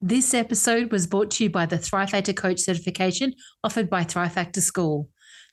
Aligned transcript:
This 0.00 0.32
episode 0.32 0.92
was 0.92 1.08
brought 1.08 1.32
to 1.32 1.44
you 1.44 1.50
by 1.50 1.66
the 1.66 1.76
Thrive 1.76 2.10
Factor 2.10 2.32
Coach 2.32 2.60
certification 2.60 3.34
offered 3.64 3.90
by 3.90 4.04
Thrive 4.04 4.32
Factor 4.32 4.60
School. 4.60 5.08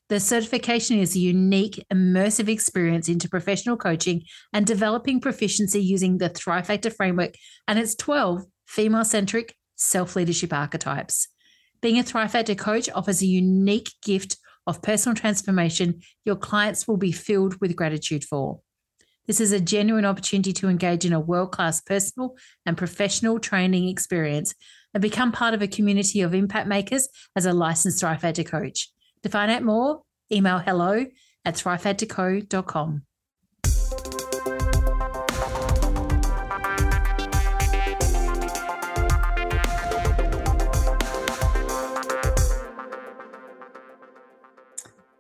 The 0.09 0.19
certification 0.19 0.99
is 0.99 1.15
a 1.15 1.19
unique, 1.19 1.83
immersive 1.91 2.47
experience 2.47 3.09
into 3.09 3.27
professional 3.27 3.75
coaching 3.75 4.21
and 4.53 4.67
developing 4.67 5.19
proficiency 5.19 5.81
using 5.81 6.19
the 6.19 6.29
Thrive 6.29 6.67
Factor 6.67 6.91
framework 6.91 7.33
and 7.67 7.79
its 7.79 7.95
12 7.95 8.43
female 8.67 9.03
centric 9.03 9.55
self 9.77 10.15
leadership 10.15 10.53
archetypes. 10.53 11.27
Being 11.81 11.97
a 11.97 12.03
Thrive 12.03 12.31
Factor 12.31 12.53
coach 12.53 12.87
offers 12.93 13.23
a 13.23 13.25
unique 13.25 13.89
gift 14.03 14.37
of 14.67 14.83
personal 14.83 15.15
transformation 15.15 16.02
your 16.23 16.35
clients 16.35 16.87
will 16.87 16.97
be 16.97 17.11
filled 17.11 17.59
with 17.61 17.75
gratitude 17.75 18.23
for. 18.23 18.59
This 19.27 19.39
is 19.39 19.51
a 19.51 19.59
genuine 19.59 20.05
opportunity 20.05 20.53
to 20.53 20.69
engage 20.69 21.05
in 21.05 21.13
a 21.13 21.19
world 21.19 21.51
class 21.51 21.81
personal 21.81 22.35
and 22.65 22.77
professional 22.77 23.39
training 23.39 23.89
experience 23.89 24.53
and 24.93 25.01
become 25.01 25.31
part 25.31 25.53
of 25.53 25.61
a 25.61 25.67
community 25.67 26.21
of 26.21 26.33
impact 26.33 26.67
makers 26.67 27.07
as 27.35 27.45
a 27.45 27.53
licensed 27.53 27.99
Thrive 27.99 28.21
coach. 28.45 28.89
To 29.23 29.29
find 29.29 29.51
out 29.51 29.63
more, 29.63 30.01
email 30.31 30.59
hello 30.59 31.05
at 31.43 31.55
thrivefactorco.com. 31.55 33.03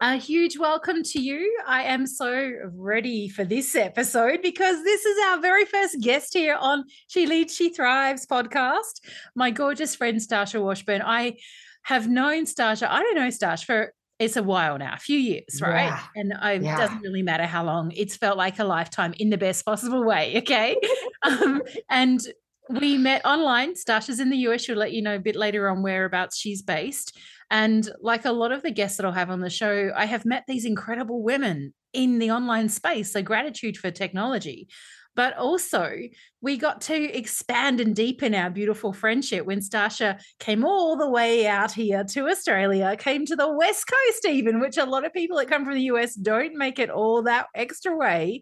A 0.07 0.17
huge 0.17 0.59
welcome 0.59 1.01
to 1.01 1.19
you. 1.19 1.57
I 1.65 1.81
am 1.81 2.05
so 2.05 2.51
ready 2.75 3.27
for 3.27 3.43
this 3.43 3.73
episode 3.73 4.43
because 4.43 4.83
this 4.83 5.03
is 5.03 5.17
our 5.25 5.41
very 5.41 5.65
first 5.65 5.99
guest 5.99 6.31
here 6.31 6.55
on 6.61 6.83
She 7.07 7.25
Leads, 7.25 7.55
She 7.55 7.69
Thrives 7.69 8.27
podcast. 8.27 9.01
My 9.35 9.49
gorgeous 9.49 9.95
friend, 9.95 10.19
Stasha 10.19 10.61
Washburn. 10.61 11.01
I 11.03 11.37
have 11.85 12.07
known 12.07 12.45
Stasha, 12.45 12.87
I 12.87 13.01
don't 13.01 13.15
know 13.15 13.29
Stasha 13.29 13.65
for 13.65 13.93
it's 14.19 14.37
a 14.37 14.43
while 14.43 14.77
now, 14.77 14.93
a 14.93 14.99
few 14.99 15.17
years, 15.17 15.59
right? 15.59 15.85
Yeah. 15.85 16.03
And 16.15 16.33
it 16.33 16.61
yeah. 16.61 16.77
doesn't 16.77 17.01
really 17.01 17.23
matter 17.23 17.47
how 17.47 17.63
long. 17.63 17.91
It's 17.95 18.15
felt 18.15 18.37
like 18.37 18.59
a 18.59 18.63
lifetime 18.63 19.15
in 19.17 19.31
the 19.31 19.39
best 19.39 19.65
possible 19.65 20.03
way. 20.03 20.37
Okay. 20.37 20.77
um, 21.23 21.63
and 21.89 22.21
we 22.69 22.99
met 22.99 23.25
online. 23.25 23.73
Stasha's 23.73 24.19
in 24.19 24.29
the 24.29 24.37
US. 24.49 24.61
She'll 24.61 24.77
let 24.77 24.91
you 24.91 25.01
know 25.01 25.15
a 25.15 25.19
bit 25.19 25.35
later 25.35 25.67
on 25.67 25.81
whereabouts 25.81 26.37
she's 26.37 26.61
based. 26.61 27.17
And 27.51 27.89
like 28.01 28.25
a 28.25 28.31
lot 28.31 28.51
of 28.51 28.63
the 28.63 28.71
guests 28.71 28.97
that 28.97 29.05
I'll 29.05 29.11
have 29.11 29.29
on 29.29 29.41
the 29.41 29.49
show, 29.49 29.91
I 29.95 30.05
have 30.05 30.25
met 30.25 30.45
these 30.47 30.65
incredible 30.65 31.23
women 31.23 31.73
in 31.93 32.19
the 32.19 32.31
online 32.31 32.69
space. 32.69 33.11
So 33.13 33.21
gratitude 33.21 33.77
for 33.77 33.91
technology. 33.91 34.67
But 35.15 35.37
also, 35.37 35.93
we 36.41 36.57
got 36.57 36.81
to 36.81 37.17
expand 37.17 37.79
and 37.79 37.95
deepen 37.95 38.35
our 38.35 38.49
beautiful 38.49 38.91
friendship 38.91 39.45
when 39.45 39.61
Stasha 39.61 40.19
came 40.39 40.65
all 40.65 40.97
the 40.97 41.09
way 41.09 41.47
out 41.47 41.71
here 41.71 42.03
to 42.03 42.27
Australia, 42.27 42.97
came 42.99 43.25
to 43.25 43.35
the 43.35 43.49
West 43.49 43.85
Coast, 43.87 44.25
even, 44.27 44.59
which 44.59 44.77
a 44.77 44.85
lot 44.85 45.05
of 45.05 45.13
people 45.13 45.37
that 45.37 45.47
come 45.47 45.63
from 45.63 45.75
the 45.75 45.83
US 45.83 46.15
don't 46.15 46.55
make 46.55 46.79
it 46.79 46.89
all 46.89 47.23
that 47.23 47.47
extra 47.55 47.95
way. 47.95 48.41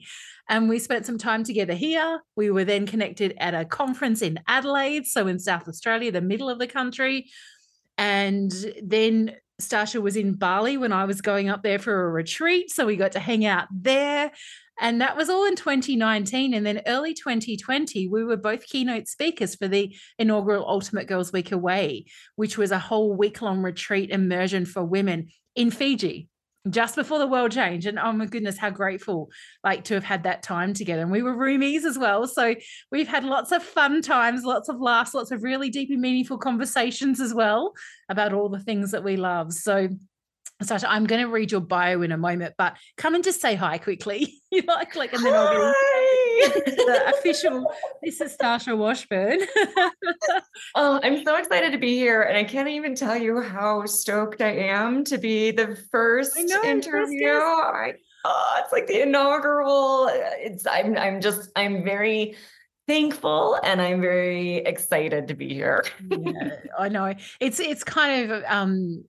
And 0.50 0.68
we 0.68 0.80
spent 0.80 1.06
some 1.06 1.20
time 1.20 1.44
together 1.44 1.76
here. 1.76 2.20
We 2.36 2.50
were 2.50 2.66
then 2.66 2.88
connected 2.88 3.36
at 3.38 3.54
a 3.54 3.66
conference 3.66 4.24
in 4.24 4.40
Adelaide, 4.48 5.06
so 5.06 5.28
in 5.28 5.38
South 5.38 5.68
Australia, 5.68 6.12
the 6.12 6.22
middle 6.22 6.50
of 6.50 6.58
the 6.58 6.68
country. 6.68 7.30
And 8.04 8.52
then 8.84 9.34
Stasha 9.62 10.02
was 10.02 10.18
in 10.18 10.34
Bali 10.34 10.76
when 10.76 10.92
I 10.92 11.06
was 11.06 11.22
going 11.22 11.48
up 11.48 11.64
there 11.64 11.80
for 11.80 12.04
a 12.04 12.12
retreat. 12.12 12.70
So 12.70 12.86
we 12.86 12.98
got 12.98 13.14
to 13.14 13.20
hang 13.20 13.46
out 13.46 13.70
there. 13.72 14.30
And 14.78 15.00
that 15.00 15.16
was 15.16 15.30
all 15.30 15.46
in 15.46 15.56
2019. 15.56 16.54
And 16.54 16.66
then 16.66 16.82
early 16.86 17.14
2020, 17.14 18.10
we 18.10 18.26
were 18.26 18.36
both 18.36 18.68
keynote 18.68 19.08
speakers 19.08 19.56
for 19.56 19.70
the 19.70 19.96
inaugural 20.20 20.68
Ultimate 20.68 21.08
Girls 21.08 21.32
Week 21.32 21.54
Away, 21.54 22.04
which 22.36 22.58
was 22.58 22.72
a 22.72 22.80
whole 22.80 23.16
week 23.16 23.42
long 23.42 23.62
retreat 23.62 24.10
immersion 24.10 24.66
for 24.66 24.84
women 24.84 25.30
in 25.56 25.72
Fiji 25.72 26.28
just 26.70 26.96
before 26.96 27.20
the 27.20 27.28
world 27.28 27.52
changed 27.52 27.88
and 27.88 28.00
oh 28.00 28.14
my 28.14 28.26
goodness 28.26 28.58
how 28.58 28.70
grateful 28.70 29.30
like 29.64 29.84
to 29.84 29.94
have 29.94 30.04
had 30.04 30.24
that 30.24 30.42
time 30.42 30.74
together 30.74 31.02
and 31.02 31.12
we 31.12 31.22
were 31.22 31.36
roomies 31.36 31.84
as 31.84 31.98
well 31.98 32.26
so 32.26 32.56
we've 32.92 33.08
had 33.08 33.26
lots 33.26 33.52
of 33.52 33.62
fun 33.62 34.02
times 34.02 34.46
lots 34.46 34.70
of 34.70 34.80
laughs 34.80 35.14
lots 35.14 35.32
of 35.32 35.44
really 35.44 35.70
deep 35.70 35.90
and 35.90 36.02
meaningful 36.02 36.38
conversations 36.38 37.20
as 37.20 37.34
well 37.34 37.74
about 38.08 38.34
all 38.34 38.48
the 38.48 38.60
things 38.60 38.92
that 38.92 39.04
we 39.04 39.18
love 39.18 39.52
so 39.52 39.90
Stasha, 40.62 40.86
I'm 40.88 41.06
going 41.06 41.22
to 41.22 41.28
read 41.28 41.52
your 41.52 41.62
bio 41.62 42.04
in 42.04 42.12
a 42.12 42.18
moment, 42.18 42.56
but 42.58 42.78
come 42.96 43.16
and 43.16 43.24
just 43.24 43.42
say 43.42 43.56
hi 43.56 43.78
quickly. 43.78 44.42
you 44.52 44.62
like, 44.68 44.96
like, 44.96 45.14
and 45.14 45.26
then 45.26 45.34
I'll 45.34 45.48
into 45.48 45.74
the 46.50 47.14
official. 47.18 47.72
This 48.02 48.22
is 48.22 48.36
Stasha 48.36 48.78
Washburn. 48.78 49.40
oh, 50.76 51.00
I'm 51.04 51.24
so 51.24 51.38
excited 51.38 51.72
to 51.72 51.78
be 51.78 51.96
here, 51.96 52.22
and 52.24 52.38
I 52.38 52.44
can't 52.44 52.70
even 52.70 52.96
tell 52.96 53.18
you 53.18 53.42
how 53.42 53.86
stoked 53.86 54.42
I 54.42 54.52
am 54.52 55.04
to 55.06 55.18
be 55.18 55.52
the 55.52 55.78
first 55.92 56.38
know, 56.38 56.64
interview. 56.64 57.30
I, 57.30 57.94
oh, 58.26 58.62
it's 58.64 58.72
like 58.72 58.88
the 58.88 59.02
inaugural. 59.02 60.10
It's 60.12 60.66
I'm 60.66 60.98
I'm 60.98 61.22
just 61.22 61.50
I'm 61.56 61.84
very 61.84 62.36
thankful 62.88 63.58
and 63.64 63.82
I'm 63.82 64.02
very 64.02 64.58
excited 64.58 65.28
to 65.30 65.34
be 65.34 65.54
here. 65.54 65.86
yeah, 66.10 66.58
I 66.78 66.90
know. 66.90 67.14
It's 67.40 67.60
it's 67.60 67.84
kind 67.84 68.32
of 68.32 68.44
um 68.48 69.06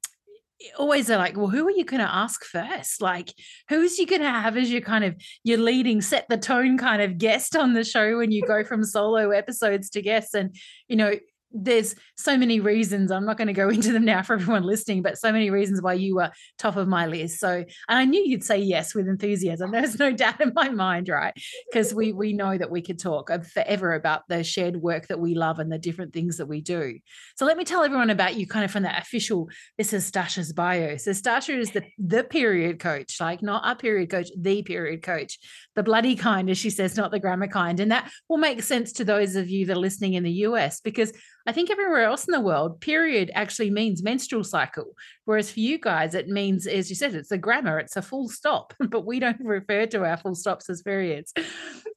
Eh, 0.65 0.69
always 0.79 1.11
are 1.11 1.19
like, 1.19 1.37
well, 1.37 1.49
who 1.49 1.67
are 1.67 1.71
you 1.71 1.85
going 1.85 2.03
to 2.03 2.15
ask 2.15 2.45
first? 2.45 3.01
Like, 3.01 3.33
who's 3.69 3.99
you 3.99 4.07
going 4.07 4.23
to 4.23 4.29
have 4.29 4.57
as 4.57 4.71
your 4.71 4.81
kind 4.81 5.05
of 5.05 5.17
your 5.43 5.59
leading, 5.59 6.01
set 6.01 6.27
the 6.29 6.39
tone 6.39 6.79
kind 6.79 7.03
of 7.03 7.19
guest 7.19 7.57
on 7.57 7.75
the 7.75 7.85
show 7.85 8.19
when 8.19 8.33
you 8.33 8.43
go 8.47 8.65
from 8.65 8.85
solo 8.85 9.31
episodes 9.31 9.91
to 9.91 10.03
guests? 10.03 10.35
And, 10.35 10.55
you 10.89 10.97
know, 10.97 11.15
there's 11.55 11.95
so 12.17 12.37
many 12.37 12.59
reasons. 12.59 13.13
I'm 13.13 13.25
not 13.25 13.39
going 13.39 13.47
to 13.47 13.55
go 13.55 13.69
into 13.71 13.93
them 13.93 14.05
now 14.05 14.23
for 14.23 14.35
everyone 14.35 14.65
listening, 14.65 15.03
but 15.03 15.19
so 15.19 15.33
many 15.33 15.51
reasons 15.51 15.81
why 15.81 15.95
you 15.95 16.17
were 16.17 16.31
top 16.59 16.77
of 16.77 16.89
my 16.89 17.07
list. 17.07 17.39
So, 17.39 17.51
and 17.51 17.67
I 17.89 18.05
knew 18.05 18.23
you'd 18.23 18.45
say 18.45 18.59
yes 18.59 18.95
with 18.95 19.09
enthusiasm. 19.09 19.71
There's 19.73 19.99
no 19.99 20.13
doubt 20.13 20.41
in 20.41 20.53
my 20.55 20.69
mind, 20.69 21.09
right? 21.09 21.35
Because 21.71 21.95
we 21.95 22.13
we 22.13 22.33
know 22.33 22.59
that 22.59 22.71
we 22.71 22.83
could 22.83 22.99
talk 22.99 23.31
forever 23.53 23.95
about 23.95 24.23
the 24.29 24.43
shared 24.43 24.77
work 24.77 25.07
that 25.09 25.21
we 25.21 25.35
love 25.35 25.61
and 25.61 25.71
the 25.71 25.79
different 25.79 26.13
things 26.13 26.39
that 26.39 26.47
we 26.47 26.61
do. 26.61 26.99
So, 27.37 27.47
let 27.47 27.57
me 27.57 27.65
tell 27.65 27.85
everyone 27.85 28.11
about 28.11 28.37
you, 28.37 28.47
kind 28.47 28.65
of 28.65 28.71
from 28.71 28.83
that 28.83 29.01
official. 29.01 29.49
This 29.79 29.93
is 29.93 30.11
Stasha's 30.11 30.53
bio. 30.53 30.97
So, 30.97 31.13
Stasha 31.13 31.57
is 31.57 31.71
the 31.71 31.85
the 31.99 32.25
period 32.25 32.81
coach, 32.81 33.21
like 33.21 33.43
not 33.43 33.63
a 33.65 33.77
period 33.77 34.11
coach, 34.11 34.29
the 34.37 34.63
period 34.63 35.03
coach, 35.03 35.39
the 35.77 35.83
bloody 35.83 36.17
kind, 36.17 36.51
as 36.51 36.59
she 36.59 36.71
says, 36.71 36.97
not 36.97 37.13
the 37.13 37.21
grammar 37.21 37.49
kind, 37.49 37.79
and 37.79 37.93
that 37.93 38.11
will 38.29 38.39
make 38.39 38.63
sense 38.63 38.93
to 38.95 39.05
those 39.05 39.37
of 39.37 39.49
you 39.49 39.67
that 39.67 39.77
are 39.77 39.81
listening 39.81 40.15
in 40.15 40.23
the 40.23 40.33
US 40.33 40.81
because 40.81 41.13
I 41.47 41.53
think 41.53 41.71
everywhere 41.71 42.05
else 42.05 42.27
in 42.27 42.33
the 42.33 42.41
world, 42.41 42.81
period 42.81 43.31
actually 43.35 43.71
means 43.71 44.03
menstrual 44.03 44.45
cycle. 44.45 44.95
Whereas 45.27 45.51
for 45.51 45.61
you 45.61 45.79
guys, 45.79 46.15
it 46.15 46.29
means, 46.29 46.67
as 46.67 46.89
you 46.89 46.97
said, 46.97 47.15
it's 47.15 47.33
a 47.33 47.39
grammar, 47.39 47.79
it's 47.79 47.97
a 47.97 48.03
full 48.03 48.29
stop, 48.29 48.73
but 48.89 49.05
we 49.05 49.21
don't 49.21 49.41
refer 49.41 49.87
to 49.87 50.05
our 50.05 50.17
full 50.17 50.35
stops 50.35 50.71
as 50.71 50.83
periods. 50.83 51.35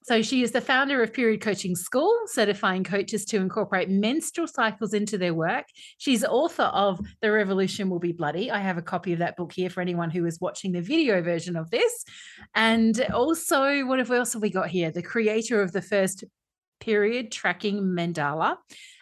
So 0.04 0.22
she 0.22 0.42
is 0.42 0.52
the 0.52 0.62
founder 0.62 1.04
of 1.04 1.14
Period 1.14 1.42
Coaching 1.42 1.76
School, 1.76 2.18
certifying 2.28 2.84
coaches 2.84 3.26
to 3.26 3.38
incorporate 3.38 3.90
menstrual 3.90 4.48
cycles 4.48 4.94
into 4.94 5.18
their 5.18 5.34
work. 5.34 5.66
She's 5.98 6.24
author 6.24 6.64
of 6.64 7.00
The 7.22 7.32
Revolution 7.32 7.90
Will 7.90 8.00
Be 8.00 8.14
Bloody. 8.14 8.50
I 8.50 8.60
have 8.60 8.78
a 8.78 8.82
copy 8.82 9.12
of 9.12 9.20
that 9.20 9.36
book 9.36 9.52
here 9.52 9.70
for 9.70 9.82
anyone 9.82 10.10
who 10.10 10.26
is 10.26 10.40
watching 10.40 10.72
the 10.72 10.82
video 10.82 11.22
version 11.22 11.58
of 11.58 11.70
this. 11.72 12.06
And 12.56 13.02
also, 13.14 13.86
what 13.86 14.10
else 14.10 14.32
have 14.32 14.42
we 14.42 14.50
got 14.50 14.70
here? 14.70 14.92
The 14.92 15.02
creator 15.02 15.62
of 15.62 15.74
the 15.74 15.82
first 15.82 16.24
period 16.80 17.32
tracking 17.32 17.82
mandala 17.82 18.58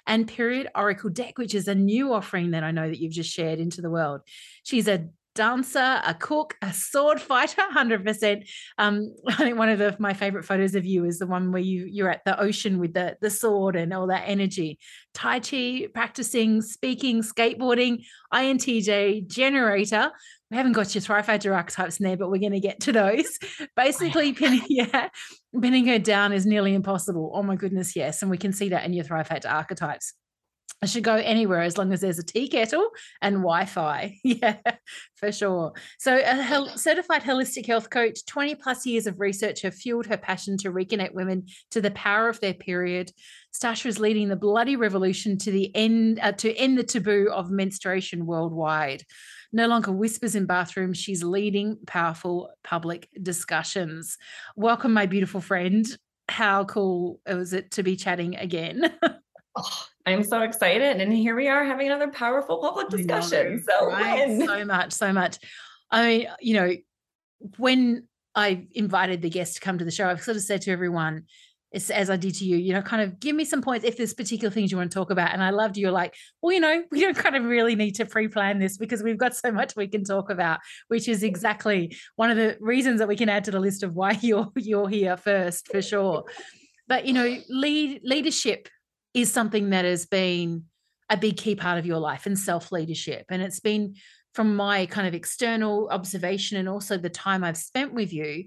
and 0.07 0.27
Period 0.27 0.69
Oracle 0.75 1.09
Deck, 1.09 1.37
which 1.37 1.55
is 1.55 1.67
a 1.67 1.75
new 1.75 2.13
offering 2.13 2.51
that 2.51 2.63
I 2.63 2.71
know 2.71 2.87
that 2.87 2.99
you've 2.99 3.11
just 3.11 3.31
shared 3.31 3.59
into 3.59 3.81
the 3.81 3.89
world. 3.89 4.21
She's 4.63 4.87
a 4.87 5.09
dancer, 5.35 6.01
a 6.03 6.13
cook, 6.13 6.55
a 6.61 6.73
sword 6.73 7.21
fighter, 7.21 7.61
100%. 7.75 8.47
Um, 8.77 9.13
I 9.27 9.35
think 9.35 9.57
one 9.57 9.69
of 9.69 9.77
the, 9.77 9.95
my 9.99 10.13
favorite 10.13 10.45
photos 10.45 10.73
of 10.75 10.85
you 10.85 11.05
is 11.05 11.19
the 11.19 11.27
one 11.27 11.51
where 11.51 11.61
you, 11.61 11.85
you're 11.85 12.09
at 12.09 12.25
the 12.25 12.39
ocean 12.39 12.79
with 12.79 12.93
the, 12.93 13.17
the 13.21 13.29
sword 13.29 13.75
and 13.75 13.93
all 13.93 14.07
that 14.07 14.23
energy. 14.25 14.79
Tai 15.13 15.39
Chi, 15.41 15.87
practicing, 15.93 16.61
speaking, 16.61 17.21
skateboarding, 17.21 18.03
INTJ, 18.33 19.27
generator. 19.27 20.11
We 20.51 20.57
haven't 20.57 20.73
got 20.73 20.93
your 20.93 21.01
Thrive 21.01 21.25
Factor 21.25 21.53
archetypes 21.53 21.99
in 21.99 22.05
there, 22.05 22.17
but 22.17 22.29
we're 22.29 22.39
going 22.39 22.51
to 22.51 22.59
get 22.59 22.79
to 22.81 22.91
those. 22.91 23.39
Basically, 23.75 24.33
pinning, 24.33 24.61
yeah, 24.69 25.09
pinning 25.59 25.87
her 25.87 25.99
down 25.99 26.33
is 26.33 26.45
nearly 26.45 26.73
impossible. 26.73 27.31
Oh 27.33 27.43
my 27.43 27.55
goodness, 27.55 27.95
yes. 27.95 28.21
And 28.21 28.31
we 28.31 28.37
can 28.37 28.53
see 28.53 28.69
that 28.69 28.85
in 28.85 28.93
your 28.93 29.03
Thrive 29.03 29.27
Factor 29.27 29.49
archetypes. 29.49 30.13
I 30.81 30.87
should 30.87 31.03
go 31.03 31.15
anywhere 31.15 31.61
as 31.61 31.77
long 31.77 31.91
as 31.93 32.01
there's 32.01 32.19
a 32.19 32.23
tea 32.23 32.47
kettle 32.47 32.89
and 33.21 33.37
Wi-Fi. 33.37 34.19
Yeah, 34.23 34.57
for 35.15 35.31
sure. 35.31 35.73
So, 35.97 36.15
a 36.17 36.77
certified 36.77 37.23
holistic 37.23 37.65
health 37.65 37.89
coach, 37.89 38.25
20 38.25 38.55
plus 38.55 38.85
years 38.85 39.07
of 39.07 39.19
research 39.19 39.61
have 39.61 39.73
fueled 39.73 40.07
her 40.07 40.17
passion 40.17 40.57
to 40.57 40.71
reconnect 40.71 41.13
women 41.13 41.45
to 41.71 41.81
the 41.81 41.91
power 41.91 42.27
of 42.27 42.39
their 42.41 42.53
period. 42.53 43.11
Stasha 43.53 43.85
is 43.85 43.99
leading 43.99 44.27
the 44.27 44.35
bloody 44.35 44.75
revolution 44.75 45.37
to 45.39 45.51
the 45.51 45.73
end 45.75 46.19
uh, 46.21 46.33
to 46.33 46.53
end 46.53 46.77
the 46.77 46.83
taboo 46.83 47.29
of 47.31 47.49
menstruation 47.49 48.25
worldwide. 48.25 49.03
No 49.53 49.67
longer 49.67 49.91
whispers 49.91 50.35
in 50.35 50.45
bathrooms, 50.45 50.97
she's 50.97 51.23
leading 51.23 51.77
powerful 51.87 52.51
public 52.63 53.07
discussions. 53.21 54.17
Welcome, 54.55 54.93
my 54.93 55.05
beautiful 55.05 55.39
friend. 55.41 55.85
How 56.27 56.65
cool 56.65 57.21
was 57.25 57.53
it 57.53 57.71
to 57.71 57.83
be 57.83 57.95
chatting 57.95 58.35
again? 58.35 58.93
oh, 59.55 59.85
I'm 60.05 60.23
so 60.23 60.41
excited. 60.41 61.01
And 61.01 61.11
here 61.11 61.35
we 61.35 61.47
are 61.47 61.65
having 61.65 61.87
another 61.87 62.09
powerful 62.09 62.59
public 62.59 62.89
discussion. 62.89 63.63
so, 63.67 63.87
right? 63.87 64.39
so 64.45 64.63
much, 64.63 64.93
so 64.93 65.11
much. 65.11 65.39
I 65.89 66.05
mean, 66.05 66.27
you 66.39 66.53
know, 66.53 66.71
when 67.57 68.07
I 68.35 68.67
invited 68.73 69.23
the 69.23 69.31
guests 69.31 69.55
to 69.55 69.61
come 69.61 69.79
to 69.79 69.85
the 69.85 69.89
show, 69.89 70.07
I've 70.07 70.21
sort 70.21 70.37
of 70.37 70.43
said 70.43 70.61
to 70.63 70.71
everyone, 70.71 71.23
it's 71.71 71.89
as 71.89 72.09
I 72.09 72.15
did 72.15 72.35
to 72.35 72.45
you, 72.45 72.55
you 72.55 72.71
know, 72.71 72.81
kind 72.81 73.01
of 73.01 73.19
give 73.19 73.35
me 73.35 73.43
some 73.43 73.61
points 73.61 73.83
if 73.83 73.97
there's 73.97 74.13
particular 74.13 74.49
things 74.49 74.71
you 74.71 74.77
want 74.77 74.91
to 74.91 74.95
talk 74.95 75.11
about. 75.11 75.33
And 75.33 75.43
I 75.43 75.49
loved 75.49 75.75
you're 75.75 75.91
like, 75.91 76.15
well, 76.41 76.53
you 76.53 76.61
know, 76.61 76.83
we 76.91 77.01
don't 77.01 77.17
kind 77.17 77.35
of 77.35 77.43
really 77.43 77.75
need 77.75 77.95
to 77.95 78.05
pre-plan 78.05 78.59
this 78.59 78.77
because 78.77 79.03
we've 79.03 79.17
got 79.17 79.35
so 79.35 79.51
much 79.51 79.75
we 79.75 79.87
can 79.87 80.03
talk 80.03 80.29
about, 80.29 80.59
which 80.87 81.09
is 81.09 81.21
exactly 81.21 81.95
one 82.15 82.29
of 82.29 82.37
the 82.37 82.57
reasons 82.61 82.99
that 82.99 83.07
we 83.07 83.17
can 83.17 83.27
add 83.27 83.43
to 83.45 83.51
the 83.51 83.59
list 83.59 83.83
of 83.83 83.95
why 83.95 84.11
you're 84.21 84.47
you're 84.55 84.87
here 84.87 85.17
first 85.17 85.67
for 85.69 85.81
sure. 85.81 86.23
But 86.87 87.05
you 87.05 87.13
know, 87.13 87.37
lead 87.49 88.01
leadership 88.03 88.69
is 89.15 89.31
something 89.31 89.71
that 89.71 89.85
has 89.85 90.05
been 90.05 90.65
a 91.09 91.17
big 91.17 91.37
key 91.37 91.55
part 91.55 91.79
of 91.79 91.85
your 91.85 91.99
life 91.99 92.25
and 92.25 92.37
self 92.37 92.71
leadership. 92.71 93.25
And 93.29 93.41
it's 93.41 93.61
been 93.61 93.95
from 94.35 94.55
my 94.55 94.85
kind 94.85 95.07
of 95.07 95.13
external 95.13 95.87
observation 95.89 96.57
and 96.57 96.67
also 96.67 96.97
the 96.97 97.09
time 97.09 97.43
I've 97.43 97.57
spent 97.57 97.93
with 97.93 98.11
you, 98.11 98.43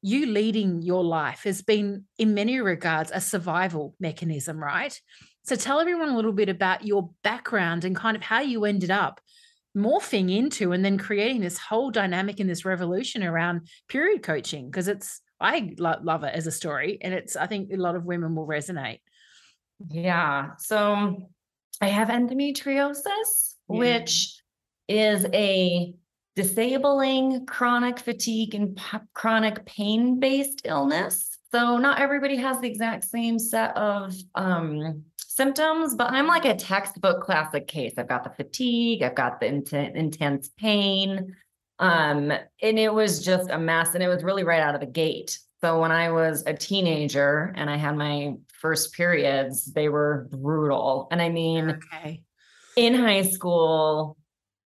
you 0.00 0.26
leading 0.26 0.80
your 0.80 1.02
life 1.02 1.42
has 1.42 1.60
been, 1.60 2.04
in 2.18 2.32
many 2.32 2.60
regards, 2.60 3.10
a 3.12 3.20
survival 3.20 3.96
mechanism, 3.98 4.62
right? 4.62 4.98
So 5.42 5.56
tell 5.56 5.80
everyone 5.80 6.10
a 6.10 6.16
little 6.16 6.32
bit 6.32 6.48
about 6.48 6.86
your 6.86 7.10
background 7.24 7.84
and 7.84 7.96
kind 7.96 8.16
of 8.16 8.22
how 8.22 8.40
you 8.40 8.64
ended 8.64 8.92
up 8.92 9.20
morphing 9.76 10.34
into 10.34 10.70
and 10.70 10.84
then 10.84 10.96
creating 10.96 11.40
this 11.40 11.58
whole 11.58 11.90
dynamic 11.90 12.38
and 12.38 12.48
this 12.48 12.64
revolution 12.64 13.24
around 13.24 13.68
period 13.88 14.22
coaching 14.22 14.70
because 14.70 14.86
it's 14.86 15.20
I 15.40 15.74
lo- 15.78 15.98
love 16.00 16.22
it 16.22 16.32
as 16.32 16.46
a 16.46 16.52
story 16.52 16.98
and 17.00 17.12
it's 17.12 17.34
I 17.34 17.48
think 17.48 17.72
a 17.72 17.76
lot 17.76 17.96
of 17.96 18.04
women 18.04 18.36
will 18.36 18.46
resonate. 18.46 19.00
Yeah. 19.90 20.50
So 20.58 21.28
I 21.80 21.88
have 21.88 22.08
endometriosis, 22.08 22.96
yeah. 23.68 23.78
which 23.78 24.36
is 24.88 25.26
a 25.32 25.94
disabling 26.36 27.46
chronic 27.46 27.98
fatigue 27.98 28.54
and 28.54 28.76
p- 28.76 28.98
chronic 29.12 29.64
pain 29.64 30.18
based 30.20 30.62
illness. 30.64 31.38
So 31.52 31.78
not 31.78 32.00
everybody 32.00 32.36
has 32.36 32.60
the 32.60 32.68
exact 32.68 33.04
same 33.04 33.38
set 33.38 33.76
of 33.76 34.14
um, 34.34 35.04
symptoms, 35.16 35.94
but 35.94 36.10
I'm 36.10 36.26
like 36.26 36.44
a 36.44 36.56
textbook 36.56 37.22
classic 37.22 37.68
case. 37.68 37.94
I've 37.96 38.08
got 38.08 38.24
the 38.24 38.30
fatigue, 38.30 39.02
I've 39.02 39.14
got 39.14 39.40
the 39.40 39.46
int- 39.46 39.72
intense 39.72 40.50
pain. 40.58 41.36
Um, 41.78 42.32
and 42.62 42.78
it 42.78 42.92
was 42.92 43.24
just 43.24 43.50
a 43.50 43.58
mess. 43.58 43.94
And 43.94 44.02
it 44.02 44.08
was 44.08 44.24
really 44.24 44.44
right 44.44 44.60
out 44.60 44.74
of 44.74 44.80
the 44.80 44.86
gate. 44.86 45.38
So 45.60 45.80
when 45.80 45.92
I 45.92 46.10
was 46.10 46.44
a 46.46 46.54
teenager 46.54 47.52
and 47.56 47.70
I 47.70 47.76
had 47.76 47.96
my 47.96 48.34
first 48.64 48.94
periods, 48.94 49.66
they 49.74 49.90
were 49.90 50.26
brutal. 50.30 51.06
And 51.10 51.20
I 51.20 51.28
mean, 51.28 51.78
okay. 51.92 52.22
in 52.78 52.94
high 52.94 53.20
school, 53.20 54.16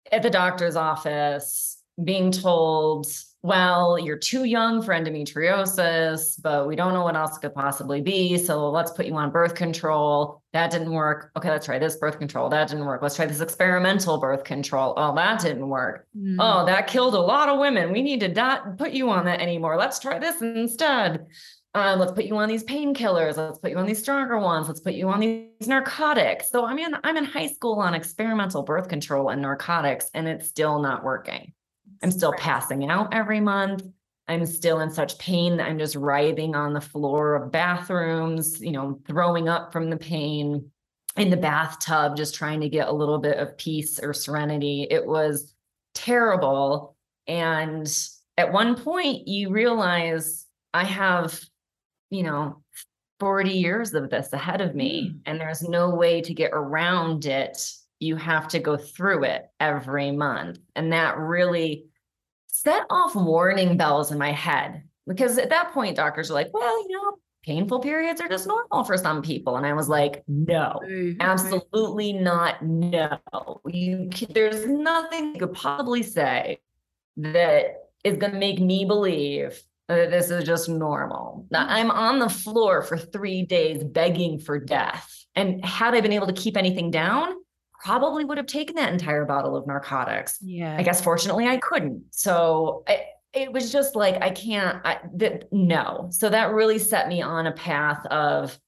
at 0.10 0.24
the 0.24 0.30
doctor's 0.30 0.78
office, 0.78 1.78
being 2.02 2.32
told, 2.32 3.06
well, 3.44 3.98
you're 3.98 4.18
too 4.18 4.44
young 4.44 4.82
for 4.82 4.94
endometriosis, 4.94 6.42
but 6.42 6.68
we 6.68 6.76
don't 6.76 6.94
know 6.94 7.04
what 7.04 7.16
else 7.16 7.38
could 7.38 7.56
possibly 7.56 8.02
be. 8.02 8.38
So 8.38 8.70
let's 8.70 8.92
put 8.92 9.06
you 9.06 9.16
on 9.16 9.32
birth 9.32 9.56
control. 9.56 10.42
That 10.54 10.70
didn't 10.70 10.92
work. 10.92 11.32
Okay, 11.36 11.50
let's 11.50 11.66
try 11.66 11.80
this 11.80 11.96
birth 11.96 12.20
control. 12.20 12.50
That 12.50 12.68
didn't 12.68 12.86
work. 12.86 13.02
Let's 13.02 13.16
try 13.16 13.26
this 13.26 13.42
experimental 13.42 14.20
birth 14.20 14.44
control. 14.44 14.94
Oh, 14.98 15.16
that 15.16 15.42
didn't 15.42 15.70
work. 15.70 16.08
Mm. 16.18 16.38
Oh, 16.40 16.66
that 16.66 16.88
killed 16.88 17.16
a 17.16 17.20
lot 17.20 17.50
of 17.50 17.60
women. 17.60 17.92
We 17.92 18.02
need 18.02 18.20
to 18.20 18.28
not 18.28 18.78
put 18.78 18.92
you 18.92 19.10
on 19.10 19.26
that 19.26 19.42
anymore. 19.42 19.78
Let's 19.78 20.00
try 20.00 20.20
this 20.20 20.42
instead 20.42 21.26
um, 21.74 22.00
let's 22.00 22.12
put 22.12 22.26
you 22.26 22.36
on 22.36 22.50
these 22.50 22.64
painkillers. 22.64 23.38
Let's 23.38 23.58
put 23.60 23.72
you 23.72 23.78
on 23.78 23.86
these 23.86 24.00
stronger 24.00 24.38
ones. 24.38 24.68
Let's 24.68 24.82
put 24.82 24.94
you 24.94 25.08
on 25.08 25.22
these 25.22 25.68
narcotics. 25.68 26.50
So 26.50 26.66
I'm 26.66 26.78
in, 26.78 26.96
I'm 27.04 27.16
in 27.16 27.24
high 27.24 27.48
school 27.48 27.80
on 27.80 27.94
experimental 27.94 28.64
birth 28.64 28.90
control 28.90 29.30
and 29.30 29.42
narcotics, 29.42 30.10
and 30.14 30.28
it's 30.28 30.50
still 30.50 30.82
not 30.82 31.04
working. 31.04 31.54
I'm 32.02 32.12
still 32.12 32.34
passing 32.34 32.90
out 32.90 33.14
every 33.14 33.40
month. 33.40 33.84
I'm 34.28 34.46
still 34.46 34.80
in 34.80 34.92
such 34.92 35.18
pain. 35.18 35.58
That 35.58 35.68
I'm 35.68 35.80
just 35.80 35.96
writhing 35.96 36.56
on 36.56 36.74
the 36.74 36.82
floor 36.82 37.36
of 37.36 37.52
bathrooms, 37.52 38.62
you 38.62 38.72
know, 38.72 39.00
throwing 39.08 39.50
up 39.50 39.72
from 39.72 39.90
the 39.90 39.98
pain 39.98 40.72
in 41.18 41.30
the 41.30 41.38
bathtub, 41.38 42.16
just 42.16 42.36
trying 42.36 42.62
to 42.62 42.70
get 42.70 42.88
a 42.88 42.94
little 42.94 43.20
bit 43.20 43.38
of 43.38 43.58
peace 43.58 44.00
or 44.00 44.14
serenity. 44.14 44.88
It 44.90 45.06
was 45.06 45.54
terrible. 45.94 46.96
And 47.28 47.92
at 48.38 48.54
one 48.54 48.76
point, 48.76 49.28
you 49.28 49.50
realize 49.50 50.46
I 50.74 50.86
have 50.86 51.40
you 52.12 52.24
know, 52.24 52.62
40 53.20 53.50
years 53.50 53.94
of 53.94 54.10
this 54.10 54.32
ahead 54.34 54.62
of 54.62 54.76
me, 54.76 55.10
mm. 55.10 55.20
and 55.26 55.40
there's 55.40 55.64
no 55.64 55.90
way 55.90 56.22
to 56.22 56.34
get 56.34 56.52
around 56.54 57.26
it. 57.26 57.58
You 58.00 58.16
have 58.18 58.48
to 58.50 58.60
go 58.60 58.78
through 58.78 59.24
it 59.24 59.50
every 59.60 60.12
month. 60.12 60.60
And 60.76 60.92
that 60.94 61.18
really 61.18 61.86
set 62.52 62.84
off 62.90 63.16
warning 63.16 63.78
bells 63.78 64.12
in 64.12 64.18
my 64.18 64.32
head 64.32 64.84
because 65.08 65.38
at 65.38 65.50
that 65.50 65.72
point, 65.74 65.96
doctors 65.96 66.30
are 66.30 66.36
like, 66.36 66.50
well, 66.54 66.88
you 66.88 66.96
know, 66.96 67.18
painful 67.44 67.80
periods 67.80 68.22
are 68.22 68.30
just 68.30 68.48
normal 68.48 68.84
for 68.84 68.98
some 68.98 69.22
people. 69.22 69.58
And 69.58 69.66
I 69.66 69.74
was 69.74 69.90
like, 69.90 70.24
no, 70.28 70.80
absolutely 71.20 72.14
not. 72.14 72.64
No, 72.64 73.20
you, 73.66 74.10
there's 74.30 74.68
nothing 74.68 75.34
you 75.34 75.40
could 75.40 75.54
possibly 75.54 76.04
say 76.04 76.60
that 77.18 77.90
is 78.04 78.18
going 78.18 78.34
to 78.34 78.40
make 78.40 78.60
me 78.60 78.86
believe 78.86 79.62
that 79.88 80.12
this 80.12 80.30
is 80.30 80.44
just 80.44 80.70
normal. 80.70 81.48
Now, 81.52 81.66
mm. 81.66 81.72
I'm 81.72 81.92
on 81.92 82.20
the 82.20 82.30
floor 82.30 82.84
for 82.84 82.98
three 82.98 83.44
days 83.44 83.84
begging 83.84 84.40
for 84.40 84.60
death. 84.60 85.10
And 85.36 85.64
had 85.66 85.96
I 85.96 86.02
been 86.02 86.14
able 86.14 86.28
to 86.28 86.34
keep 86.34 86.58
anything 86.58 86.92
down, 86.92 87.34
probably 87.84 88.26
would 88.26 88.38
have 88.38 88.48
taken 88.48 88.76
that 88.76 88.92
entire 88.92 89.26
bottle 89.26 89.56
of 89.56 89.66
narcotics. 89.66 90.38
Yeah. 90.42 90.76
I 90.78 90.84
guess 90.84 91.02
fortunately 91.02 91.48
I 91.48 91.58
couldn't. 91.58 92.04
So 92.12 92.84
I, 92.88 93.06
it 93.34 93.52
was 93.52 93.72
just 93.72 93.96
like, 93.96 94.22
I 94.22 94.30
can't, 94.30 94.86
I, 94.86 95.00
th- 95.18 95.44
no. 95.52 96.10
So 96.12 96.30
that 96.30 96.52
really 96.52 96.78
set 96.78 97.08
me 97.08 97.22
on 97.22 97.48
a 97.48 97.52
path 97.54 98.06
of, 98.08 98.60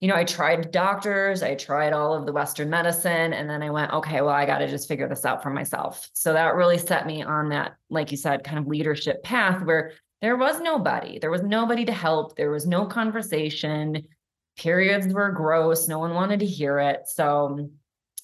you 0.00 0.08
know, 0.08 0.16
I 0.16 0.24
tried 0.24 0.70
doctors, 0.70 1.42
I 1.42 1.54
tried 1.54 1.92
all 1.92 2.14
of 2.14 2.26
the 2.26 2.32
Western 2.32 2.70
medicine, 2.70 3.32
and 3.32 3.48
then 3.48 3.62
I 3.62 3.70
went, 3.70 3.92
okay, 3.92 4.20
well, 4.20 4.34
I 4.34 4.46
got 4.46 4.58
to 4.58 4.68
just 4.68 4.88
figure 4.88 5.08
this 5.08 5.24
out 5.24 5.42
for 5.42 5.50
myself. 5.50 6.08
So 6.12 6.32
that 6.32 6.54
really 6.54 6.78
set 6.78 7.06
me 7.06 7.22
on 7.22 7.50
that, 7.50 7.76
like 7.90 8.10
you 8.10 8.16
said, 8.16 8.42
kind 8.42 8.58
of 8.58 8.66
leadership 8.66 9.22
path 9.22 9.64
where 9.64 9.92
there 10.20 10.36
was 10.36 10.60
nobody. 10.60 11.18
There 11.18 11.30
was 11.30 11.42
nobody 11.42 11.84
to 11.84 11.92
help. 11.92 12.36
There 12.36 12.50
was 12.50 12.66
no 12.66 12.86
conversation. 12.86 14.08
Periods 14.56 15.12
were 15.12 15.30
gross. 15.30 15.88
No 15.88 15.98
one 15.98 16.14
wanted 16.14 16.40
to 16.40 16.46
hear 16.46 16.78
it. 16.78 17.02
So, 17.06 17.70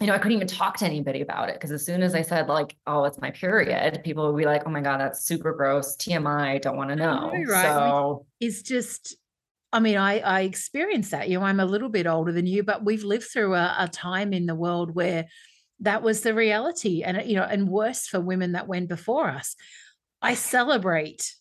you 0.01 0.07
know, 0.07 0.15
I 0.15 0.19
couldn't 0.19 0.37
even 0.37 0.47
talk 0.47 0.77
to 0.79 0.85
anybody 0.85 1.23
about 1.23 1.49
it 1.49 1.57
because 1.57 1.73
as 1.73 1.85
soon 1.85 2.03
as 2.03 2.15
I 2.15 2.23
said, 2.23 2.49
like, 2.49 2.77
oh, 2.87 3.05
it's 3.05 3.21
my 3.21 3.33
period, 3.33 4.01
people 4.05 4.33
would 4.33 4.39
be 4.39 4.45
like, 4.45 4.63
oh 4.65 4.71
my 4.71 4.81
God, 4.81 5.01
that's 5.01 5.25
super 5.25 5.53
gross. 5.53 5.97
TMI, 5.97 6.63
don't 6.63 6.77
want 6.77 6.91
to 6.91 6.97
know. 6.97 7.33
Right. 7.33 7.63
So 7.65 8.27
it's 8.39 8.63
just, 8.63 9.17
I 9.73 9.81
mean, 9.81 9.97
I, 9.97 10.21
I 10.21 10.41
experienced 10.43 11.11
that. 11.11 11.29
You 11.29 11.41
know, 11.41 11.45
I'm 11.45 11.59
a 11.59 11.67
little 11.67 11.89
bit 11.89 12.07
older 12.07 12.31
than 12.31 12.47
you, 12.47 12.63
but 12.63 12.85
we've 12.85 13.03
lived 13.03 13.25
through 13.33 13.55
a, 13.55 13.75
a 13.77 13.89
time 13.89 14.33
in 14.33 14.47
the 14.47 14.55
world 14.55 14.95
where 14.95 15.27
that 15.81 16.03
was 16.03 16.21
the 16.21 16.35
reality 16.35 17.03
and, 17.03 17.29
you 17.29 17.35
know, 17.35 17.43
and 17.43 17.69
worse 17.69 18.07
for 18.07 18.21
women 18.21 18.53
that 18.53 18.69
went 18.69 18.89
before 18.89 19.29
us. 19.29 19.57
I 20.23 20.35
celebrate 20.35 21.35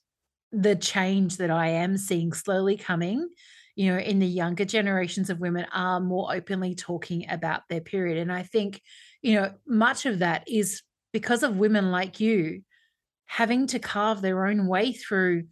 the 0.52 0.76
change 0.76 1.38
that 1.38 1.52
I 1.52 1.70
am 1.70 1.98
seeing 1.98 2.34
slowly 2.34 2.78
coming, 2.78 3.28
you 3.77 3.93
know, 3.93 4.00
in 4.00 4.17
the 4.17 4.25
younger 4.25 4.65
generations 4.65 5.29
of 5.29 5.39
women 5.39 5.63
are 5.72 6.00
more 6.00 6.34
openly 6.34 6.74
talking 6.74 7.29
about 7.29 7.62
their 7.69 7.79
period. 7.79 8.17
And 8.17 8.34
I 8.34 8.41
think, 8.41 8.81
you 9.22 9.36
know, 9.36 9.53
much 9.67 10.07
of 10.07 10.19
that 10.19 10.43
is 10.48 10.81
because 11.13 11.43
of 11.43 11.57
women 11.57 11.91
like 11.91 12.19
you 12.19 12.63
having 13.27 13.67
to 13.67 13.77
carve 13.77 14.22
their 14.22 14.48
own 14.48 14.65
way 14.65 14.93
through 14.93 15.43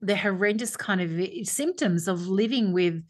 the 0.00 0.16
horrendous 0.16 0.78
kind 0.78 1.02
of 1.02 1.46
symptoms 1.46 2.08
of 2.08 2.26
living 2.26 2.72
with 2.72 3.04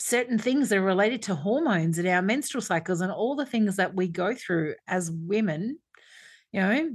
certain 0.00 0.40
things 0.40 0.70
that 0.70 0.78
are 0.78 0.82
related 0.82 1.22
to 1.22 1.36
hormones 1.36 1.96
and 1.96 2.08
our 2.08 2.20
menstrual 2.20 2.62
cycles 2.62 3.00
and 3.00 3.12
all 3.12 3.36
the 3.36 3.46
things 3.46 3.76
that 3.76 3.94
we 3.94 4.08
go 4.08 4.34
through 4.34 4.74
as 4.88 5.08
women, 5.08 5.78
you 6.50 6.60
know. 6.60 6.90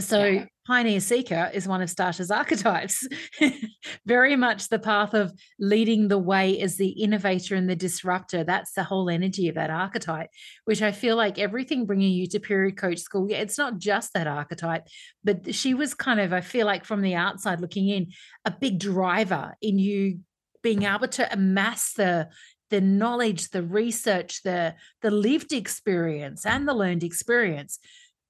So 0.00 0.24
yeah. 0.24 0.44
Pioneer 0.66 1.00
Seeker 1.00 1.50
is 1.54 1.66
one 1.66 1.80
of 1.80 1.88
Stasha's 1.88 2.30
archetypes. 2.30 3.08
Very 4.06 4.36
much 4.36 4.68
the 4.68 4.78
path 4.78 5.14
of 5.14 5.32
leading 5.58 6.08
the 6.08 6.18
way 6.18 6.60
as 6.60 6.76
the 6.76 6.90
innovator 6.90 7.54
and 7.54 7.68
the 7.70 7.74
disruptor. 7.74 8.44
That's 8.44 8.72
the 8.72 8.82
whole 8.82 9.08
energy 9.08 9.48
of 9.48 9.54
that 9.54 9.70
archetype, 9.70 10.28
which 10.66 10.82
I 10.82 10.92
feel 10.92 11.16
like 11.16 11.38
everything 11.38 11.86
bringing 11.86 12.12
you 12.12 12.26
to 12.28 12.38
Period 12.38 12.76
Coach 12.76 12.98
School, 12.98 13.30
yeah, 13.30 13.38
it's 13.38 13.56
not 13.56 13.78
just 13.78 14.12
that 14.12 14.26
archetype, 14.26 14.86
but 15.24 15.54
she 15.54 15.72
was 15.72 15.94
kind 15.94 16.20
of, 16.20 16.34
I 16.34 16.42
feel 16.42 16.66
like 16.66 16.84
from 16.84 17.00
the 17.00 17.14
outside 17.14 17.60
looking 17.60 17.88
in, 17.88 18.12
a 18.44 18.50
big 18.50 18.78
driver 18.78 19.56
in 19.62 19.78
you 19.78 20.20
being 20.62 20.82
able 20.82 21.08
to 21.08 21.32
amass 21.32 21.94
the 21.94 22.28
the 22.70 22.80
knowledge 22.82 23.48
the 23.48 23.62
research 23.62 24.42
the 24.42 24.74
the 25.00 25.10
lived 25.10 25.52
experience 25.52 26.44
and 26.44 26.68
the 26.68 26.74
learned 26.74 27.02
experience 27.02 27.78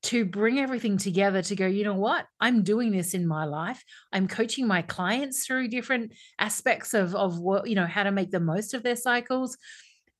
to 0.03 0.25
bring 0.25 0.59
everything 0.59 0.97
together 0.97 1.43
to 1.43 1.57
go 1.57 1.67
you 1.67 1.85
know 1.85 1.95
what 1.95 2.27
i'm 2.41 2.63
doing 2.63 2.93
this 2.93 3.15
in 3.15 3.27
my 3.27 3.45
life 3.45 3.83
i'm 4.13 4.29
coaching 4.29 4.67
my 4.67 4.83
clients 4.83 5.45
through 5.45 5.69
different 5.69 6.13
aspects 6.39 6.95
of 6.95 7.15
of 7.15 7.39
what 7.39 7.69
you 7.69 7.75
know 7.75 7.87
how 7.87 8.03
to 8.03 8.13
make 8.13 8.31
the 8.31 8.41
most 8.41 8.75
of 8.75 8.83
their 8.83 8.97
cycles 8.97 9.57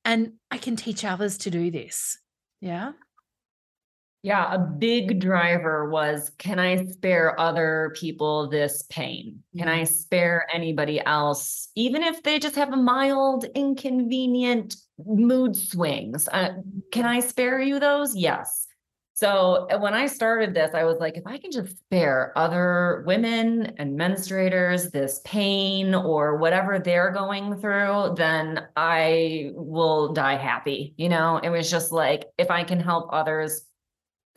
and 0.05 0.33
i 0.51 0.57
can 0.57 0.75
teach 0.75 1.05
others 1.05 1.37
to 1.37 1.49
do 1.49 1.71
this 1.71 2.17
yeah 2.61 2.91
yeah, 4.21 4.53
a 4.53 4.59
big 4.59 5.21
driver 5.21 5.89
was 5.89 6.31
can 6.37 6.59
I 6.59 6.85
spare 6.87 7.39
other 7.39 7.93
people 7.95 8.49
this 8.49 8.83
pain? 8.89 9.43
Can 9.57 9.69
I 9.69 9.85
spare 9.85 10.45
anybody 10.53 10.99
else, 10.99 11.69
even 11.75 12.03
if 12.03 12.21
they 12.23 12.37
just 12.37 12.55
have 12.55 12.73
a 12.73 12.77
mild, 12.77 13.45
inconvenient 13.55 14.75
mood 15.05 15.55
swings? 15.55 16.27
Uh, 16.29 16.49
can 16.91 17.05
I 17.05 17.21
spare 17.21 17.61
you 17.61 17.79
those? 17.79 18.13
Yes. 18.13 18.67
So 19.19 19.67
when 19.79 19.93
I 19.93 20.05
started 20.05 20.53
this, 20.53 20.73
I 20.73 20.85
was 20.85 20.97
like, 20.99 21.17
if 21.17 21.27
I 21.27 21.39
can 21.39 21.51
just 21.51 21.77
spare 21.77 22.31
other 22.37 23.03
women 23.05 23.73
and 23.77 23.99
menstruators 23.99 24.91
this 24.91 25.19
pain 25.25 25.93
or 25.93 26.37
whatever 26.37 26.79
they're 26.79 27.11
going 27.11 27.59
through, 27.59 28.13
then 28.15 28.65
I 28.77 29.51
will 29.55 30.13
die 30.13 30.37
happy. 30.37 30.93
You 30.95 31.09
know, 31.09 31.37
it 31.37 31.49
was 31.49 31.69
just 31.69 31.91
like, 31.91 32.27
if 32.37 32.49
I 32.49 32.63
can 32.63 32.79
help 32.79 33.09
others 33.11 33.63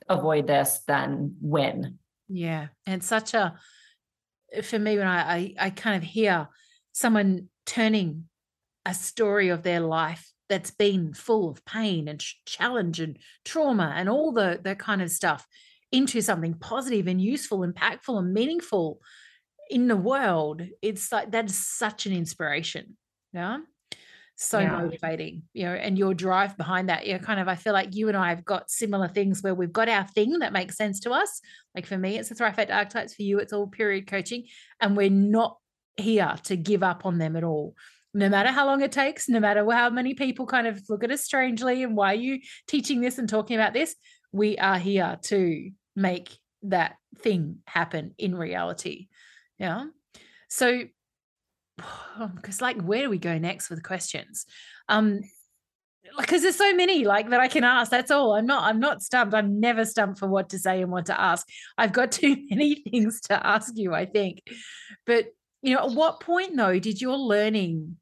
avoid 0.08 0.48
this 0.48 0.80
then 0.88 1.36
win. 1.40 2.00
Yeah. 2.28 2.66
And 2.84 3.04
such 3.04 3.34
a, 3.34 3.54
for 4.64 4.80
me, 4.80 4.98
when 4.98 5.06
I, 5.06 5.32
I, 5.32 5.54
I 5.60 5.70
kind 5.70 5.94
of 5.94 6.02
hear 6.02 6.48
someone 6.90 7.50
turning 7.66 8.24
a 8.84 8.94
story 8.94 9.50
of 9.50 9.62
their 9.62 9.78
life 9.78 10.31
that's 10.48 10.70
been 10.70 11.14
full 11.14 11.48
of 11.48 11.64
pain 11.64 12.08
and 12.08 12.20
challenge 12.46 13.00
and 13.00 13.18
trauma 13.44 13.92
and 13.96 14.08
all 14.08 14.32
the 14.32 14.60
that 14.64 14.78
kind 14.78 15.02
of 15.02 15.10
stuff 15.10 15.46
into 15.90 16.20
something 16.20 16.54
positive 16.54 17.06
and 17.06 17.20
useful, 17.20 17.60
impactful, 17.60 18.18
and 18.18 18.32
meaningful 18.32 18.98
in 19.70 19.88
the 19.88 19.96
world, 19.96 20.62
it's 20.80 21.12
like 21.12 21.30
that 21.32 21.46
is 21.46 21.56
such 21.56 22.06
an 22.06 22.12
inspiration. 22.12 22.96
Yeah 23.32 23.58
so 24.36 24.58
yeah. 24.58 24.72
motivating 24.72 25.42
you 25.52 25.64
know 25.64 25.72
and 25.72 25.98
your 25.98 26.14
drive 26.14 26.56
behind 26.56 26.88
that 26.88 27.06
you 27.06 27.12
know 27.12 27.18
kind 27.18 27.38
of 27.38 27.48
i 27.48 27.54
feel 27.54 27.72
like 27.72 27.94
you 27.94 28.08
and 28.08 28.16
i 28.16 28.28
have 28.30 28.44
got 28.44 28.70
similar 28.70 29.06
things 29.06 29.42
where 29.42 29.54
we've 29.54 29.72
got 29.72 29.88
our 29.88 30.06
thing 30.08 30.38
that 30.40 30.52
makes 30.52 30.76
sense 30.76 30.98
to 31.00 31.10
us 31.10 31.40
like 31.74 31.86
for 31.86 31.96
me 31.96 32.18
it's 32.18 32.28
the 32.28 32.34
thrive 32.34 32.58
archetypes 32.58 33.14
for 33.14 33.22
you 33.22 33.38
it's 33.38 33.52
all 33.52 33.66
period 33.66 34.06
coaching 34.06 34.44
and 34.80 34.96
we're 34.96 35.10
not 35.10 35.58
here 35.96 36.34
to 36.42 36.56
give 36.56 36.82
up 36.82 37.04
on 37.04 37.18
them 37.18 37.36
at 37.36 37.44
all 37.44 37.74
no 38.14 38.28
matter 38.28 38.50
how 38.50 38.66
long 38.66 38.82
it 38.82 38.92
takes 38.92 39.28
no 39.28 39.40
matter 39.40 39.68
how 39.70 39.90
many 39.90 40.14
people 40.14 40.46
kind 40.46 40.66
of 40.66 40.82
look 40.88 41.04
at 41.04 41.10
us 41.10 41.22
strangely 41.22 41.82
and 41.82 41.96
why 41.96 42.12
are 42.12 42.16
you 42.16 42.40
teaching 42.66 43.00
this 43.00 43.18
and 43.18 43.28
talking 43.28 43.56
about 43.56 43.72
this 43.72 43.94
we 44.32 44.56
are 44.58 44.78
here 44.78 45.18
to 45.22 45.70
make 45.96 46.36
that 46.62 46.96
thing 47.18 47.58
happen 47.66 48.14
in 48.18 48.34
reality 48.34 49.08
yeah 49.58 49.86
so 50.48 50.82
because 52.36 52.60
like 52.60 52.80
where 52.82 53.02
do 53.02 53.10
we 53.10 53.18
go 53.18 53.38
next 53.38 53.70
with 53.70 53.82
questions 53.82 54.46
um 54.88 55.20
because 56.18 56.42
there's 56.42 56.56
so 56.56 56.74
many 56.74 57.04
like 57.04 57.30
that 57.30 57.40
I 57.40 57.48
can 57.48 57.64
ask. 57.64 57.90
That's 57.90 58.10
all. 58.10 58.34
I'm 58.34 58.44
not. 58.44 58.64
I'm 58.64 58.80
not 58.80 59.02
stumped. 59.02 59.34
I'm 59.34 59.60
never 59.60 59.84
stumped 59.84 60.18
for 60.18 60.28
what 60.28 60.50
to 60.50 60.58
say 60.58 60.82
and 60.82 60.90
what 60.90 61.06
to 61.06 61.18
ask. 61.18 61.48
I've 61.78 61.92
got 61.92 62.12
too 62.12 62.36
many 62.50 62.82
things 62.82 63.20
to 63.22 63.46
ask 63.46 63.72
you. 63.76 63.94
I 63.94 64.06
think, 64.06 64.42
but 65.06 65.26
you 65.62 65.74
know, 65.74 65.86
at 65.86 65.92
what 65.92 66.20
point 66.20 66.56
though 66.56 66.78
did 66.78 67.00
your 67.00 67.16
learning 67.16 67.96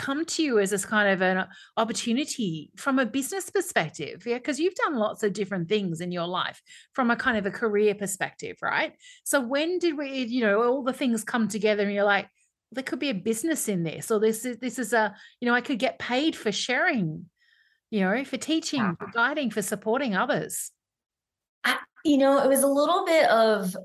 come 0.00 0.24
to 0.24 0.42
you 0.42 0.58
as 0.58 0.70
this 0.70 0.84
kind 0.84 1.08
of 1.10 1.20
an 1.20 1.46
opportunity 1.76 2.70
from 2.76 2.98
a 2.98 3.04
business 3.04 3.50
perspective 3.50 4.24
yeah 4.26 4.38
because 4.38 4.58
you've 4.58 4.74
done 4.74 4.96
lots 4.96 5.22
of 5.22 5.32
different 5.32 5.68
things 5.68 6.00
in 6.00 6.10
your 6.10 6.26
life 6.26 6.62
from 6.94 7.10
a 7.10 7.16
kind 7.16 7.36
of 7.36 7.44
a 7.44 7.50
career 7.50 7.94
perspective 7.94 8.56
right? 8.62 8.94
So 9.24 9.40
when 9.40 9.78
did 9.78 9.96
we 9.96 10.24
you 10.24 10.40
know 10.40 10.62
all 10.62 10.82
the 10.82 10.92
things 10.92 11.22
come 11.22 11.48
together 11.48 11.82
and 11.84 11.92
you're 11.92 12.04
like 12.04 12.28
there 12.72 12.84
could 12.84 12.98
be 12.98 13.10
a 13.10 13.14
business 13.14 13.68
in 13.68 13.82
this 13.82 14.10
or 14.10 14.18
this 14.18 14.44
is 14.44 14.56
this 14.58 14.78
is 14.78 14.92
a 14.92 15.14
you 15.40 15.46
know 15.46 15.54
i 15.54 15.60
could 15.60 15.78
get 15.78 15.98
paid 15.98 16.36
for 16.36 16.52
sharing 16.52 17.26
you 17.90 18.00
know 18.00 18.24
for 18.24 18.36
teaching 18.36 18.96
for 18.98 19.08
guiding 19.12 19.50
for 19.50 19.62
supporting 19.62 20.14
others. 20.14 20.70
I, 21.64 21.76
you 22.04 22.18
know 22.18 22.42
it 22.42 22.48
was 22.48 22.62
a 22.62 22.68
little 22.68 23.04
bit 23.04 23.28
of 23.28 23.76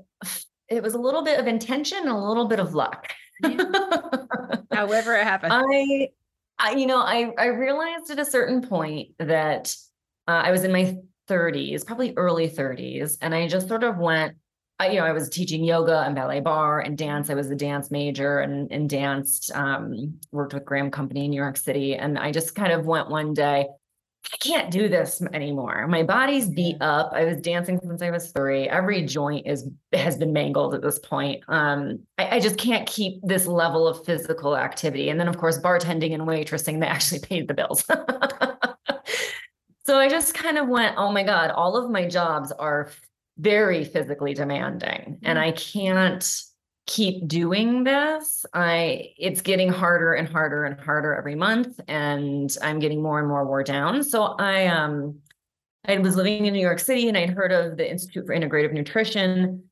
it 0.68 0.82
was 0.82 0.94
a 0.94 0.98
little 0.98 1.22
bit 1.22 1.38
of 1.38 1.46
intention 1.46 1.98
and 1.98 2.08
a 2.08 2.16
little 2.16 2.48
bit 2.48 2.60
of 2.60 2.74
luck 2.74 3.12
However, 4.72 5.14
it 5.14 5.24
happened. 5.24 5.52
I, 5.52 6.08
I, 6.58 6.72
you 6.72 6.86
know, 6.86 7.00
I 7.00 7.32
I 7.38 7.46
realized 7.46 8.10
at 8.10 8.18
a 8.18 8.24
certain 8.24 8.62
point 8.62 9.10
that 9.18 9.74
uh, 10.28 10.42
I 10.44 10.50
was 10.50 10.64
in 10.64 10.72
my 10.72 10.96
30s, 11.28 11.86
probably 11.86 12.14
early 12.16 12.48
30s, 12.48 13.18
and 13.20 13.34
I 13.34 13.48
just 13.48 13.68
sort 13.68 13.84
of 13.84 13.98
went. 13.98 14.36
I, 14.78 14.90
you 14.90 15.00
know, 15.00 15.06
I 15.06 15.12
was 15.12 15.30
teaching 15.30 15.64
yoga 15.64 16.00
and 16.00 16.14
ballet 16.14 16.40
barre 16.40 16.82
and 16.82 16.98
dance. 16.98 17.30
I 17.30 17.34
was 17.34 17.50
a 17.50 17.56
dance 17.56 17.90
major 17.90 18.40
and 18.40 18.70
and 18.70 18.90
danced. 18.90 19.50
Um, 19.54 20.18
worked 20.32 20.52
with 20.52 20.66
Graham 20.66 20.90
Company 20.90 21.24
in 21.24 21.30
New 21.30 21.40
York 21.40 21.56
City, 21.56 21.94
and 21.94 22.18
I 22.18 22.30
just 22.30 22.54
kind 22.54 22.72
of 22.72 22.84
went 22.84 23.08
one 23.08 23.32
day. 23.32 23.66
I 24.32 24.36
can't 24.38 24.70
do 24.70 24.88
this 24.88 25.22
anymore. 25.32 25.86
My 25.86 26.02
body's 26.02 26.48
beat 26.48 26.76
up. 26.80 27.12
I 27.12 27.24
was 27.24 27.40
dancing 27.40 27.78
since 27.80 28.02
I 28.02 28.10
was 28.10 28.32
three. 28.32 28.68
Every 28.68 29.02
joint 29.02 29.46
is 29.46 29.68
has 29.92 30.16
been 30.16 30.32
mangled 30.32 30.74
at 30.74 30.82
this 30.82 30.98
point. 30.98 31.44
Um, 31.48 32.00
I, 32.18 32.36
I, 32.36 32.40
just 32.40 32.58
can't 32.58 32.86
keep 32.88 33.20
this 33.22 33.46
level 33.46 33.86
of 33.86 34.04
physical 34.04 34.56
activity. 34.56 35.10
And 35.10 35.18
then, 35.18 35.28
of 35.28 35.38
course, 35.38 35.58
bartending 35.58 36.12
and 36.12 36.24
waitressing 36.24 36.80
that 36.80 36.90
actually 36.90 37.20
paid 37.22 37.48
the 37.48 37.54
bills. 37.54 37.84
so 39.86 39.98
I 39.98 40.08
just 40.08 40.34
kind 40.34 40.58
of 40.58 40.68
went, 40.68 40.96
oh 40.98 41.12
my 41.12 41.22
God, 41.22 41.50
all 41.50 41.76
of 41.76 41.90
my 41.90 42.06
jobs 42.06 42.52
are 42.52 42.90
very 43.38 43.84
physically 43.84 44.34
demanding, 44.34 45.18
and 45.22 45.38
mm. 45.38 45.42
I 45.42 45.52
can't 45.52 46.42
keep 46.86 47.26
doing 47.26 47.82
this 47.82 48.46
i 48.54 49.12
it's 49.18 49.42
getting 49.42 49.68
harder 49.68 50.14
and 50.14 50.28
harder 50.28 50.64
and 50.64 50.80
harder 50.80 51.14
every 51.14 51.34
month 51.34 51.80
and 51.88 52.56
i'm 52.62 52.78
getting 52.78 53.02
more 53.02 53.18
and 53.18 53.28
more 53.28 53.44
wore 53.44 53.64
down. 53.64 54.02
So 54.04 54.22
i 54.38 54.66
um 54.66 55.18
i 55.86 55.98
was 55.98 56.14
living 56.14 56.46
in 56.46 56.52
new 56.52 56.60
york 56.60 56.78
city 56.78 57.08
and 57.08 57.16
i'd 57.16 57.30
heard 57.30 57.50
of 57.50 57.76
the 57.76 57.90
institute 57.90 58.26
for 58.26 58.34
integrative 58.34 58.72
nutrition. 58.72 59.64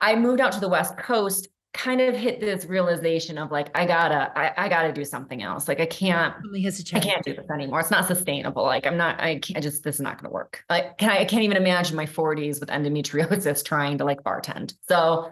I 0.00 0.16
moved 0.16 0.40
out 0.40 0.52
to 0.52 0.60
the 0.60 0.68
west 0.68 0.96
coast 0.96 1.48
kind 1.72 2.00
of 2.00 2.16
hit 2.16 2.40
this 2.40 2.64
realization 2.64 3.38
of 3.38 3.52
like 3.52 3.70
i 3.78 3.86
gotta 3.86 4.32
i, 4.36 4.64
I 4.64 4.68
gotta 4.68 4.92
do 4.92 5.04
something 5.04 5.40
else. 5.44 5.68
Like 5.68 5.78
i 5.78 5.86
can't 5.86 6.34
i 6.34 6.98
can't 6.98 7.22
do 7.24 7.32
this 7.32 7.48
anymore. 7.48 7.78
It's 7.78 7.92
not 7.92 8.08
sustainable. 8.08 8.64
Like 8.64 8.88
i'm 8.88 8.96
not 8.96 9.20
i 9.20 9.38
can't 9.38 9.58
I 9.58 9.60
just 9.60 9.84
this 9.84 9.96
is 9.96 10.00
not 10.00 10.20
gonna 10.20 10.32
work. 10.32 10.64
Like 10.68 10.98
can 10.98 11.10
I, 11.10 11.20
I 11.20 11.24
can't 11.26 11.44
even 11.44 11.56
imagine 11.56 11.94
my 11.94 12.06
40s 12.06 12.58
with 12.58 12.70
endometriosis 12.70 13.64
trying 13.64 13.98
to 13.98 14.04
like 14.04 14.24
bartend. 14.24 14.74
So 14.88 15.30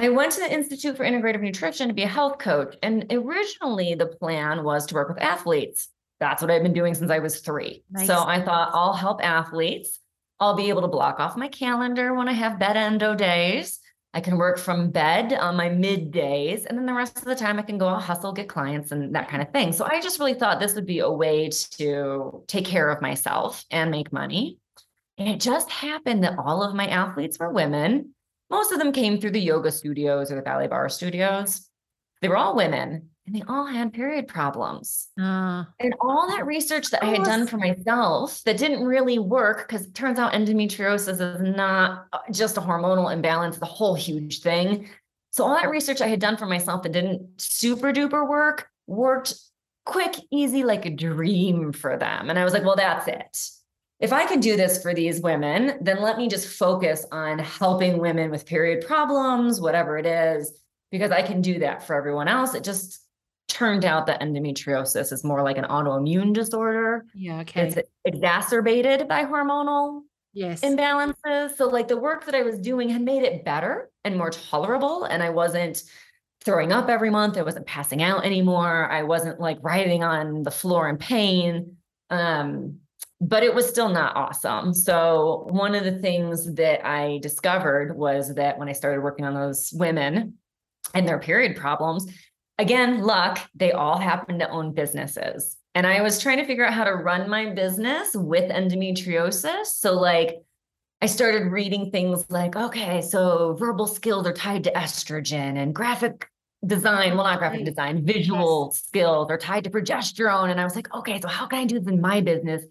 I 0.00 0.08
went 0.08 0.32
to 0.32 0.40
the 0.40 0.50
Institute 0.50 0.96
for 0.96 1.04
Integrative 1.04 1.42
Nutrition 1.42 1.88
to 1.88 1.92
be 1.92 2.04
a 2.04 2.08
health 2.08 2.38
coach. 2.38 2.74
And 2.82 3.04
originally, 3.10 3.94
the 3.94 4.06
plan 4.06 4.64
was 4.64 4.86
to 4.86 4.94
work 4.94 5.10
with 5.10 5.18
athletes. 5.18 5.88
That's 6.20 6.40
what 6.40 6.50
I've 6.50 6.62
been 6.62 6.72
doing 6.72 6.94
since 6.94 7.10
I 7.10 7.18
was 7.18 7.40
three. 7.40 7.84
Nice. 7.90 8.06
So 8.06 8.24
I 8.26 8.40
thought 8.40 8.70
I'll 8.72 8.94
help 8.94 9.22
athletes. 9.22 10.00
I'll 10.38 10.56
be 10.56 10.70
able 10.70 10.80
to 10.82 10.88
block 10.88 11.20
off 11.20 11.36
my 11.36 11.48
calendar 11.48 12.14
when 12.14 12.28
I 12.28 12.32
have 12.32 12.58
bed 12.58 12.78
endo 12.78 13.14
days. 13.14 13.78
I 14.14 14.22
can 14.22 14.38
work 14.38 14.58
from 14.58 14.90
bed 14.90 15.34
on 15.34 15.54
my 15.54 15.68
middays. 15.68 16.64
And 16.64 16.78
then 16.78 16.86
the 16.86 16.94
rest 16.94 17.18
of 17.18 17.24
the 17.24 17.36
time, 17.36 17.58
I 17.58 17.62
can 17.62 17.76
go 17.76 17.86
out 17.86 18.02
hustle, 18.02 18.32
get 18.32 18.48
clients, 18.48 18.92
and 18.92 19.14
that 19.14 19.28
kind 19.28 19.42
of 19.42 19.52
thing. 19.52 19.70
So 19.70 19.84
I 19.84 20.00
just 20.00 20.18
really 20.18 20.32
thought 20.32 20.60
this 20.60 20.74
would 20.76 20.86
be 20.86 21.00
a 21.00 21.10
way 21.10 21.50
to 21.72 22.42
take 22.46 22.64
care 22.64 22.88
of 22.88 23.02
myself 23.02 23.66
and 23.70 23.90
make 23.90 24.14
money. 24.14 24.56
And 25.18 25.28
it 25.28 25.40
just 25.40 25.68
happened 25.70 26.24
that 26.24 26.38
all 26.38 26.62
of 26.62 26.74
my 26.74 26.86
athletes 26.86 27.38
were 27.38 27.50
women 27.50 28.14
most 28.50 28.72
of 28.72 28.78
them 28.78 28.92
came 28.92 29.20
through 29.20 29.30
the 29.30 29.40
yoga 29.40 29.70
studios 29.70 30.30
or 30.30 30.36
the 30.36 30.42
ballet 30.42 30.66
barre 30.66 30.90
studios. 30.90 31.68
They 32.20 32.28
were 32.28 32.36
all 32.36 32.54
women. 32.56 33.10
and 33.26 33.34
they 33.34 33.42
all 33.48 33.64
had 33.66 33.92
period 33.92 34.26
problems. 34.28 35.08
Uh, 35.18 35.64
and 35.78 35.94
all 36.00 36.28
that 36.28 36.46
research 36.46 36.90
that 36.90 37.02
I 37.02 37.06
had 37.06 37.22
done 37.22 37.46
for 37.46 37.56
myself 37.56 38.42
that 38.44 38.58
didn't 38.58 38.84
really 38.84 39.18
work 39.18 39.68
because 39.68 39.86
it 39.86 39.94
turns 39.94 40.18
out 40.18 40.32
endometriosis 40.32 41.20
is 41.20 41.56
not 41.56 42.06
uh, 42.12 42.18
just 42.32 42.56
a 42.56 42.60
hormonal 42.60 43.12
imbalance, 43.12 43.58
the 43.58 43.66
whole 43.66 43.94
huge 43.94 44.40
thing. 44.40 44.88
So 45.30 45.44
all 45.44 45.54
that 45.54 45.70
research 45.70 46.00
I 46.00 46.08
had 46.08 46.20
done 46.20 46.36
for 46.36 46.46
myself 46.46 46.82
that 46.82 46.92
didn't 46.92 47.40
super 47.40 47.92
duper 47.92 48.28
work 48.28 48.68
worked 48.86 49.34
quick, 49.86 50.16
easy, 50.30 50.64
like 50.64 50.86
a 50.86 50.90
dream 50.90 51.72
for 51.72 51.96
them. 51.96 52.30
And 52.30 52.38
I 52.38 52.44
was 52.44 52.52
like, 52.52 52.64
well, 52.64 52.76
that's 52.76 53.06
it. 53.08 53.50
If 54.00 54.12
I 54.12 54.24
can 54.24 54.40
do 54.40 54.56
this 54.56 54.82
for 54.82 54.94
these 54.94 55.20
women, 55.20 55.78
then 55.80 56.00
let 56.00 56.16
me 56.16 56.28
just 56.28 56.48
focus 56.48 57.04
on 57.12 57.38
helping 57.38 57.98
women 57.98 58.30
with 58.30 58.46
period 58.46 58.86
problems, 58.86 59.60
whatever 59.60 59.98
it 59.98 60.06
is, 60.06 60.52
because 60.90 61.10
I 61.10 61.22
can 61.22 61.42
do 61.42 61.58
that 61.58 61.86
for 61.86 61.94
everyone 61.94 62.26
else. 62.26 62.54
It 62.54 62.64
just 62.64 63.04
turned 63.46 63.84
out 63.84 64.06
that 64.06 64.22
endometriosis 64.22 65.12
is 65.12 65.22
more 65.22 65.42
like 65.42 65.58
an 65.58 65.64
autoimmune 65.64 66.32
disorder. 66.32 67.04
Yeah. 67.14 67.40
Okay. 67.40 67.68
It's 67.68 67.88
exacerbated 68.04 69.06
by 69.06 69.24
hormonal 69.24 70.02
yes 70.32 70.60
imbalances. 70.60 71.56
So 71.56 71.68
like 71.68 71.88
the 71.88 71.98
work 71.98 72.24
that 72.26 72.34
I 72.34 72.42
was 72.42 72.58
doing 72.58 72.88
had 72.88 73.02
made 73.02 73.22
it 73.22 73.44
better 73.44 73.90
and 74.04 74.16
more 74.16 74.30
tolerable. 74.30 75.04
And 75.04 75.22
I 75.22 75.30
wasn't 75.30 75.82
throwing 76.42 76.72
up 76.72 76.88
every 76.88 77.10
month. 77.10 77.36
I 77.36 77.42
wasn't 77.42 77.66
passing 77.66 78.02
out 78.02 78.24
anymore. 78.24 78.90
I 78.90 79.02
wasn't 79.02 79.40
like 79.40 79.58
writhing 79.60 80.04
on 80.04 80.42
the 80.42 80.50
floor 80.50 80.88
in 80.88 80.96
pain. 80.96 81.76
Um, 82.08 82.78
but 83.20 83.42
it 83.42 83.54
was 83.54 83.68
still 83.68 83.90
not 83.90 84.16
awesome. 84.16 84.72
So 84.72 85.46
one 85.50 85.74
of 85.74 85.84
the 85.84 85.98
things 85.98 86.54
that 86.54 86.86
I 86.86 87.18
discovered 87.22 87.96
was 87.96 88.34
that 88.34 88.58
when 88.58 88.68
I 88.68 88.72
started 88.72 89.02
working 89.02 89.26
on 89.26 89.34
those 89.34 89.72
women 89.74 90.38
and 90.94 91.06
their 91.06 91.18
period 91.18 91.56
problems, 91.56 92.06
again, 92.58 93.02
luck, 93.02 93.38
they 93.54 93.72
all 93.72 93.98
happen 93.98 94.38
to 94.38 94.48
own 94.48 94.72
businesses. 94.72 95.56
And 95.74 95.86
I 95.86 96.00
was 96.00 96.18
trying 96.18 96.38
to 96.38 96.46
figure 96.46 96.64
out 96.64 96.72
how 96.72 96.84
to 96.84 96.94
run 96.94 97.28
my 97.28 97.50
business 97.50 98.10
with 98.14 98.50
endometriosis. 98.50 99.66
So, 99.66 99.92
like, 99.92 100.38
I 101.02 101.06
started 101.06 101.52
reading 101.52 101.90
things 101.90 102.24
like, 102.28 102.56
okay, 102.56 103.02
so 103.02 103.54
verbal 103.54 103.86
skills 103.86 104.26
are 104.26 104.32
tied 104.32 104.64
to 104.64 104.72
estrogen 104.72 105.56
and 105.56 105.74
graphic 105.74 106.26
design, 106.66 107.14
well, 107.14 107.24
not 107.24 107.38
graphic 107.38 107.64
design, 107.64 108.04
visual 108.04 108.70
yes. 108.72 108.82
skills 108.82 109.30
are 109.30 109.38
tied 109.38 109.64
to 109.64 109.70
progesterone. 109.70 110.50
And 110.50 110.60
I 110.60 110.64
was 110.64 110.74
like, 110.74 110.92
okay, 110.94 111.20
so 111.20 111.28
how 111.28 111.46
can 111.46 111.60
I 111.60 111.64
do 111.64 111.78
this 111.78 111.88
in 111.88 112.00
my 112.00 112.20
business? 112.20 112.64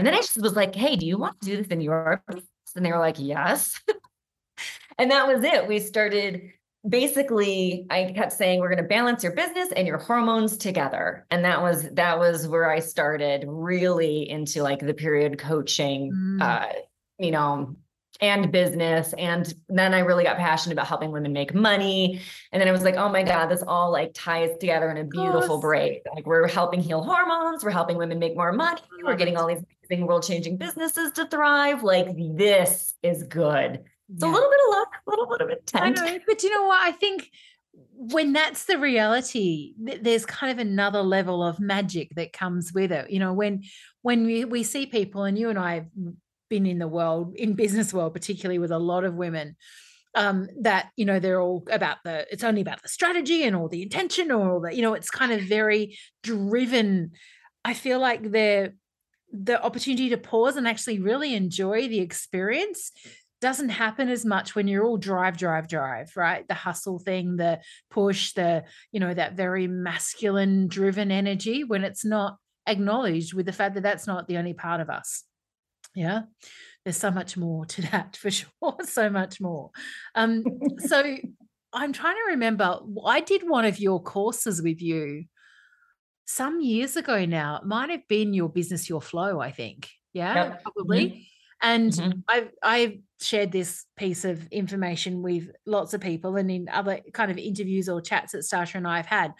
And 0.00 0.06
then 0.06 0.14
I 0.14 0.22
just 0.22 0.40
was 0.40 0.56
like, 0.56 0.74
hey, 0.74 0.96
do 0.96 1.04
you 1.04 1.18
want 1.18 1.38
to 1.42 1.46
do 1.46 1.56
this 1.58 1.66
in 1.66 1.82
your 1.82 2.22
business? 2.26 2.46
And 2.74 2.86
they 2.86 2.90
were 2.90 2.98
like, 2.98 3.16
yes. 3.18 3.78
and 4.98 5.10
that 5.10 5.28
was 5.28 5.44
it. 5.44 5.68
We 5.68 5.78
started 5.78 6.52
basically 6.88 7.86
I 7.90 8.10
kept 8.16 8.32
saying 8.32 8.60
we're 8.60 8.70
going 8.70 8.82
to 8.82 8.88
balance 8.88 9.22
your 9.22 9.34
business 9.34 9.68
and 9.76 9.86
your 9.86 9.98
hormones 9.98 10.56
together. 10.56 11.26
And 11.30 11.44
that 11.44 11.60
was 11.60 11.90
that 11.90 12.18
was 12.18 12.48
where 12.48 12.70
I 12.70 12.78
started 12.78 13.44
really 13.46 14.26
into 14.30 14.62
like 14.62 14.78
the 14.78 14.94
period 14.94 15.38
coaching 15.38 16.10
mm. 16.10 16.40
uh 16.40 16.72
you 17.18 17.30
know 17.30 17.76
and 18.22 18.50
business 18.50 19.12
and 19.18 19.52
then 19.68 19.92
I 19.92 19.98
really 19.98 20.24
got 20.24 20.38
passionate 20.38 20.72
about 20.72 20.86
helping 20.86 21.10
women 21.10 21.34
make 21.34 21.54
money 21.54 22.22
and 22.52 22.60
then 22.60 22.68
I 22.68 22.72
was 22.72 22.82
like 22.82 22.96
oh 22.96 23.10
my 23.10 23.22
god 23.22 23.48
this 23.48 23.62
all 23.66 23.90
like 23.92 24.12
ties 24.14 24.50
together 24.58 24.90
in 24.90 24.96
a 24.96 25.04
beautiful 25.04 25.60
braid 25.60 26.00
like 26.14 26.26
we're 26.26 26.48
helping 26.48 26.80
heal 26.80 27.02
hormones 27.02 27.64
we're 27.64 27.70
helping 27.70 27.96
women 27.96 28.18
make 28.18 28.36
more 28.36 28.52
money 28.52 28.80
we're 29.04 29.16
getting 29.16 29.36
all 29.36 29.46
these 29.46 29.62
world 29.98 30.22
changing 30.22 30.56
businesses 30.56 31.12
to 31.12 31.26
thrive 31.26 31.82
like 31.82 32.08
this 32.36 32.94
is 33.02 33.22
good 33.24 33.84
it's 34.12 34.24
yeah. 34.24 34.30
a 34.30 34.32
little 34.32 34.50
bit 34.50 34.58
of 34.66 34.74
luck, 34.74 34.92
a 35.06 35.10
little 35.10 35.26
bit 35.26 35.40
of 35.40 35.50
intent. 35.50 35.98
I 36.00 36.04
know, 36.04 36.18
but 36.26 36.42
you 36.42 36.50
know 36.50 36.64
what? 36.64 36.80
I 36.80 36.92
think 36.92 37.30
when 37.72 38.32
that's 38.32 38.64
the 38.64 38.78
reality, 38.78 39.74
there's 39.78 40.26
kind 40.26 40.50
of 40.50 40.58
another 40.58 41.02
level 41.02 41.44
of 41.44 41.60
magic 41.60 42.14
that 42.16 42.32
comes 42.32 42.72
with 42.72 42.90
it. 42.90 43.10
You 43.10 43.20
know, 43.20 43.32
when 43.32 43.62
when 44.02 44.24
we, 44.24 44.44
we 44.44 44.62
see 44.62 44.86
people, 44.86 45.24
and 45.24 45.38
you 45.38 45.48
and 45.48 45.58
I 45.58 45.74
have 45.74 45.86
been 46.48 46.66
in 46.66 46.78
the 46.78 46.88
world, 46.88 47.36
in 47.36 47.54
business 47.54 47.94
world, 47.94 48.14
particularly 48.14 48.58
with 48.58 48.72
a 48.72 48.78
lot 48.78 49.04
of 49.04 49.14
women, 49.14 49.56
um, 50.16 50.48
that 50.62 50.90
you 50.96 51.04
know 51.04 51.20
they're 51.20 51.40
all 51.40 51.64
about 51.70 51.98
the 52.04 52.26
it's 52.32 52.44
only 52.44 52.62
about 52.62 52.82
the 52.82 52.88
strategy 52.88 53.44
and 53.44 53.54
all 53.54 53.68
the 53.68 53.82
intention 53.82 54.32
or 54.32 54.50
all 54.50 54.60
that 54.60 54.74
you 54.74 54.82
know 54.82 54.94
it's 54.94 55.10
kind 55.10 55.30
of 55.30 55.40
very 55.42 55.96
driven 56.24 57.12
i 57.64 57.74
feel 57.74 58.00
like 58.00 58.32
they're 58.32 58.72
the 59.32 59.62
opportunity 59.62 60.08
to 60.10 60.16
pause 60.16 60.56
and 60.56 60.66
actually 60.66 60.98
really 60.98 61.34
enjoy 61.34 61.88
the 61.88 62.00
experience 62.00 62.92
doesn't 63.40 63.70
happen 63.70 64.08
as 64.08 64.24
much 64.24 64.54
when 64.54 64.68
you're 64.68 64.84
all 64.84 64.98
drive 64.98 65.36
drive 65.36 65.66
drive 65.66 66.12
right? 66.16 66.46
The 66.46 66.54
hustle 66.54 66.98
thing 66.98 67.36
the 67.36 67.60
push 67.90 68.32
the 68.34 68.64
you 68.92 69.00
know 69.00 69.12
that 69.12 69.34
very 69.34 69.66
masculine 69.66 70.68
driven 70.68 71.10
energy 71.10 71.64
when 71.64 71.84
it's 71.84 72.04
not 72.04 72.36
acknowledged 72.66 73.32
with 73.32 73.46
the 73.46 73.52
fact 73.52 73.74
that 73.74 73.82
that's 73.82 74.06
not 74.06 74.28
the 74.28 74.36
only 74.36 74.54
part 74.54 74.80
of 74.80 74.90
us. 74.90 75.24
Yeah? 75.94 76.22
There's 76.84 76.96
so 76.96 77.10
much 77.10 77.36
more 77.36 77.64
to 77.66 77.82
that 77.90 78.16
for 78.16 78.30
sure 78.30 78.50
so 78.84 79.08
much 79.08 79.40
more. 79.40 79.70
Um 80.14 80.44
so 80.78 81.16
i'm 81.72 81.92
trying 81.92 82.16
to 82.16 82.30
remember 82.30 82.80
i 83.06 83.20
did 83.20 83.48
one 83.48 83.64
of 83.64 83.78
your 83.78 84.02
courses 84.02 84.60
with 84.60 84.82
you 84.82 85.24
some 86.30 86.60
years 86.60 86.96
ago 86.96 87.24
now 87.24 87.56
it 87.56 87.64
might 87.64 87.90
have 87.90 88.06
been 88.08 88.32
your 88.32 88.48
business 88.48 88.88
your 88.88 89.02
flow 89.02 89.40
i 89.40 89.50
think 89.50 89.88
yeah 90.12 90.34
yep. 90.34 90.62
probably 90.62 91.06
mm-hmm. 91.06 91.20
And 91.62 91.92
mm-hmm. 91.92 92.20
I've 92.28 92.50
I've 92.62 92.98
shared 93.20 93.52
this 93.52 93.84
piece 93.96 94.24
of 94.24 94.46
information 94.48 95.22
with 95.22 95.50
lots 95.66 95.92
of 95.92 96.00
people 96.00 96.36
and 96.36 96.50
in 96.50 96.68
other 96.70 97.00
kind 97.12 97.30
of 97.30 97.36
interviews 97.36 97.88
or 97.88 98.00
chats 98.00 98.32
that 98.32 98.38
Stasha 98.38 98.76
and 98.76 98.88
I 98.88 98.96
have 98.96 99.06
had. 99.06 99.32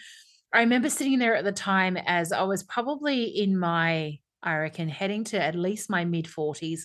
I 0.53 0.61
remember 0.61 0.91
sitting 0.91 1.19
there 1.19 1.37
at 1.37 1.45
the 1.45 1.53
time 1.53 1.97
as 1.97 2.33
I 2.33 2.43
was 2.43 2.63
probably 2.65 3.25
in 3.25 3.59
my, 3.59 4.19
I 4.43 4.57
reckon, 4.57 4.89
heading 4.89 5.25
to 5.25 5.41
at 5.41 5.55
least 5.55 5.89
my 5.89 6.05
mid 6.05 6.27
40s 6.27 6.81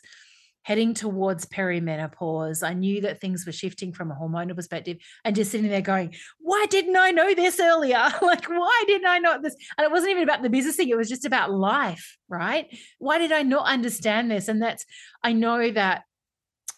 heading 0.66 0.96
towards 0.96 1.46
perimenopause. 1.46 2.68
I 2.68 2.74
knew 2.74 3.02
that 3.02 3.22
things 3.22 3.46
were 3.46 3.52
shifting 3.52 3.94
from 3.94 4.10
a 4.10 4.16
hormonal 4.16 4.56
perspective 4.56 4.98
and 5.24 5.36
just 5.36 5.52
sitting 5.52 5.70
there 5.70 5.80
going, 5.80 6.16
why 6.40 6.66
didn't 6.72 6.98
I 6.98 7.12
know 7.12 7.36
this 7.36 7.60
earlier? 7.60 8.04
like, 8.24 8.50
why 8.50 8.84
didn't 8.88 9.08
I 9.08 9.20
know 9.20 9.40
this? 9.40 9.56
And 9.78 9.86
it 9.86 9.92
wasn't 9.92 10.12
even 10.12 10.24
about 10.24 10.42
the 10.42 10.50
business 10.50 10.76
thing, 10.76 10.90
it 10.90 10.98
was 10.98 11.08
just 11.08 11.24
about 11.24 11.52
life, 11.52 12.18
right? 12.28 12.66
Why 12.98 13.20
did 13.20 13.32
I 13.32 13.44
not 13.44 13.68
understand 13.68 14.32
this? 14.32 14.48
And 14.48 14.60
that's, 14.60 14.86
I 15.24 15.34
know 15.34 15.70
that 15.70 16.04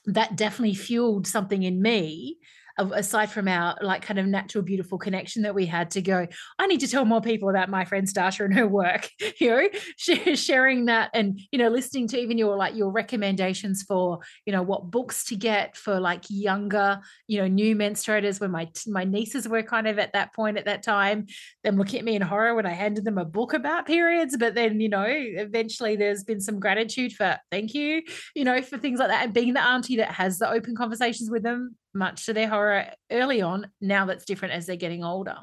that 0.07 0.35
definitely 0.35 0.75
fueled 0.75 1.25
something 1.25 1.63
in 1.63 1.81
me 1.81 2.39
aside 2.77 3.31
from 3.31 3.47
our 3.47 3.75
like 3.81 4.01
kind 4.01 4.19
of 4.19 4.25
natural 4.25 4.63
beautiful 4.63 4.97
connection 4.97 5.41
that 5.41 5.55
we 5.55 5.65
had 5.65 5.91
to 5.91 6.01
go 6.01 6.27
i 6.59 6.67
need 6.67 6.79
to 6.79 6.87
tell 6.87 7.05
more 7.05 7.21
people 7.21 7.49
about 7.49 7.69
my 7.69 7.85
friend 7.85 8.07
stasha 8.07 8.45
and 8.45 8.53
her 8.53 8.67
work 8.67 9.09
you 9.39 9.49
know 9.49 10.35
sharing 10.35 10.85
that 10.85 11.09
and 11.13 11.39
you 11.51 11.59
know 11.59 11.69
listening 11.69 12.07
to 12.07 12.17
even 12.19 12.37
your 12.37 12.55
like 12.55 12.75
your 12.75 12.91
recommendations 12.91 13.83
for 13.83 14.19
you 14.45 14.53
know 14.53 14.61
what 14.61 14.91
books 14.91 15.25
to 15.25 15.35
get 15.35 15.75
for 15.75 15.99
like 15.99 16.23
younger 16.29 16.99
you 17.27 17.39
know 17.39 17.47
new 17.47 17.75
menstruators 17.75 18.39
when 18.39 18.51
my 18.51 18.67
my 18.87 19.03
nieces 19.03 19.47
were 19.47 19.63
kind 19.63 19.87
of 19.87 19.99
at 19.99 20.13
that 20.13 20.33
point 20.33 20.57
at 20.57 20.65
that 20.65 20.83
time. 20.83 21.25
Them 21.63 21.77
looking 21.77 21.99
at 21.99 22.05
me 22.05 22.15
in 22.15 22.21
horror 22.21 22.55
when 22.55 22.65
i 22.65 22.73
handed 22.73 23.03
them 23.03 23.17
a 23.17 23.25
book 23.25 23.53
about 23.53 23.85
periods 23.85 24.37
but 24.37 24.55
then 24.55 24.79
you 24.79 24.89
know 24.89 25.05
eventually 25.07 25.95
there's 25.95 26.23
been 26.23 26.39
some 26.39 26.59
gratitude 26.59 27.13
for 27.13 27.37
thank 27.51 27.73
you 27.73 28.01
you 28.35 28.43
know 28.43 28.61
for 28.61 28.77
things 28.77 28.99
like 28.99 29.09
that 29.09 29.23
and 29.23 29.33
being 29.33 29.53
the 29.53 29.63
auntie 29.63 29.97
that 29.97 30.11
has 30.11 30.39
the 30.39 30.49
open 30.49 30.75
conversations 30.75 31.29
with 31.29 31.43
them 31.43 31.75
much 31.97 32.25
to 32.25 32.33
their 32.33 32.47
horror 32.47 32.85
early 33.11 33.41
on. 33.41 33.69
Now 33.81 34.05
that's 34.05 34.25
different 34.25 34.53
as 34.53 34.65
they're 34.65 34.75
getting 34.75 35.03
older. 35.03 35.37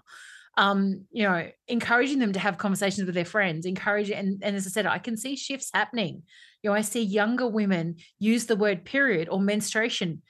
Um, 0.57 1.07
you 1.11 1.25
know, 1.25 1.49
encouraging 1.67 2.21
them 2.21 2.33
to 2.33 2.39
have 2.39 2.59
conversations 2.59 3.07
with 3.07 3.17
their 3.17 3.25
friends, 3.25 3.67
encourage 3.67 4.11
and, 4.11 4.43
and 4.43 4.55
as 4.55 4.67
I 4.67 4.71
said, 4.71 4.87
I 4.87 4.99
can 4.99 5.17
see 5.17 5.35
shifts 5.35 5.71
happening. 5.75 6.23
You 6.63 6.71
know, 6.71 6.77
I 6.77 6.83
see 6.83 7.03
younger 7.03 7.49
women 7.49 7.97
use 8.19 8.47
the 8.47 8.57
word 8.57 8.85
period 8.85 9.29
or 9.29 9.41
menstruation 9.41 10.23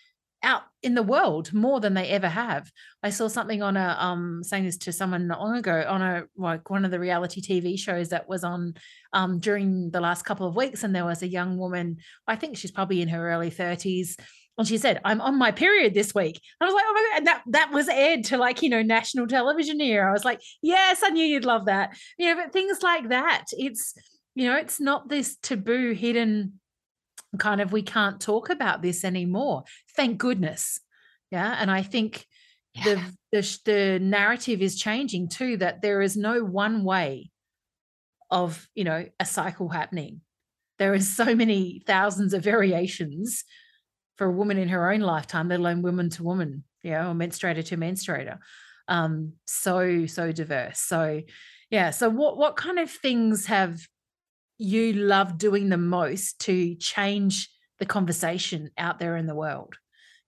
out 0.44 0.62
in 0.82 0.94
the 0.94 1.02
world 1.02 1.52
more 1.52 1.80
than 1.80 1.94
they 1.94 2.08
ever 2.08 2.28
have. 2.28 2.70
I 3.02 3.10
saw 3.10 3.28
something 3.28 3.62
on 3.62 3.76
a 3.76 3.96
um 3.98 4.42
saying 4.44 4.64
this 4.64 4.76
to 4.78 4.92
someone 4.92 5.26
not 5.26 5.40
long 5.40 5.56
ago 5.56 5.84
on 5.88 6.02
a 6.02 6.24
like 6.37 6.68
one 6.70 6.84
of 6.84 6.90
the 6.90 7.00
reality 7.00 7.40
TV 7.40 7.78
shows 7.78 8.10
that 8.10 8.28
was 8.28 8.44
on 8.44 8.74
um 9.12 9.40
during 9.40 9.90
the 9.90 10.00
last 10.00 10.24
couple 10.24 10.46
of 10.46 10.54
weeks 10.54 10.84
and 10.84 10.94
there 10.94 11.06
was 11.06 11.22
a 11.22 11.28
young 11.28 11.56
woman 11.56 11.96
I 12.28 12.37
think 12.37 12.56
she's 12.56 12.70
probably 12.70 13.00
in 13.00 13.08
her 13.08 13.30
early 13.30 13.50
30s 13.50 14.16
and 14.56 14.68
she 14.68 14.78
said, 14.78 15.00
I'm 15.04 15.20
on 15.20 15.36
my 15.36 15.50
period 15.50 15.94
this 15.94 16.14
week. 16.14 16.40
I 16.60 16.64
was 16.64 16.74
like, 16.74 16.84
oh 16.86 16.92
my 16.92 17.00
God. 17.00 17.18
And 17.18 17.26
that, 17.26 17.42
that 17.48 17.72
was 17.72 17.88
aired 17.88 18.24
to 18.24 18.36
like, 18.38 18.62
you 18.62 18.68
know, 18.68 18.82
national 18.82 19.26
television 19.26 19.80
here. 19.80 20.08
I 20.08 20.12
was 20.12 20.24
like, 20.24 20.40
yes, 20.62 21.00
I 21.02 21.08
knew 21.08 21.24
you'd 21.24 21.44
love 21.44 21.64
that. 21.64 21.96
You 22.18 22.28
know, 22.28 22.42
but 22.42 22.52
things 22.52 22.82
like 22.82 23.08
that, 23.08 23.46
it's, 23.52 23.94
you 24.34 24.48
know, 24.48 24.56
it's 24.56 24.80
not 24.80 25.08
this 25.08 25.36
taboo, 25.42 25.92
hidden 25.92 26.60
kind 27.38 27.60
of, 27.60 27.72
we 27.72 27.82
can't 27.82 28.20
talk 28.20 28.48
about 28.48 28.80
this 28.80 29.04
anymore. 29.04 29.64
Thank 29.96 30.18
goodness. 30.18 30.80
Yeah. 31.32 31.56
And 31.58 31.68
I 31.68 31.82
think 31.82 32.24
yeah. 32.74 32.84
the, 32.84 33.00
the, 33.32 33.58
the 33.64 33.98
narrative 33.98 34.62
is 34.62 34.78
changing 34.78 35.30
too, 35.30 35.56
that 35.56 35.82
there 35.82 36.00
is 36.00 36.16
no 36.16 36.44
one 36.44 36.84
way 36.84 37.32
of, 38.30 38.68
you 38.76 38.84
know, 38.84 39.06
a 39.18 39.24
cycle 39.24 39.68
happening. 39.68 40.20
There 40.78 40.94
is 40.94 41.08
so 41.16 41.34
many 41.34 41.82
thousands 41.86 42.34
of 42.34 42.44
variations 42.44 43.42
for 44.16 44.27
a 44.27 44.33
woman 44.33 44.59
in 44.59 44.68
her 44.68 44.92
own 44.92 45.00
lifetime, 45.00 45.48
let 45.48 45.61
alone 45.61 45.83
woman 45.83 46.11
to 46.11 46.22
woman, 46.22 46.64
you 46.83 46.92
know, 46.92 47.11
or 47.11 47.14
menstruator 47.14 47.64
to 47.66 47.77
menstruator. 47.77 48.38
um, 48.88 49.33
so 49.46 50.07
so 50.07 50.33
diverse. 50.33 50.79
So 50.81 51.22
yeah. 51.70 51.90
So 51.90 52.09
what 52.11 52.37
what 52.37 52.57
kind 52.57 52.79
of 52.79 52.90
things 52.90 53.46
have 53.46 53.81
you 54.59 54.92
loved 54.92 55.38
doing 55.38 55.68
the 55.68 55.77
most 55.79 56.40
to 56.40 56.74
change 56.77 57.48
the 57.79 57.87
conversation 57.87 58.70
out 58.79 58.98
there 58.98 59.16
in 59.16 59.27
the 59.27 59.35
world? 59.35 59.77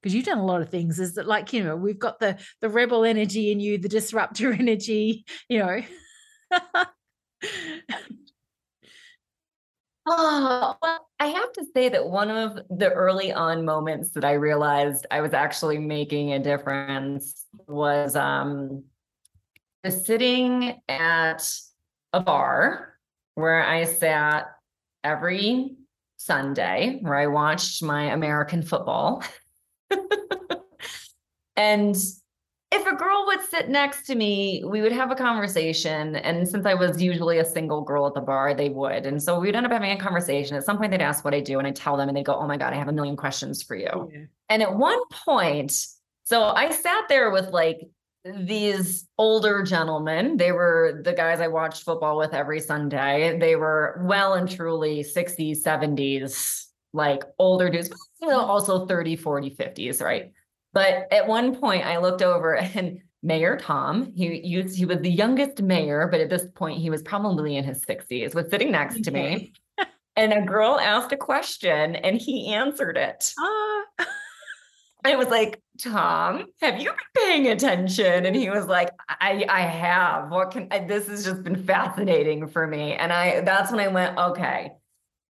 Because 0.02 0.14
you've 0.14 0.24
done 0.26 0.38
a 0.38 0.46
lot 0.46 0.62
of 0.62 0.70
things. 0.70 0.98
Is 1.00 1.14
that 1.14 1.26
like 1.26 1.52
you 1.52 1.62
know 1.64 1.76
we've 1.76 1.98
got 1.98 2.20
the 2.20 2.38
the 2.60 2.68
rebel 2.68 3.04
energy 3.04 3.52
in 3.52 3.60
you, 3.60 3.78
the 3.78 3.88
disruptor 3.88 4.52
energy, 4.58 5.24
you 5.48 5.58
know. 5.58 5.82
Oh, 10.08 10.76
well, 10.80 11.08
I 11.18 11.26
have 11.26 11.52
to 11.54 11.64
say 11.74 11.88
that 11.88 12.08
one 12.08 12.30
of 12.30 12.60
the 12.70 12.92
early 12.92 13.32
on 13.32 13.64
moments 13.64 14.10
that 14.10 14.24
I 14.24 14.34
realized 14.34 15.06
I 15.10 15.20
was 15.20 15.32
actually 15.32 15.78
making 15.78 16.32
a 16.32 16.38
difference 16.38 17.44
was 17.66 18.14
um 18.14 18.84
sitting 19.88 20.80
at 20.88 21.48
a 22.12 22.20
bar 22.20 22.94
where 23.34 23.64
I 23.64 23.84
sat 23.84 24.46
every 25.02 25.76
Sunday 26.16 26.98
where 27.02 27.16
I 27.16 27.26
watched 27.26 27.82
my 27.82 28.04
American 28.04 28.62
football. 28.62 29.22
and 31.56 31.96
if 32.72 32.84
a 32.86 32.96
girl 32.96 33.24
would 33.26 33.40
sit 33.42 33.68
next 33.68 34.06
to 34.06 34.14
me, 34.14 34.62
we 34.66 34.82
would 34.82 34.92
have 34.92 35.10
a 35.10 35.14
conversation. 35.14 36.16
And 36.16 36.48
since 36.48 36.66
I 36.66 36.74
was 36.74 37.00
usually 37.00 37.38
a 37.38 37.44
single 37.44 37.82
girl 37.82 38.06
at 38.06 38.14
the 38.14 38.20
bar, 38.20 38.54
they 38.54 38.70
would. 38.70 39.06
And 39.06 39.22
so 39.22 39.38
we 39.38 39.46
would 39.46 39.56
end 39.56 39.66
up 39.66 39.72
having 39.72 39.92
a 39.92 39.96
conversation. 39.96 40.56
At 40.56 40.64
some 40.64 40.76
point, 40.76 40.90
they'd 40.90 41.00
ask 41.00 41.24
what 41.24 41.34
I 41.34 41.40
do, 41.40 41.58
and 41.58 41.66
I'd 41.66 41.76
tell 41.76 41.96
them, 41.96 42.08
and 42.08 42.16
they'd 42.16 42.24
go, 42.24 42.34
Oh 42.34 42.46
my 42.46 42.56
God, 42.56 42.72
I 42.72 42.76
have 42.76 42.88
a 42.88 42.92
million 42.92 43.16
questions 43.16 43.62
for 43.62 43.76
you. 43.76 44.10
Yeah. 44.12 44.24
And 44.48 44.62
at 44.62 44.76
one 44.76 44.98
point, 45.10 45.76
so 46.24 46.42
I 46.42 46.70
sat 46.70 47.04
there 47.08 47.30
with 47.30 47.50
like 47.50 47.80
these 48.24 49.06
older 49.18 49.62
gentlemen. 49.62 50.36
They 50.36 50.52
were 50.52 51.00
the 51.04 51.12
guys 51.12 51.40
I 51.40 51.48
watched 51.48 51.84
football 51.84 52.18
with 52.18 52.34
every 52.34 52.60
Sunday. 52.60 53.38
They 53.38 53.54
were 53.56 54.02
well 54.04 54.34
and 54.34 54.50
truly 54.50 55.04
60s, 55.04 55.62
70s, 55.62 56.64
like 56.92 57.22
older 57.38 57.70
dudes, 57.70 57.90
also 58.22 58.86
30, 58.86 59.16
40, 59.16 59.50
50s, 59.50 60.02
right? 60.02 60.32
But 60.76 61.10
at 61.10 61.26
one 61.26 61.56
point, 61.56 61.86
I 61.86 61.96
looked 61.96 62.20
over 62.20 62.54
and 62.74 63.00
Mayor 63.22 63.56
Tom, 63.56 64.12
he, 64.14 64.60
was, 64.62 64.76
he 64.76 64.84
was 64.84 65.00
the 65.00 65.10
youngest 65.10 65.62
mayor, 65.62 66.06
but 66.06 66.20
at 66.20 66.28
this 66.28 66.44
point, 66.54 66.80
he 66.80 66.90
was 66.90 67.00
probably 67.00 67.56
in 67.56 67.64
his 67.64 67.82
60s, 67.86 68.34
was 68.34 68.50
sitting 68.50 68.72
next 68.72 69.02
to 69.04 69.10
me. 69.10 69.54
and 70.16 70.34
a 70.34 70.42
girl 70.42 70.78
asked 70.78 71.12
a 71.12 71.16
question 71.16 71.96
and 71.96 72.20
he 72.20 72.52
answered 72.52 72.98
it. 72.98 73.32
Uh. 73.40 74.04
I 75.02 75.16
was 75.16 75.28
like, 75.28 75.62
Tom, 75.80 76.44
have 76.60 76.78
you 76.78 76.90
been 76.90 77.24
paying 77.24 77.46
attention? 77.46 78.26
And 78.26 78.36
he 78.36 78.50
was 78.50 78.66
like, 78.66 78.90
I, 79.08 79.46
I 79.48 79.60
have. 79.62 80.30
What 80.30 80.50
can 80.50 80.68
I, 80.70 80.80
this 80.80 81.08
has 81.08 81.24
just 81.24 81.42
been 81.42 81.56
fascinating 81.56 82.48
for 82.48 82.66
me. 82.66 82.92
And 82.92 83.14
I, 83.14 83.40
that's 83.40 83.70
when 83.70 83.80
I 83.80 83.88
went, 83.88 84.18
okay, 84.18 84.72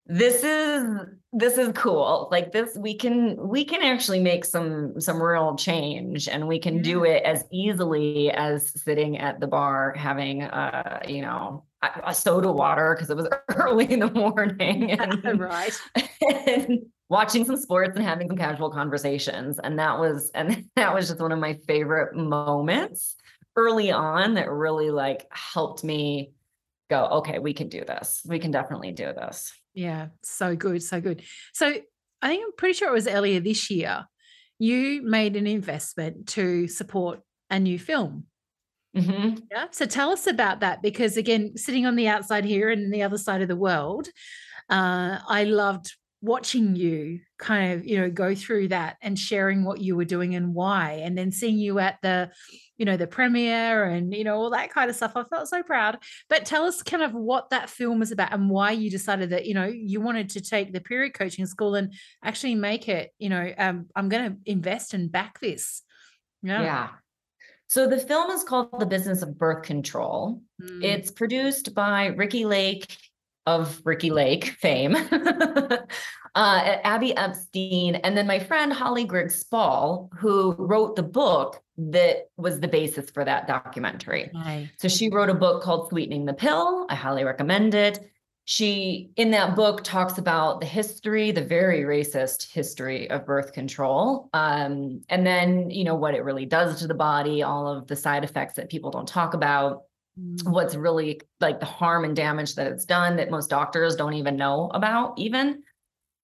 this 0.08 0.44
is 0.44 1.06
this 1.38 1.58
is 1.58 1.74
cool. 1.74 2.30
Like 2.32 2.54
this 2.54 2.78
we 2.78 2.96
can 2.96 3.36
we 3.36 3.66
can 3.66 3.84
actually 3.84 4.22
make 4.22 4.46
some 4.46 5.00
some 5.02 5.22
real 5.22 5.58
change 5.58 6.30
and 6.30 6.48
we 6.48 6.58
can 6.60 6.82
do 6.82 7.04
it 7.04 7.24
as 7.24 7.44
easily 7.52 8.32
as 8.32 8.70
sitting 8.82 9.18
at 9.18 9.42
the 9.42 9.48
bar 9.48 9.94
having 9.98 10.44
uh 10.44 11.02
you 11.06 11.22
know 11.22 11.66
a, 11.82 11.90
a 12.08 12.14
soda 12.14 12.50
water 12.50 12.96
because 12.96 13.10
it 13.10 13.18
was 13.18 13.28
early 13.50 13.92
in 13.92 14.00
the 14.00 14.12
morning 14.12 14.92
and, 15.00 15.40
right. 15.42 15.78
and 16.22 16.86
watching 17.10 17.44
some 17.44 17.58
sports 17.58 17.98
and 17.98 18.06
having 18.06 18.30
some 18.30 18.38
casual 18.38 18.70
conversations 18.70 19.60
and 19.62 19.78
that 19.78 20.00
was 20.00 20.32
and 20.36 20.66
that 20.78 20.94
was 20.94 21.10
just 21.10 21.20
one 21.20 21.34
of 21.34 21.40
my 21.40 21.56
favorite 21.68 22.16
moments 22.16 23.18
early 23.58 23.92
on 23.92 24.36
that 24.36 24.50
really 24.50 24.90
like 24.90 25.28
helped 25.32 25.84
me 25.84 26.32
go 26.90 27.04
okay 27.06 27.40
we 27.40 27.54
can 27.54 27.68
do 27.68 27.84
this. 27.84 28.22
We 28.26 28.40
can 28.40 28.52
definitely 28.52 28.94
do 28.94 29.08
this 29.08 29.52
yeah, 29.76 30.08
so 30.24 30.56
good, 30.56 30.82
so 30.82 31.00
good. 31.02 31.22
So 31.54 31.68
I 32.22 32.28
think 32.28 32.44
I'm 32.44 32.54
pretty 32.58 32.74
sure 32.74 32.90
it 32.90 32.94
was 32.94 33.08
earlier 33.08 33.40
this 33.40 33.70
year. 33.70 34.06
You 34.58 35.02
made 35.04 35.36
an 35.36 35.46
investment 35.46 36.28
to 36.30 36.68
support 36.68 37.20
a 37.50 37.60
new 37.60 37.78
film. 37.78 38.26
Mm-hmm. 38.96 39.40
Yeah. 39.52 39.66
So 39.72 39.86
tell 39.86 40.12
us 40.12 40.26
about 40.26 40.62
that 40.62 40.82
because 40.82 41.18
again, 41.18 41.58
sitting 41.58 41.86
on 41.86 41.98
the 41.98 42.08
outside 42.08 42.46
here 42.46 42.70
and 42.70 42.94
the 42.94 43.04
other 43.04 43.18
side 43.18 43.42
of 43.42 43.50
the 43.50 43.56
world, 43.56 44.08
uh, 44.70 45.20
I 45.28 45.44
loved 45.44 45.94
watching 46.22 46.76
you 46.76 47.20
kind 47.38 47.74
of 47.74 47.86
you 47.86 48.00
know 48.00 48.10
go 48.10 48.34
through 48.34 48.70
that 48.70 48.96
and 49.02 49.20
sharing 49.20 49.64
what 49.64 49.80
you 49.80 49.96
were 49.96 50.06
doing 50.06 50.34
and 50.34 50.56
why 50.56 51.02
and 51.04 51.16
then 51.16 51.32
seeing 51.32 51.58
you 51.58 51.78
at 51.78 51.98
the 52.02 52.32
you 52.78 52.86
know 52.86 52.98
the 52.98 53.08
premiere 53.08 53.86
and 53.86 54.14
you 54.14 54.24
know 54.24 54.36
all 54.36 54.50
that 54.50 54.70
kind 54.70 54.90
of 54.90 54.96
stuff 54.96 55.14
i 55.16 55.24
felt 55.24 55.48
so 55.48 55.64
proud. 55.64 55.98
But 56.30 56.46
tell 56.46 56.66
us 56.66 56.84
kind 56.84 57.04
of 57.04 57.14
what 57.14 57.50
that 57.50 57.70
film 57.70 58.00
was 58.00 58.12
about 58.12 58.34
and 58.34 58.50
why 58.50 58.72
you 58.72 58.90
decided 58.90 59.30
that 59.32 59.46
you 59.46 59.54
know 59.54 59.66
you 59.66 60.02
wanted 60.02 60.30
to 60.32 60.42
take 60.42 60.74
the 60.74 60.82
period 60.82 61.14
coaching 61.14 61.46
school 61.46 61.76
and 61.76 61.94
actually 62.24 62.56
make 62.56 62.88
it 62.90 63.12
you 63.18 63.30
know 63.30 63.52
um, 63.58 63.88
i'm 63.96 64.10
going 64.10 64.32
to 64.32 64.38
invest 64.52 64.94
and 64.94 65.12
back 65.12 65.40
this. 65.40 65.82
Yeah. 66.42 66.62
Yeah. 66.62 66.90
So 67.68 67.88
the 67.88 67.98
film 67.98 68.30
is 68.30 68.44
called 68.44 68.80
the 68.80 68.86
business 68.86 69.22
of 69.24 69.38
birth 69.38 69.64
control. 69.64 70.42
Mm. 70.62 70.84
it's 70.84 71.12
produced 71.12 71.74
by 71.74 72.08
Ricki 72.08 72.46
lake 72.46 72.96
of 73.46 73.82
Ricki 73.86 74.10
Lake 74.10 74.46
fame, 74.46 74.96
uh, 75.12 75.78
Abby 76.36 77.16
Epstein, 77.16 77.96
and 77.96 78.18
then 78.18 78.28
my 78.28 78.40
friend 78.40 78.74
Holly 78.74 79.06
Grigg 79.06 79.30
Spall, 79.32 80.10
who 80.18 80.54
wrote 80.54 80.96
the 80.96 81.04
book 81.04 81.62
that 81.78 82.30
was 82.38 82.60
the 82.60 82.68
basis 82.68 83.10
for 83.10 83.26
that 83.26 83.48
documentary. 83.48 84.32
So 84.78 84.88
she 84.88 85.10
wrote 85.10 85.30
a 85.30 85.34
book 85.34 85.62
called 85.64 85.90
Sweetening 85.90 86.26
the 86.26 86.34
Pill. 86.34 86.86
I 86.90 86.96
highly 86.96 87.24
recommend 87.24 87.74
it. 87.76 88.00
She, 88.48 89.10
in 89.16 89.32
that 89.32 89.56
book, 89.56 89.84
talks 89.84 90.20
about 90.20 90.60
the 90.60 90.68
history, 90.68 91.32
the 91.32 91.44
very 91.44 91.82
racist 91.82 92.52
history 92.52 93.10
of 93.10 93.26
birth 93.26 93.54
control. 93.54 94.30
Um, 94.34 95.02
and 95.10 95.26
then, 95.26 95.72
you 95.72 95.84
know, 95.84 95.96
what 95.96 96.14
it 96.14 96.24
really 96.24 96.46
does 96.46 96.80
to 96.80 96.88
the 96.88 96.94
body, 96.94 97.42
all 97.42 97.68
of 97.68 97.88
the 97.88 97.96
side 97.96 98.24
effects 98.24 98.54
that 98.56 98.70
people 98.70 98.92
don't 98.92 99.08
talk 99.08 99.34
about 99.34 99.84
Mm. 100.18 100.50
what's 100.50 100.76
really 100.76 101.20
like 101.42 101.60
the 101.60 101.66
harm 101.66 102.06
and 102.06 102.16
damage 102.16 102.56
that 102.56 102.68
it's 102.68 102.86
done 102.86 103.18
that 103.18 103.30
most 103.30 103.50
doctors 103.50 103.98
don't 103.98 104.14
even 104.14 104.38
know 104.38 104.72
about 104.74 105.14
even 105.20 105.62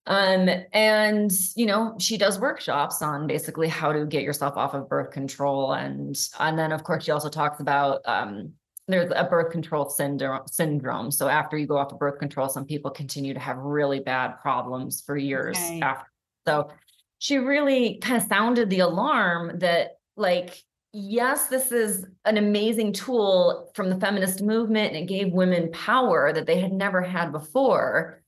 um 0.07 0.49
and 0.73 1.31
you 1.55 1.65
know 1.65 1.95
she 1.99 2.17
does 2.17 2.39
workshops 2.39 3.01
on 3.01 3.27
basically 3.27 3.67
how 3.67 3.91
to 3.91 4.05
get 4.05 4.23
yourself 4.23 4.57
off 4.57 4.73
of 4.73 4.89
birth 4.89 5.11
control 5.11 5.73
and 5.73 6.17
and 6.39 6.57
then 6.57 6.71
of 6.71 6.83
course 6.83 7.03
she 7.03 7.11
also 7.11 7.29
talks 7.29 7.59
about 7.59 8.01
um 8.05 8.51
there's 8.87 9.11
a 9.15 9.23
birth 9.23 9.51
control 9.51 9.89
syndrome 9.89 10.41
syndrome 10.47 11.11
so 11.11 11.27
after 11.27 11.55
you 11.55 11.67
go 11.67 11.77
off 11.77 11.91
of 11.91 11.99
birth 11.99 12.17
control 12.17 12.49
some 12.49 12.65
people 12.65 12.89
continue 12.89 13.33
to 13.33 13.39
have 13.39 13.57
really 13.57 13.99
bad 13.99 14.39
problems 14.41 15.01
for 15.01 15.15
years 15.15 15.57
okay. 15.57 15.79
after 15.81 16.09
so 16.47 16.71
she 17.19 17.37
really 17.37 17.99
kind 18.01 18.19
of 18.19 18.27
sounded 18.27 18.71
the 18.71 18.79
alarm 18.79 19.59
that 19.59 19.99
like 20.17 20.63
yes, 20.93 21.47
this 21.47 21.71
is 21.71 22.05
an 22.25 22.37
amazing 22.37 22.93
tool 22.93 23.71
from 23.75 23.89
the 23.89 23.99
feminist 23.99 24.41
movement 24.41 24.93
and 24.93 25.03
it 25.03 25.07
gave 25.07 25.31
women 25.31 25.71
power 25.71 26.33
that 26.33 26.45
they 26.45 26.59
had 26.59 26.73
never 26.73 27.01
had 27.01 27.31
before. 27.31 28.20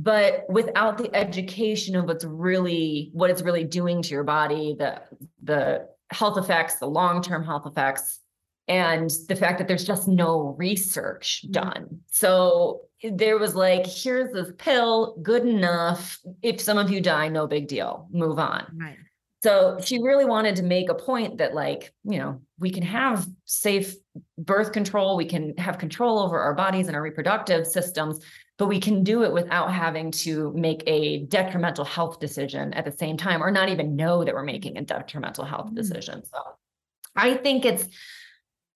But 0.00 0.44
without 0.48 0.96
the 0.96 1.12
education 1.12 1.96
of 1.96 2.04
what's 2.04 2.24
really 2.24 3.10
what 3.12 3.30
it's 3.30 3.42
really 3.42 3.64
doing 3.64 4.00
to 4.00 4.10
your 4.10 4.22
body, 4.22 4.76
the 4.78 5.02
the 5.42 5.88
health 6.12 6.38
effects, 6.38 6.76
the 6.76 6.86
long-term 6.86 7.44
health 7.44 7.66
effects, 7.66 8.20
and 8.68 9.10
the 9.28 9.34
fact 9.34 9.58
that 9.58 9.66
there's 9.66 9.84
just 9.84 10.06
no 10.06 10.54
research 10.56 11.42
mm-hmm. 11.42 11.52
done. 11.52 12.00
So 12.12 12.82
there 13.02 13.38
was 13.38 13.56
like, 13.56 13.86
here's 13.86 14.32
this 14.32 14.52
pill, 14.56 15.16
good 15.20 15.44
enough. 15.44 16.20
If 16.42 16.60
some 16.60 16.78
of 16.78 16.90
you 16.90 17.00
die, 17.00 17.28
no 17.28 17.48
big 17.48 17.66
deal, 17.66 18.06
move 18.12 18.38
on. 18.38 18.66
Right. 18.80 18.96
So 19.42 19.78
she 19.80 20.02
really 20.02 20.24
wanted 20.24 20.56
to 20.56 20.64
make 20.64 20.88
a 20.88 20.94
point 20.94 21.38
that, 21.38 21.54
like, 21.54 21.92
you 22.02 22.18
know, 22.18 22.40
we 22.58 22.70
can 22.70 22.82
have 22.82 23.26
safe 23.44 23.94
birth 24.36 24.72
control, 24.72 25.16
we 25.16 25.26
can 25.26 25.56
have 25.58 25.78
control 25.78 26.18
over 26.18 26.40
our 26.40 26.54
bodies 26.54 26.88
and 26.88 26.96
our 26.96 27.02
reproductive 27.02 27.66
systems, 27.66 28.18
but 28.56 28.66
we 28.66 28.80
can 28.80 29.04
do 29.04 29.22
it 29.22 29.32
without 29.32 29.72
having 29.72 30.10
to 30.10 30.52
make 30.54 30.82
a 30.88 31.20
detrimental 31.26 31.84
health 31.84 32.18
decision 32.18 32.74
at 32.74 32.84
the 32.84 32.90
same 32.90 33.16
time, 33.16 33.40
or 33.40 33.52
not 33.52 33.68
even 33.68 33.94
know 33.94 34.24
that 34.24 34.34
we're 34.34 34.42
making 34.42 34.76
a 34.76 34.82
detrimental 34.82 35.44
health 35.44 35.66
mm-hmm. 35.66 35.76
decision. 35.76 36.24
So 36.24 36.38
I 37.14 37.34
think 37.34 37.64
it's 37.64 37.86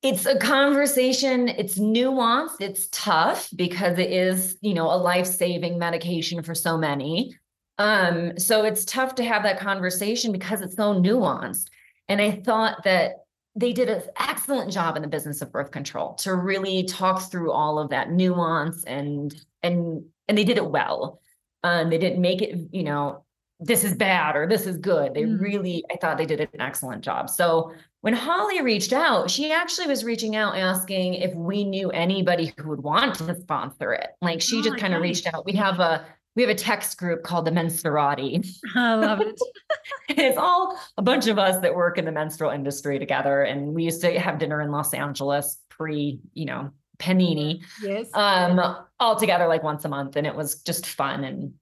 it's 0.03 0.27
a 0.27 0.37
conversation 0.37 1.49
it's 1.49 1.79
nuanced 1.79 2.61
it's 2.61 2.89
tough 2.91 3.49
because 3.55 3.99
it 3.99 4.11
is 4.11 4.59
you 4.61 4.75
know 4.75 4.91
a 4.91 4.99
life-saving 4.99 5.79
medication 5.79 6.43
for 6.43 6.57
so 6.57 6.77
many 6.77 7.37
um, 7.83 8.39
so 8.39 8.65
it's 8.65 8.85
tough 8.85 9.17
to 9.17 9.25
have 9.25 9.43
that 9.43 9.59
conversation 9.59 10.31
because 10.31 10.61
it's 10.61 10.77
so 10.77 10.95
nuanced. 10.95 11.67
And 12.09 12.21
I 12.21 12.31
thought 12.31 12.85
that 12.85 13.25
they 13.57 13.73
did 13.73 13.89
an 13.91 14.03
excellent 14.21 14.71
job 14.71 14.95
in 14.95 15.03
the 15.03 15.09
business 15.09 15.43
of 15.43 15.51
birth 15.51 15.73
control 15.73 16.15
to 16.15 16.37
really 16.37 16.85
talk 16.85 17.29
through 17.29 17.51
all 17.51 17.81
of 17.81 17.91
that 17.91 18.13
nuance 18.13 18.85
and 18.85 19.35
and 19.65 20.05
and 20.29 20.39
they 20.39 20.45
did 20.45 20.59
it 20.59 20.71
well. 20.71 21.21
Um, 21.65 21.91
they 21.91 21.99
didn't 21.99 22.21
make 22.21 22.41
it, 22.41 22.57
you 22.71 22.85
know, 22.85 23.25
this 23.59 23.83
is 23.83 23.97
bad 23.97 24.37
or 24.37 24.47
this 24.47 24.65
is 24.65 24.77
good. 24.77 25.13
They 25.15 25.25
mm. 25.25 25.41
really, 25.41 25.85
I 25.91 25.97
thought 25.97 26.19
they 26.19 26.27
did 26.27 26.41
an 26.41 26.61
excellent 26.61 27.03
job. 27.03 27.31
So 27.31 27.73
when 28.03 28.15
Holly 28.15 28.63
reached 28.63 28.93
out, 28.93 29.29
she 29.29 29.51
actually 29.51 29.89
was 29.89 30.05
reaching 30.05 30.37
out 30.37 30.57
asking 30.57 31.15
if 31.15 31.35
we 31.35 31.65
knew 31.65 31.91
anybody 31.91 32.53
who 32.57 32.69
would 32.71 32.83
want 32.83 33.17
to 33.17 33.41
sponsor 33.41 33.93
it. 33.93 34.11
Like 34.21 34.41
she 34.41 34.59
oh, 34.61 34.63
just 34.63 34.79
kind 34.79 34.95
of 34.95 35.03
reached 35.03 35.27
out. 35.33 35.45
We 35.45 35.53
have 35.53 35.81
a 35.81 36.07
we 36.35 36.43
have 36.43 36.51
a 36.51 36.55
text 36.55 36.97
group 36.99 37.23
called 37.23 37.45
the 37.45 37.51
Menstruati. 37.51 38.47
I 38.75 38.95
love 38.95 39.21
it. 39.21 39.39
it's 40.09 40.39
all 40.39 40.79
a 40.97 41.03
bunch 41.03 41.27
of 41.27 41.39
us 41.39 41.61
that 41.61 41.75
work 41.75 41.99
in 41.99 42.05
the 42.05 42.13
menstrual 42.13 42.51
industry 42.51 42.99
together. 42.99 43.43
And 43.43 43.75
we 43.75 43.85
used 43.85 44.01
to 44.03 44.19
have 44.19 44.39
dinner 44.39 44.61
in 44.63 44.71
Los 44.71 44.95
Angeles 44.95 45.59
pre, 45.69 46.21
you 46.33 46.47
know, 46.47 46.71
panini. 46.99 47.63
Yes. 47.83 48.09
Um, 48.15 48.61
all 48.99 49.17
together 49.17 49.47
like 49.47 49.63
once 49.63 49.85
a 49.85 49.89
month. 49.89 50.17
And 50.17 50.27
it 50.27 50.35
was 50.35 50.63
just 50.63 50.87
fun. 50.87 51.25
And 51.25 51.53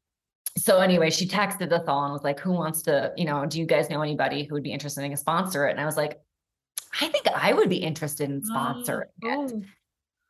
so 0.57 0.79
anyway, 0.79 1.11
she 1.11 1.27
texted 1.27 1.73
us 1.73 1.85
all 1.89 2.05
and 2.05 2.13
was 2.13 2.23
like, 2.23 2.39
who 2.39 2.53
wants 2.53 2.83
to, 2.83 3.13
you 3.17 3.25
know, 3.25 3.47
do 3.47 3.59
you 3.59 3.67
guys 3.67 3.91
know 3.91 4.03
anybody 4.03 4.45
who 4.45 4.55
would 4.55 4.63
be 4.63 4.73
interested 4.73 5.05
in 5.05 5.13
a 5.13 5.17
sponsor 5.17 5.67
it? 5.67 5.73
And 5.73 5.81
I 5.81 5.87
was 5.87 5.97
like, 5.97 6.21
I 7.01 7.09
think 7.09 7.27
I 7.29 7.53
would 7.53 7.69
be 7.69 7.77
interested 7.77 8.31
in 8.31 8.43
sponsoring 8.43 9.05
oh. 9.25 9.47
it. 9.47 9.65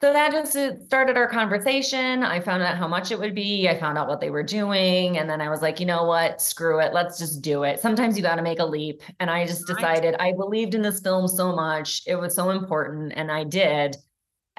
So 0.01 0.15
that 0.15 0.33
just 0.33 0.57
uh, 0.57 0.83
started 0.87 1.19
our 1.19 1.29
conversation. 1.29 2.23
I 2.23 2.41
found 2.41 2.63
out 2.63 2.79
how 2.79 2.89
much 2.89 3.11
it 3.11 3.19
would 3.19 3.35
be. 3.35 3.69
I 3.69 3.79
found 3.79 3.99
out 3.99 4.09
what 4.09 4.19
they 4.19 4.31
were 4.31 4.43
doing. 4.43 5.19
And 5.19 5.29
then 5.29 5.43
I 5.43 5.51
was 5.51 5.61
like, 5.61 5.79
you 5.79 5.85
know 5.85 6.05
what? 6.05 6.41
Screw 6.41 6.81
it. 6.81 6.95
Let's 6.95 7.19
just 7.19 7.43
do 7.43 7.65
it. 7.65 7.81
Sometimes 7.81 8.17
you 8.17 8.23
got 8.23 8.37
to 8.37 8.43
make 8.43 8.61
a 8.61 8.65
leap. 8.65 9.03
And 9.21 9.31
I 9.31 9.47
just 9.47 9.67
decided 9.67 10.15
I 10.19 10.33
believed 10.33 10.75
in 10.75 10.81
this 10.81 11.01
film 11.01 11.29
so 11.29 11.55
much. 11.55 12.01
It 12.07 12.17
was 12.17 12.35
so 12.35 12.49
important. 12.49 13.13
And 13.15 13.31
I 13.31 13.45
did. 13.45 13.97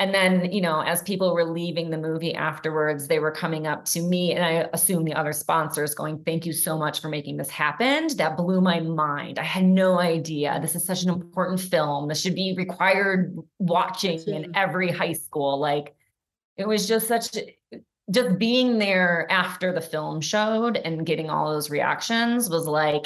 And 0.01 0.15
then, 0.15 0.51
you 0.51 0.61
know, 0.61 0.79
as 0.81 1.03
people 1.03 1.31
were 1.31 1.45
leaving 1.45 1.91
the 1.91 1.97
movie 1.97 2.33
afterwards, 2.33 3.07
they 3.07 3.19
were 3.19 3.29
coming 3.29 3.67
up 3.67 3.85
to 3.85 4.01
me 4.01 4.33
and 4.33 4.43
I 4.43 4.67
assume 4.73 5.03
the 5.03 5.13
other 5.13 5.31
sponsors 5.31 5.93
going, 5.93 6.23
Thank 6.23 6.43
you 6.43 6.53
so 6.53 6.75
much 6.75 7.01
for 7.01 7.07
making 7.07 7.37
this 7.37 7.51
happen. 7.51 8.07
That 8.17 8.35
blew 8.35 8.61
my 8.61 8.79
mind. 8.79 9.37
I 9.37 9.43
had 9.43 9.63
no 9.63 9.99
idea. 9.99 10.57
This 10.59 10.75
is 10.75 10.83
such 10.83 11.03
an 11.03 11.11
important 11.11 11.59
film. 11.59 12.07
This 12.07 12.19
should 12.19 12.33
be 12.33 12.55
required 12.57 13.37
watching 13.59 14.19
in 14.23 14.55
every 14.55 14.89
high 14.89 15.13
school. 15.13 15.59
Like 15.59 15.93
it 16.57 16.67
was 16.67 16.87
just 16.87 17.07
such 17.07 17.37
just 18.09 18.39
being 18.39 18.79
there 18.79 19.27
after 19.29 19.71
the 19.71 19.81
film 19.81 20.19
showed 20.19 20.77
and 20.77 21.05
getting 21.05 21.29
all 21.29 21.53
those 21.53 21.69
reactions 21.69 22.49
was 22.49 22.65
like 22.65 23.05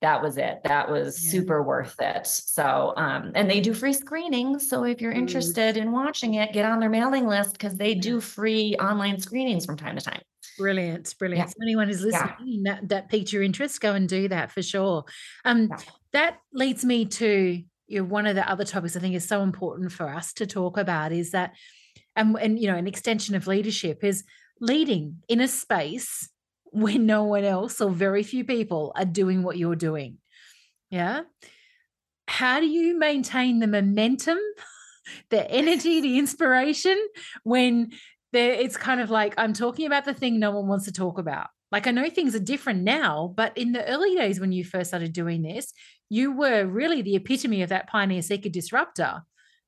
that 0.00 0.22
was 0.22 0.36
it. 0.38 0.60
That 0.64 0.90
was 0.90 1.22
yeah. 1.24 1.30
super 1.30 1.62
worth 1.62 1.96
it. 2.00 2.26
So, 2.26 2.94
um, 2.96 3.32
and 3.34 3.50
they 3.50 3.60
do 3.60 3.74
free 3.74 3.92
screenings. 3.92 4.68
So 4.68 4.84
if 4.84 5.00
you're 5.00 5.12
interested 5.12 5.76
in 5.76 5.90
watching 5.90 6.34
it, 6.34 6.52
get 6.52 6.64
on 6.64 6.78
their 6.78 6.88
mailing 6.88 7.26
list 7.26 7.52
because 7.52 7.74
they 7.76 7.94
do 7.94 8.20
free 8.20 8.76
online 8.76 9.18
screenings 9.18 9.66
from 9.66 9.76
time 9.76 9.96
to 9.96 10.04
time. 10.04 10.20
Brilliant, 10.56 11.14
brilliant. 11.18 11.48
Yeah. 11.48 11.50
So 11.50 11.56
anyone 11.62 11.88
who's 11.88 12.02
listening 12.02 12.62
yeah. 12.64 12.74
that, 12.74 12.88
that 12.88 13.08
piqued 13.08 13.32
your 13.32 13.42
interest, 13.42 13.80
go 13.80 13.94
and 13.94 14.08
do 14.08 14.28
that 14.28 14.52
for 14.52 14.62
sure. 14.62 15.04
Um, 15.44 15.70
that 16.12 16.38
leads 16.52 16.84
me 16.84 17.04
to 17.06 17.62
you 17.88 17.98
know, 17.98 18.04
one 18.04 18.26
of 18.26 18.36
the 18.36 18.48
other 18.48 18.64
topics 18.64 18.96
I 18.96 19.00
think 19.00 19.14
is 19.14 19.26
so 19.26 19.42
important 19.42 19.90
for 19.90 20.08
us 20.08 20.32
to 20.34 20.46
talk 20.46 20.76
about 20.76 21.10
is 21.10 21.32
that, 21.32 21.54
and, 22.14 22.36
and 22.40 22.58
you 22.58 22.68
know, 22.68 22.76
an 22.76 22.86
extension 22.86 23.34
of 23.34 23.46
leadership 23.46 24.04
is 24.04 24.24
leading 24.60 25.22
in 25.28 25.40
a 25.40 25.48
space 25.48 26.28
when 26.72 27.06
no 27.06 27.24
one 27.24 27.44
else 27.44 27.80
or 27.80 27.90
very 27.90 28.22
few 28.22 28.44
people 28.44 28.92
are 28.96 29.04
doing 29.04 29.42
what 29.42 29.58
you're 29.58 29.76
doing. 29.76 30.18
Yeah. 30.90 31.22
How 32.26 32.60
do 32.60 32.66
you 32.66 32.98
maintain 32.98 33.58
the 33.58 33.66
momentum, 33.66 34.38
the 35.30 35.50
energy, 35.50 36.00
the 36.00 36.18
inspiration 36.18 36.98
when 37.42 37.92
there 38.32 38.52
it's 38.52 38.76
kind 38.76 39.00
of 39.00 39.10
like 39.10 39.34
I'm 39.38 39.52
talking 39.52 39.86
about 39.86 40.04
the 40.04 40.14
thing 40.14 40.38
no 40.38 40.50
one 40.50 40.68
wants 40.68 40.84
to 40.84 40.92
talk 40.92 41.18
about. 41.18 41.48
Like 41.70 41.86
I 41.86 41.90
know 41.90 42.08
things 42.08 42.34
are 42.34 42.40
different 42.40 42.82
now, 42.82 43.32
but 43.36 43.56
in 43.56 43.72
the 43.72 43.86
early 43.86 44.14
days 44.14 44.40
when 44.40 44.52
you 44.52 44.64
first 44.64 44.90
started 44.90 45.12
doing 45.12 45.42
this, 45.42 45.72
you 46.08 46.32
were 46.32 46.66
really 46.66 47.02
the 47.02 47.16
epitome 47.16 47.62
of 47.62 47.68
that 47.70 47.88
pioneer 47.88 48.22
seeker 48.22 48.48
disruptor. 48.48 49.22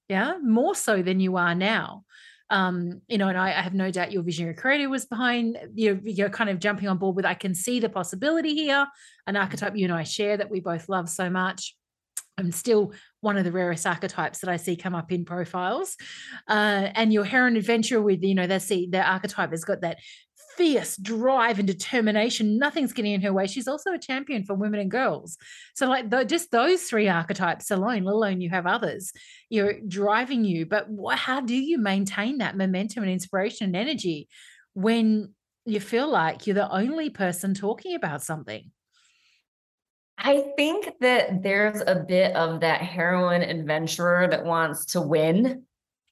Yeah, 0.08 0.38
more 0.42 0.74
so 0.74 1.02
than 1.02 1.20
you 1.20 1.36
are 1.36 1.54
now 1.54 2.04
um, 2.50 3.00
you 3.08 3.16
know, 3.16 3.28
and 3.28 3.38
I, 3.38 3.48
I, 3.48 3.62
have 3.62 3.74
no 3.74 3.90
doubt 3.90 4.10
your 4.10 4.22
visionary 4.22 4.54
creator 4.54 4.88
was 4.88 5.06
behind 5.06 5.56
you. 5.74 6.00
You're 6.02 6.30
kind 6.30 6.50
of 6.50 6.58
jumping 6.58 6.88
on 6.88 6.98
board 6.98 7.14
with. 7.14 7.24
I 7.24 7.34
can 7.34 7.54
see 7.54 7.78
the 7.78 7.88
possibility 7.88 8.54
here. 8.54 8.86
An 9.26 9.36
archetype 9.36 9.76
you 9.76 9.84
and 9.84 9.94
I 9.94 10.02
share 10.02 10.36
that 10.36 10.50
we 10.50 10.58
both 10.58 10.88
love 10.88 11.08
so 11.08 11.30
much. 11.30 11.76
I'm 12.36 12.50
still 12.50 12.92
one 13.20 13.36
of 13.36 13.44
the 13.44 13.52
rarest 13.52 13.86
archetypes 13.86 14.40
that 14.40 14.50
I 14.50 14.56
see 14.56 14.74
come 14.74 14.94
up 14.94 15.12
in 15.12 15.24
profiles. 15.24 15.96
Uh, 16.48 16.88
and 16.94 17.12
your 17.12 17.24
heroine 17.24 17.56
adventurer 17.56 18.00
with, 18.00 18.22
you 18.22 18.34
know, 18.34 18.46
that's 18.46 18.66
the, 18.66 18.88
the 18.90 19.02
archetype 19.02 19.50
has 19.50 19.64
got 19.64 19.82
that 19.82 19.98
fierce 20.56 20.96
drive 20.96 21.58
and 21.58 21.66
determination. 21.66 22.58
Nothing's 22.58 22.92
getting 22.92 23.12
in 23.12 23.22
her 23.22 23.32
way. 23.32 23.46
She's 23.46 23.68
also 23.68 23.92
a 23.92 23.98
champion 23.98 24.44
for 24.44 24.54
women 24.54 24.80
and 24.80 24.90
girls. 24.90 25.36
So, 25.74 25.86
like, 25.86 26.10
the, 26.10 26.24
just 26.24 26.50
those 26.50 26.82
three 26.82 27.08
archetypes 27.08 27.70
alone, 27.70 28.04
let 28.04 28.14
alone 28.14 28.40
you 28.40 28.50
have 28.50 28.66
others, 28.66 29.12
you're 29.48 29.80
driving 29.80 30.44
you. 30.44 30.66
But 30.66 30.88
what, 30.88 31.18
how 31.18 31.40
do 31.40 31.54
you 31.54 31.78
maintain 31.78 32.38
that 32.38 32.56
momentum 32.56 33.02
and 33.02 33.12
inspiration 33.12 33.66
and 33.66 33.76
energy 33.76 34.28
when 34.74 35.34
you 35.66 35.80
feel 35.80 36.08
like 36.08 36.46
you're 36.46 36.54
the 36.54 36.70
only 36.70 37.10
person 37.10 37.54
talking 37.54 37.94
about 37.94 38.22
something? 38.22 38.70
I 40.22 40.52
think 40.56 40.90
that 41.00 41.42
there's 41.42 41.80
a 41.86 41.96
bit 41.96 42.36
of 42.36 42.60
that 42.60 42.82
heroine 42.82 43.42
adventurer 43.42 44.28
that 44.28 44.44
wants 44.44 44.86
to 44.86 45.00
win. 45.00 45.64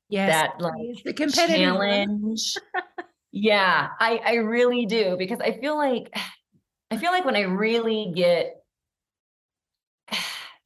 Yes, 0.08 0.30
that 0.32 0.60
like 0.60 0.72
the 1.04 1.12
competitive 1.12 1.58
challenge. 1.58 2.54
Yeah, 3.32 3.88
I 4.00 4.20
I 4.24 4.34
really 4.36 4.86
do 4.86 5.16
because 5.18 5.40
I 5.40 5.52
feel 5.60 5.76
like 5.76 6.16
I 6.90 6.96
feel 6.96 7.12
like 7.12 7.24
when 7.24 7.36
I 7.36 7.42
really 7.42 8.12
get 8.14 8.62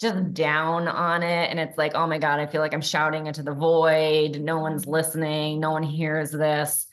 just 0.01 0.35
down 0.35 0.89
on 0.89 1.23
it 1.23 1.51
and 1.51 1.61
it's 1.61 1.79
like, 1.79 1.95
oh 1.95 2.07
my 2.07 2.19
God, 2.19 2.41
I 2.41 2.47
feel 2.47 2.61
like 2.61 2.75
I'm 2.75 2.81
shouting 2.83 3.29
into 3.29 3.43
the 3.43 3.55
void. 3.55 4.41
No 4.41 4.59
one's 4.59 4.87
listening. 4.87 5.61
No 5.61 5.71
one 5.71 5.85
hears 5.85 6.33
this. 6.33 6.87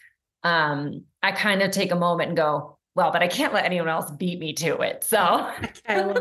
Um, 0.43 1.03
I 1.21 1.31
kind 1.31 1.61
of 1.61 1.71
take 1.71 1.91
a 1.91 1.95
moment 1.95 2.29
and 2.29 2.37
go, 2.37 2.77
well, 2.95 3.11
but 3.11 3.23
I 3.23 3.27
can't 3.27 3.53
let 3.53 3.65
anyone 3.65 3.89
else 3.89 4.11
beat 4.11 4.39
me 4.39 4.53
to 4.53 4.79
it. 4.81 5.03
So 5.03 5.17
I 5.87 6.01
love 6.01 6.17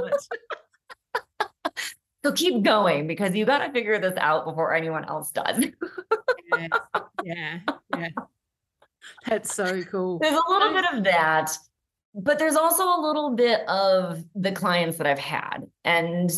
it. 1.41 1.49
so 2.25 2.33
keep 2.33 2.63
going 2.63 3.07
because 3.07 3.35
you 3.35 3.45
got 3.45 3.67
to 3.67 3.73
figure 3.73 3.99
this 3.99 4.17
out 4.17 4.47
before 4.47 4.75
anyone 4.75 5.05
else 5.05 5.31
does. 5.31 5.67
yeah, 6.57 6.69
yeah, 7.23 7.59
yeah. 7.97 8.09
That's 9.27 9.55
so 9.55 9.83
cool. 9.85 10.19
There's 10.19 10.35
a 10.35 10.51
little 10.51 10.73
bit 10.73 10.85
of 10.93 11.05
that, 11.05 11.57
but 12.15 12.39
there's 12.39 12.57
also 12.57 12.85
a 12.85 13.01
little 13.01 13.35
bit 13.35 13.69
of 13.69 14.25
the 14.35 14.53
clients 14.53 14.99
that 14.99 15.07
I've 15.07 15.19
had. 15.19 15.67
And 15.85 16.31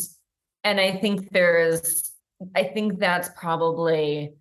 and 0.63 0.79
I 0.79 0.91
think 0.91 1.31
there's 1.31 2.11
I 2.55 2.63
think 2.63 2.99
that's 2.99 3.29
probably 3.35 4.33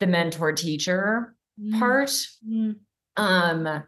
the 0.00 0.06
mentor 0.06 0.52
teacher 0.52 1.34
mm. 1.60 1.78
part. 1.78 2.10
Mm. 2.48 2.76
Um 3.16 3.82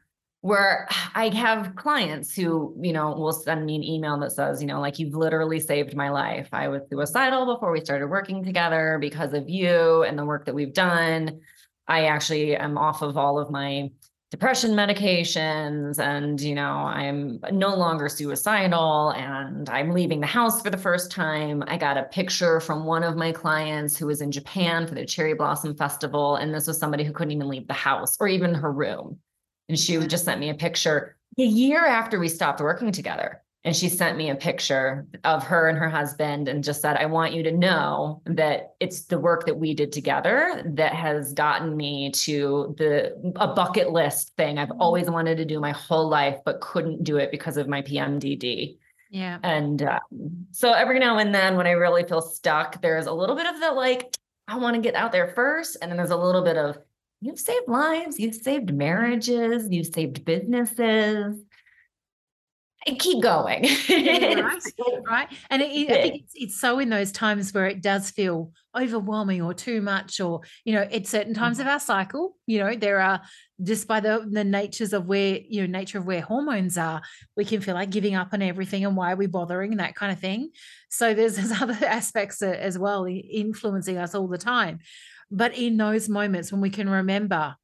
where 0.45 0.87
I 1.15 1.31
have 1.31 1.75
clients 1.75 2.37
who, 2.37 2.77
you 2.79 2.93
know, 2.93 3.13
will 3.13 3.33
send 3.33 3.65
me 3.65 3.77
an 3.77 3.83
email 3.83 4.19
that 4.19 4.31
says, 4.31 4.61
you 4.61 4.67
know, 4.67 4.79
like 4.79 4.99
you've 4.99 5.15
literally 5.15 5.59
saved 5.59 5.97
my 5.97 6.11
life. 6.11 6.51
I 6.53 6.69
was 6.69 6.83
suicidal 6.91 7.47
before 7.47 7.73
we 7.73 7.81
started 7.81 8.09
working 8.09 8.45
together 8.45 8.99
because 9.01 9.33
of 9.33 9.49
you 9.49 10.03
and 10.03 10.19
the 10.19 10.25
work 10.27 10.45
that 10.45 10.55
we've 10.55 10.75
done. 10.75 11.41
I 11.87 12.07
actually 12.07 12.57
am 12.57 12.79
off 12.79 13.03
of 13.03 13.17
all 13.17 13.39
of 13.39 13.51
my 13.51 13.91
depression 14.35 14.73
medications 14.73 16.01
and 16.01 16.41
you 16.41 16.57
know 16.57 16.71
i'm 16.71 17.39
no 17.53 17.77
longer 17.77 18.09
suicidal 18.09 19.11
and 19.11 19.71
i'm 19.71 19.93
leaving 19.93 20.21
the 20.21 20.27
house 20.27 20.61
for 20.61 20.71
the 20.71 20.77
first 20.77 21.13
time. 21.13 21.63
I 21.69 21.77
got 21.77 21.97
a 21.97 22.03
picture 22.03 22.59
from 22.59 22.85
one 22.85 23.05
of 23.05 23.15
my 23.15 23.31
clients 23.31 23.97
who 23.97 24.09
was 24.09 24.21
in 24.21 24.33
japan 24.33 24.89
for 24.89 24.97
the 24.97 25.07
cherry 25.07 25.35
blossom 25.35 25.77
festival 25.77 26.35
and 26.35 26.53
this 26.53 26.67
was 26.67 26.79
somebody 26.79 27.05
who 27.05 27.13
couldn't 27.13 27.31
even 27.31 27.47
leave 27.47 27.69
the 27.69 27.75
house 27.75 28.17
or 28.19 28.27
even 28.27 28.55
her 28.55 28.73
room. 28.73 29.21
And 29.69 29.79
she 29.79 30.05
just 30.05 30.25
sent 30.25 30.41
me 30.41 30.51
a 30.51 30.55
picture 30.55 31.17
a 31.39 31.43
year 31.45 31.87
after 31.87 32.19
we 32.19 32.27
stopped 32.27 32.61
working 32.61 32.91
together 32.91 33.41
and 33.65 33.75
she 33.75 33.89
sent 33.89 34.19
me 34.19 34.29
a 34.29 34.35
picture 34.35 35.07
of 35.25 35.43
her 35.43 35.69
and 35.69 35.79
her 35.79 35.89
husband 35.89 36.49
and 36.49 36.63
just 36.63 36.83
said 36.83 36.97
i 36.97 37.07
want 37.07 37.33
you 37.33 37.43
to 37.43 37.53
know 37.53 38.21
that 38.27 38.75
it's 38.81 39.03
the 39.05 39.19
work 39.19 39.47
that 39.47 39.57
we 39.59 39.75
did 39.75 39.91
together 39.91 40.63
that 40.67 40.95
has 40.95 41.33
gotten 41.33 41.77
me 41.77 42.11
to 42.11 42.75
the 42.79 43.15
a 43.37 43.49
bucket 43.49 43.91
list 43.91 44.33
thing. 44.37 44.59
I've 44.59 44.71
always 44.73 45.09
wanted 45.11 45.37
to 45.39 45.45
do 45.45 45.61
my 45.61 45.73
whole 45.73 46.09
life 46.09 46.39
but 46.45 46.61
couldn't 46.61 47.05
do 47.05 47.17
it 47.17 47.31
because 47.31 47.57
of 47.57 47.69
my 47.69 47.83
pmdd 47.83 48.77
yeah. 49.11 49.39
And 49.45 49.81
uh, 49.81 50.01
so 50.51 50.73
every 50.73 50.99
now 50.99 51.19
and 51.19 51.33
then 51.33 51.57
when 51.57 51.69
i 51.69 51.71
really 51.71 52.03
feel 52.03 52.21
stuck 52.21 52.83
there's 52.83 53.07
a 53.07 53.13
little 53.13 53.37
bit 53.37 53.47
of 53.47 53.61
the 53.61 53.71
like 53.71 54.17
i 54.49 54.59
want 54.59 54.75
to 54.75 54.83
get 54.83 54.95
out 54.95 55.13
there 55.13 55.29
first. 55.29 55.77
And 55.81 55.91
then 55.91 55.97
there's 55.97 56.11
a 56.11 56.17
little 56.17 56.43
bit 56.43 56.57
of 56.57 56.79
you've 57.21 57.39
saved 57.39 57.69
lives. 57.69 58.19
You've 58.19 58.35
saved 58.35 58.75
marriages. 58.75 59.69
You've 59.71 59.87
saved 59.87 60.25
businesses 60.25 61.39
keep 62.99 63.23
going. 63.23 63.63
right, 63.89 64.63
right. 65.09 65.29
And 65.51 65.63
it, 65.63 65.71
it, 65.71 65.91
I 65.91 66.03
think 66.03 66.23
it's, 66.23 66.33
it's 66.35 66.61
so 66.61 66.79
in 66.79 66.91
those 66.91 67.13
times 67.13 67.53
where 67.53 67.67
it 67.67 67.83
does 67.83 68.11
feel 68.11 68.53
overwhelming 68.77 69.41
or 69.41 69.55
too 69.55 69.81
much, 69.81 70.21
or, 70.21 70.41
you 70.65 70.75
know, 70.75 70.83
at 70.83 71.07
certain 71.07 71.35
times 71.35 71.59
mm-hmm. 71.59 71.69
of 71.69 71.73
our 71.73 71.81
cycle, 71.81 72.37
you 72.47 72.59
know, 72.59 72.75
there 72.75 73.01
are 73.01 73.23
just 73.63 73.87
by 73.87 74.01
the, 74.01 74.27
the 74.31 74.45
natures 74.45 74.93
of 74.93 75.07
where, 75.07 75.39
you 75.49 75.63
know, 75.63 75.67
nature 75.67 75.99
of 75.99 76.07
where 76.07 76.21
hormones 76.21 76.77
are, 76.77 77.01
we 77.37 77.45
can 77.45 77.61
feel 77.61 77.75
like 77.75 77.91
giving 77.91 78.15
up 78.15 78.31
on 78.33 78.43
everything 78.43 78.85
and 78.85 78.97
why 78.97 79.13
are 79.13 79.17
we 79.17 79.27
bothering 79.27 79.71
and 79.71 79.81
that 79.81 79.95
kind 79.95 80.13
of 80.13 80.19
thing. 80.19 80.51
So 80.91 81.15
there's, 81.15 81.37
there's 81.37 81.61
other 81.61 81.79
aspects 81.87 82.43
as 82.43 82.79
well 82.79 83.07
influencing 83.07 83.97
us 83.97 84.15
all 84.15 84.29
the 84.29 84.39
time. 84.39 84.81
But 85.31 85.57
in 85.57 85.77
those 85.77 86.09
moments 86.09 86.53
when 86.53 86.61
we 86.61 86.71
can 86.71 86.89
remember 86.89 87.57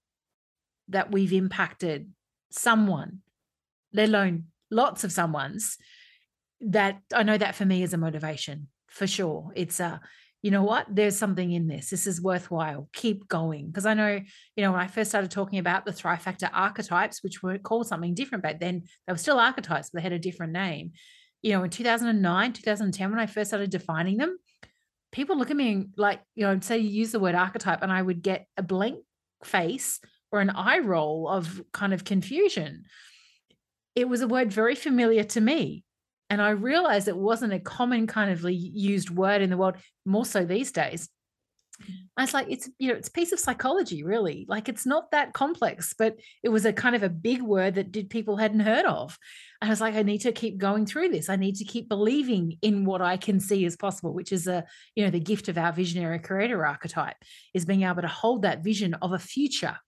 that 0.89 1.13
we've 1.13 1.33
impacted 1.33 2.11
someone, 2.51 3.21
let 3.93 4.09
alone 4.09 4.45
lots 4.71 5.05
of 5.05 5.13
someone's 5.13 5.77
that 6.61 7.01
I 7.15 7.23
know 7.23 7.39
that 7.39 7.55
for 7.55 7.65
me 7.65 7.83
is 7.83 7.95
a 7.95 7.99
motivation 7.99 8.69
for 8.89 9.07
sure. 9.07 9.51
It's 9.55 9.81
a, 9.81 10.01
you 10.43 10.51
know 10.51 10.63
what, 10.63 10.87
there's 10.91 11.17
something 11.17 11.53
in 11.53 11.67
this. 11.67 11.91
This 11.91 12.07
is 12.07 12.21
worthwhile. 12.21 12.89
Keep 12.93 13.29
going. 13.29 13.67
Because 13.67 13.87
I 13.87 13.95
know, 13.95 14.21
you 14.57 14.63
know, 14.63 14.73
when 14.73 14.81
I 14.81 14.87
first 14.87 15.11
started 15.11 15.31
talking 15.31 15.59
about 15.59 15.85
the 15.85 15.93
Thrive 15.93 16.23
Factor 16.23 16.51
archetypes, 16.53 17.23
which 17.23 17.43
were 17.43 17.59
called 17.59 17.87
something 17.87 18.15
different 18.15 18.43
back 18.43 18.61
then, 18.61 18.85
they 19.07 19.13
were 19.13 19.19
still 19.19 19.39
archetypes, 19.39 19.91
but 19.91 19.99
they 19.99 20.03
had 20.03 20.13
a 20.13 20.19
different 20.19 20.53
name. 20.53 20.93
You 21.43 21.53
know, 21.53 21.63
in 21.63 21.71
2009, 21.71 22.53
2010, 22.53 23.11
when 23.11 23.19
I 23.19 23.27
first 23.27 23.51
started 23.51 23.71
defining 23.71 24.17
them, 24.17 24.39
people 25.13 25.37
look 25.37 25.51
at 25.51 25.57
me 25.57 25.87
like, 25.97 26.21
you 26.35 26.47
know, 26.47 26.59
say 26.61 26.79
you 26.79 26.89
use 26.89 27.13
the 27.13 27.21
word 27.21 27.35
archetype, 27.35 27.83
and 27.83 27.93
I 27.93 28.01
would 28.01 28.23
get 28.23 28.47
a 28.57 28.63
blank 28.63 28.99
face 29.45 30.01
or 30.33 30.41
an 30.41 30.51
eye 30.51 30.79
roll 30.79 31.29
of 31.29 31.63
kind 31.73 31.93
of 31.93 32.05
confusion 32.05 32.85
it 33.95 34.09
was 34.09 34.21
a 34.21 34.29
word 34.29 34.53
very 34.53 34.75
familiar 34.75 35.25
to 35.25 35.41
me. 35.41 35.85
And 36.29 36.41
I 36.41 36.51
realized 36.51 37.09
it 37.09 37.17
wasn't 37.17 37.53
a 37.53 37.59
common 37.59 38.07
kind 38.07 38.31
of 38.31 38.49
used 38.49 39.11
word 39.11 39.43
in 39.43 39.51
the 39.51 39.57
world, 39.57 39.77
more 40.05 40.25
so 40.25 40.45
these 40.45 40.71
days. 40.71 41.09
I 42.17 42.23
was 42.23 42.35
like, 42.35 42.47
it's 42.51 42.69
you 42.79 42.89
know, 42.89 42.95
it's 42.95 43.09
a 43.09 43.13
piece 43.13 43.33
of 43.33 43.41
psychology, 43.41 44.03
really. 44.03 44.45
Like 44.49 44.69
it's 44.69 44.87
not 44.87 45.11
that 45.11 45.33
complex, 45.33 45.95
but 45.99 46.17
it 46.43 46.51
was 46.51 46.65
a 46.67 46.73
kind 46.73 46.95
of 46.95 47.03
a 47.03 47.09
big 47.09 47.41
word 47.43 47.77
that 47.77 47.91
did 47.91 48.11
people 48.11 48.37
hadn't 48.37 48.61
heard 48.61 48.85
of. 48.85 49.19
And 49.61 49.69
I 49.69 49.73
was 49.73 49.81
like, 49.81 49.95
I 49.95 50.03
need 50.03 50.21
to 50.21 50.33
keep 50.33 50.59
going 50.59 50.87
through 50.87 51.09
this. 51.09 51.29
I 51.29 51.37
need 51.37 51.57
to 51.57 51.65
keep 51.65 51.89
believing 51.89 52.59
in 52.63 52.85
what 52.85 53.01
I 53.01 53.17
can 53.17 53.41
see 53.41 53.65
as 53.65 53.77
possible, 53.77 54.13
which 54.13 54.33
is 54.33 54.47
a, 54.47 54.65
you 54.95 55.05
know, 55.05 55.11
the 55.11 55.21
gift 55.21 55.49
of 55.49 55.59
our 55.59 55.73
visionary 55.73 56.19
creator 56.19 56.65
archetype 56.67 57.17
is 57.55 57.65
being 57.65 57.83
able 57.83 58.03
to 58.03 58.09
hold 58.09 58.43
that 58.43 58.63
vision 58.63 58.95
of 58.95 59.13
a 59.13 59.19
future 59.19 59.79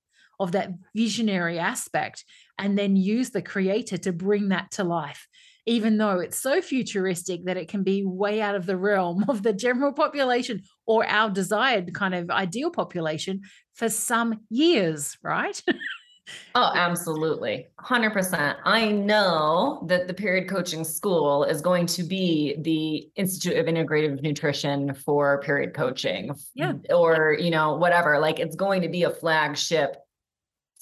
of 0.41 0.53
that 0.53 0.71
visionary 0.95 1.59
aspect 1.59 2.25
and 2.59 2.79
then 2.79 2.97
use 2.97 3.31
the 3.31 3.43
creator 3.43 3.97
to 3.99 4.13
bring 4.13 4.49
that 4.49 4.71
to 4.73 4.85
life 4.85 5.27
even 5.67 5.97
though 5.97 6.19
it's 6.19 6.39
so 6.39 6.61
futuristic 6.61 7.45
that 7.45 7.57
it 7.57 7.69
can 7.69 7.83
be 7.83 8.05
way 8.05 8.41
out 8.41 8.55
of 8.55 8.67
the 8.67 8.77
realm 8.77 9.25
of 9.29 9.43
the 9.43 9.53
general 9.53 9.93
population 9.93 10.63
or 10.87 11.07
our 11.07 11.31
desired 11.31 11.93
kind 11.95 12.15
of 12.15 12.31
ideal 12.31 12.71
population 12.71 13.43
for 13.75 13.89
some 13.89 14.41
years, 14.51 15.17
right? 15.23 15.63
oh, 16.55 16.73
absolutely. 16.75 17.69
100%. 17.81 18.57
I 18.65 18.91
know 18.91 19.85
that 19.89 20.09
the 20.09 20.15
Period 20.15 20.49
Coaching 20.49 20.85
School 20.85 21.45
is 21.45 21.61
going 21.61 21.87
to 21.87 22.03
be 22.03 22.57
the 22.59 23.09
Institute 23.17 23.57
of 23.57 23.67
Integrative 23.67 24.23
Nutrition 24.23 24.95
for 24.95 25.41
period 25.41 25.75
coaching. 25.75 26.35
Yeah. 26.55 26.75
Or, 26.91 27.37
you 27.39 27.51
know, 27.51 27.77
whatever. 27.77 28.19
Like 28.19 28.41
it's 28.41 28.57
going 28.57 28.83
to 28.83 28.89
be 28.89 29.05
a 29.05 29.11
flagship 29.11 29.97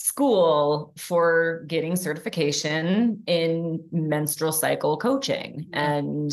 school 0.02 0.94
for 0.96 1.62
getting 1.66 1.94
certification 1.94 3.22
in 3.26 3.84
menstrual 3.92 4.50
cycle 4.50 4.96
coaching. 4.96 5.66
And 5.74 6.32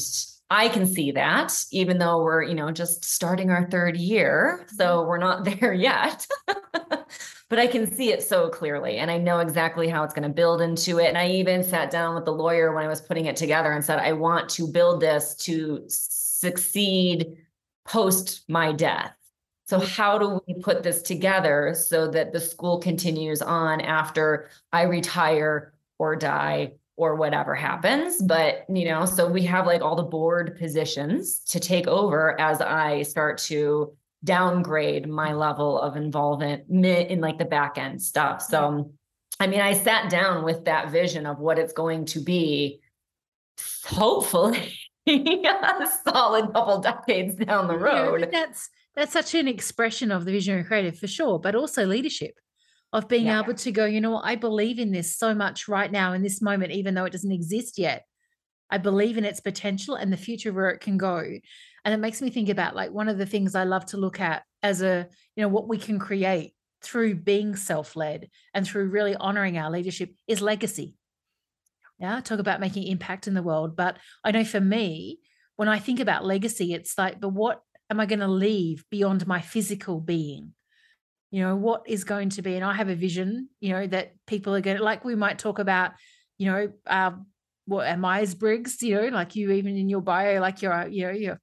I 0.50 0.70
can 0.70 0.86
see 0.86 1.12
that 1.12 1.54
even 1.74 1.98
though 1.98 2.24
we're, 2.24 2.44
you 2.44 2.56
know, 2.56 2.72
just 2.72 3.04
starting 3.04 3.52
our 3.52 3.70
third 3.70 3.98
year. 3.98 4.66
So 4.78 4.86
mm-hmm. 4.86 5.10
we're 5.10 5.18
not 5.18 5.44
there 5.60 5.74
yet. 5.74 6.26
but 7.50 7.60
I 7.60 7.68
can 7.68 7.92
see 7.92 8.14
it 8.14 8.24
so 8.24 8.50
clearly 8.50 8.98
and 9.00 9.12
I 9.12 9.18
know 9.18 9.40
exactly 9.40 9.90
how 9.90 10.06
it's 10.06 10.14
going 10.14 10.28
to 10.28 10.34
build 10.34 10.62
into 10.62 11.00
it. 11.00 11.08
And 11.10 11.18
I 11.18 11.28
even 11.28 11.62
sat 11.62 11.92
down 11.92 12.16
with 12.16 12.24
the 12.24 12.32
lawyer 12.32 12.74
when 12.74 12.86
I 12.86 12.88
was 12.88 13.02
putting 13.02 13.26
it 13.26 13.36
together 13.36 13.74
and 13.74 13.84
said, 13.84 14.00
I 14.00 14.14
want 14.14 14.48
to 14.52 14.68
build 14.68 15.02
this 15.02 15.36
to 15.42 15.84
succeed 15.88 17.36
post 17.86 18.44
my 18.48 18.72
death. 18.72 19.17
So, 19.68 19.80
how 19.80 20.18
do 20.18 20.42
we 20.48 20.54
put 20.54 20.82
this 20.82 21.02
together 21.02 21.76
so 21.78 22.08
that 22.12 22.32
the 22.32 22.40
school 22.40 22.80
continues 22.80 23.42
on 23.42 23.82
after 23.82 24.50
I 24.72 24.84
retire 24.84 25.74
or 26.00 26.16
die 26.16 26.74
or 26.96 27.16
whatever 27.16 27.54
happens? 27.54 28.22
But, 28.22 28.66
you 28.70 28.86
know, 28.86 29.06
so 29.06 29.28
we 29.28 29.44
have 29.44 29.66
like 29.66 29.82
all 29.82 29.98
the 29.98 30.04
board 30.04 30.58
positions 30.58 31.40
to 31.50 31.60
take 31.60 31.86
over 31.86 32.40
as 32.40 32.62
I 32.62 33.02
start 33.02 33.40
to 33.40 33.94
downgrade 34.24 35.08
my 35.10 35.34
level 35.34 35.80
of 35.82 35.98
involvement 35.98 36.70
in 36.70 37.20
like 37.20 37.38
the 37.38 37.46
back 37.46 37.78
end 37.78 38.02
stuff. 38.02 38.42
So, 38.42 38.94
I 39.42 39.48
mean, 39.48 39.60
I 39.60 39.74
sat 39.74 40.10
down 40.10 40.46
with 40.46 40.64
that 40.64 40.92
vision 40.92 41.26
of 41.26 41.40
what 41.40 41.60
it's 41.60 41.74
going 41.74 42.06
to 42.06 42.22
be, 42.22 42.80
hopefully. 43.86 44.80
a 45.08 45.88
solid 46.04 46.52
couple 46.54 46.80
decades 46.80 47.36
down 47.36 47.68
the 47.68 47.78
road. 47.78 48.30
That's 48.32 48.70
that's 48.98 49.14
such 49.14 49.36
an 49.36 49.48
expression 49.48 50.12
of 50.12 50.26
the 50.26 50.32
visionary 50.32 50.64
creative 50.64 50.98
for 50.98 51.06
sure, 51.06 51.38
but 51.38 51.54
also 51.54 51.86
leadership 51.86 52.34
of 52.92 53.08
being 53.08 53.28
yeah. 53.28 53.42
able 53.42 53.54
to 53.54 53.72
go, 53.72 53.86
you 53.86 54.02
know 54.02 54.12
what, 54.12 54.26
I 54.26 54.36
believe 54.36 54.80
in 54.80 54.92
this 54.92 55.16
so 55.16 55.36
much 55.36 55.68
right 55.68 55.92
now 55.92 56.14
in 56.14 56.24
this 56.24 56.42
moment, 56.42 56.72
even 56.72 56.96
though 56.96 57.06
it 57.06 57.12
doesn't 57.12 57.32
exist 57.32 57.78
yet. 57.78 58.06
I 58.72 58.80
believe 58.80 59.18
in 59.18 59.24
its 59.24 59.40
potential 59.40 59.96
and 59.96 60.12
the 60.12 60.18
future 60.18 60.52
where 60.52 60.72
it 60.72 60.80
can 60.80 60.98
go. 60.98 61.24
And 61.86 61.94
it 61.94 62.00
makes 62.00 62.22
me 62.22 62.32
think 62.32 62.50
about 62.50 62.76
like 62.76 62.92
one 62.92 63.08
of 63.08 63.20
the 63.20 63.26
things 63.28 63.54
I 63.54 63.66
love 63.66 63.86
to 63.88 63.98
look 63.98 64.20
at 64.20 64.44
as 64.64 64.82
a, 64.82 65.08
you 65.36 65.44
know, 65.44 65.48
what 65.48 65.68
we 65.68 65.78
can 65.78 66.00
create 66.00 66.54
through 66.82 67.16
being 67.16 67.56
self-led 67.56 68.30
and 68.54 68.66
through 68.66 68.90
really 68.90 69.16
honoring 69.16 69.60
our 69.60 69.70
leadership 69.70 70.14
is 70.28 70.42
legacy. 70.42 70.96
Yeah, 72.00 72.20
talk 72.22 72.40
about 72.40 72.60
making 72.60 72.88
impact 72.88 73.28
in 73.28 73.36
the 73.36 73.44
world. 73.44 73.76
But 73.76 73.98
I 74.24 74.32
know 74.32 74.44
for 74.44 74.60
me, 74.60 75.20
when 75.56 75.70
I 75.70 75.80
think 75.80 76.00
about 76.00 76.26
legacy, 76.26 76.74
it's 76.74 76.98
like, 76.98 77.20
but 77.20 77.30
what 77.30 77.62
am 77.90 78.00
I 78.00 78.06
going 78.06 78.20
to 78.20 78.28
leave 78.28 78.84
beyond 78.90 79.28
my 79.28 79.42
physical 79.42 80.00
being? 80.00 80.54
You 81.32 81.42
know, 81.42 81.56
what 81.56 81.84
is 81.88 82.04
going 82.04 82.30
to 82.30 82.42
be, 82.42 82.56
and 82.56 82.64
I 82.64 82.74
have 82.74 82.90
a 82.90 82.96
vision, 82.96 83.50
you 83.60 83.72
know, 83.72 83.86
that 83.88 84.14
people 84.28 84.56
are 84.56 84.62
going 84.62 84.78
to, 84.78 84.84
like 84.84 85.04
we 85.04 85.16
might 85.16 85.40
talk 85.40 85.60
about, 85.60 85.92
you 86.38 86.50
know, 86.50 86.72
uh, 86.86 87.12
what 87.66 87.88
am 87.88 88.00
Myers 88.00 88.34
Briggs, 88.34 88.82
you 88.82 88.96
know, 88.96 89.08
like 89.10 89.36
you 89.36 89.52
even 89.52 89.76
in 89.76 89.90
your 89.90 90.02
bio, 90.02 90.40
like 90.40 90.62
you're, 90.62 90.88
you 90.88 91.08
know, 91.08 91.12
you're 91.12 91.42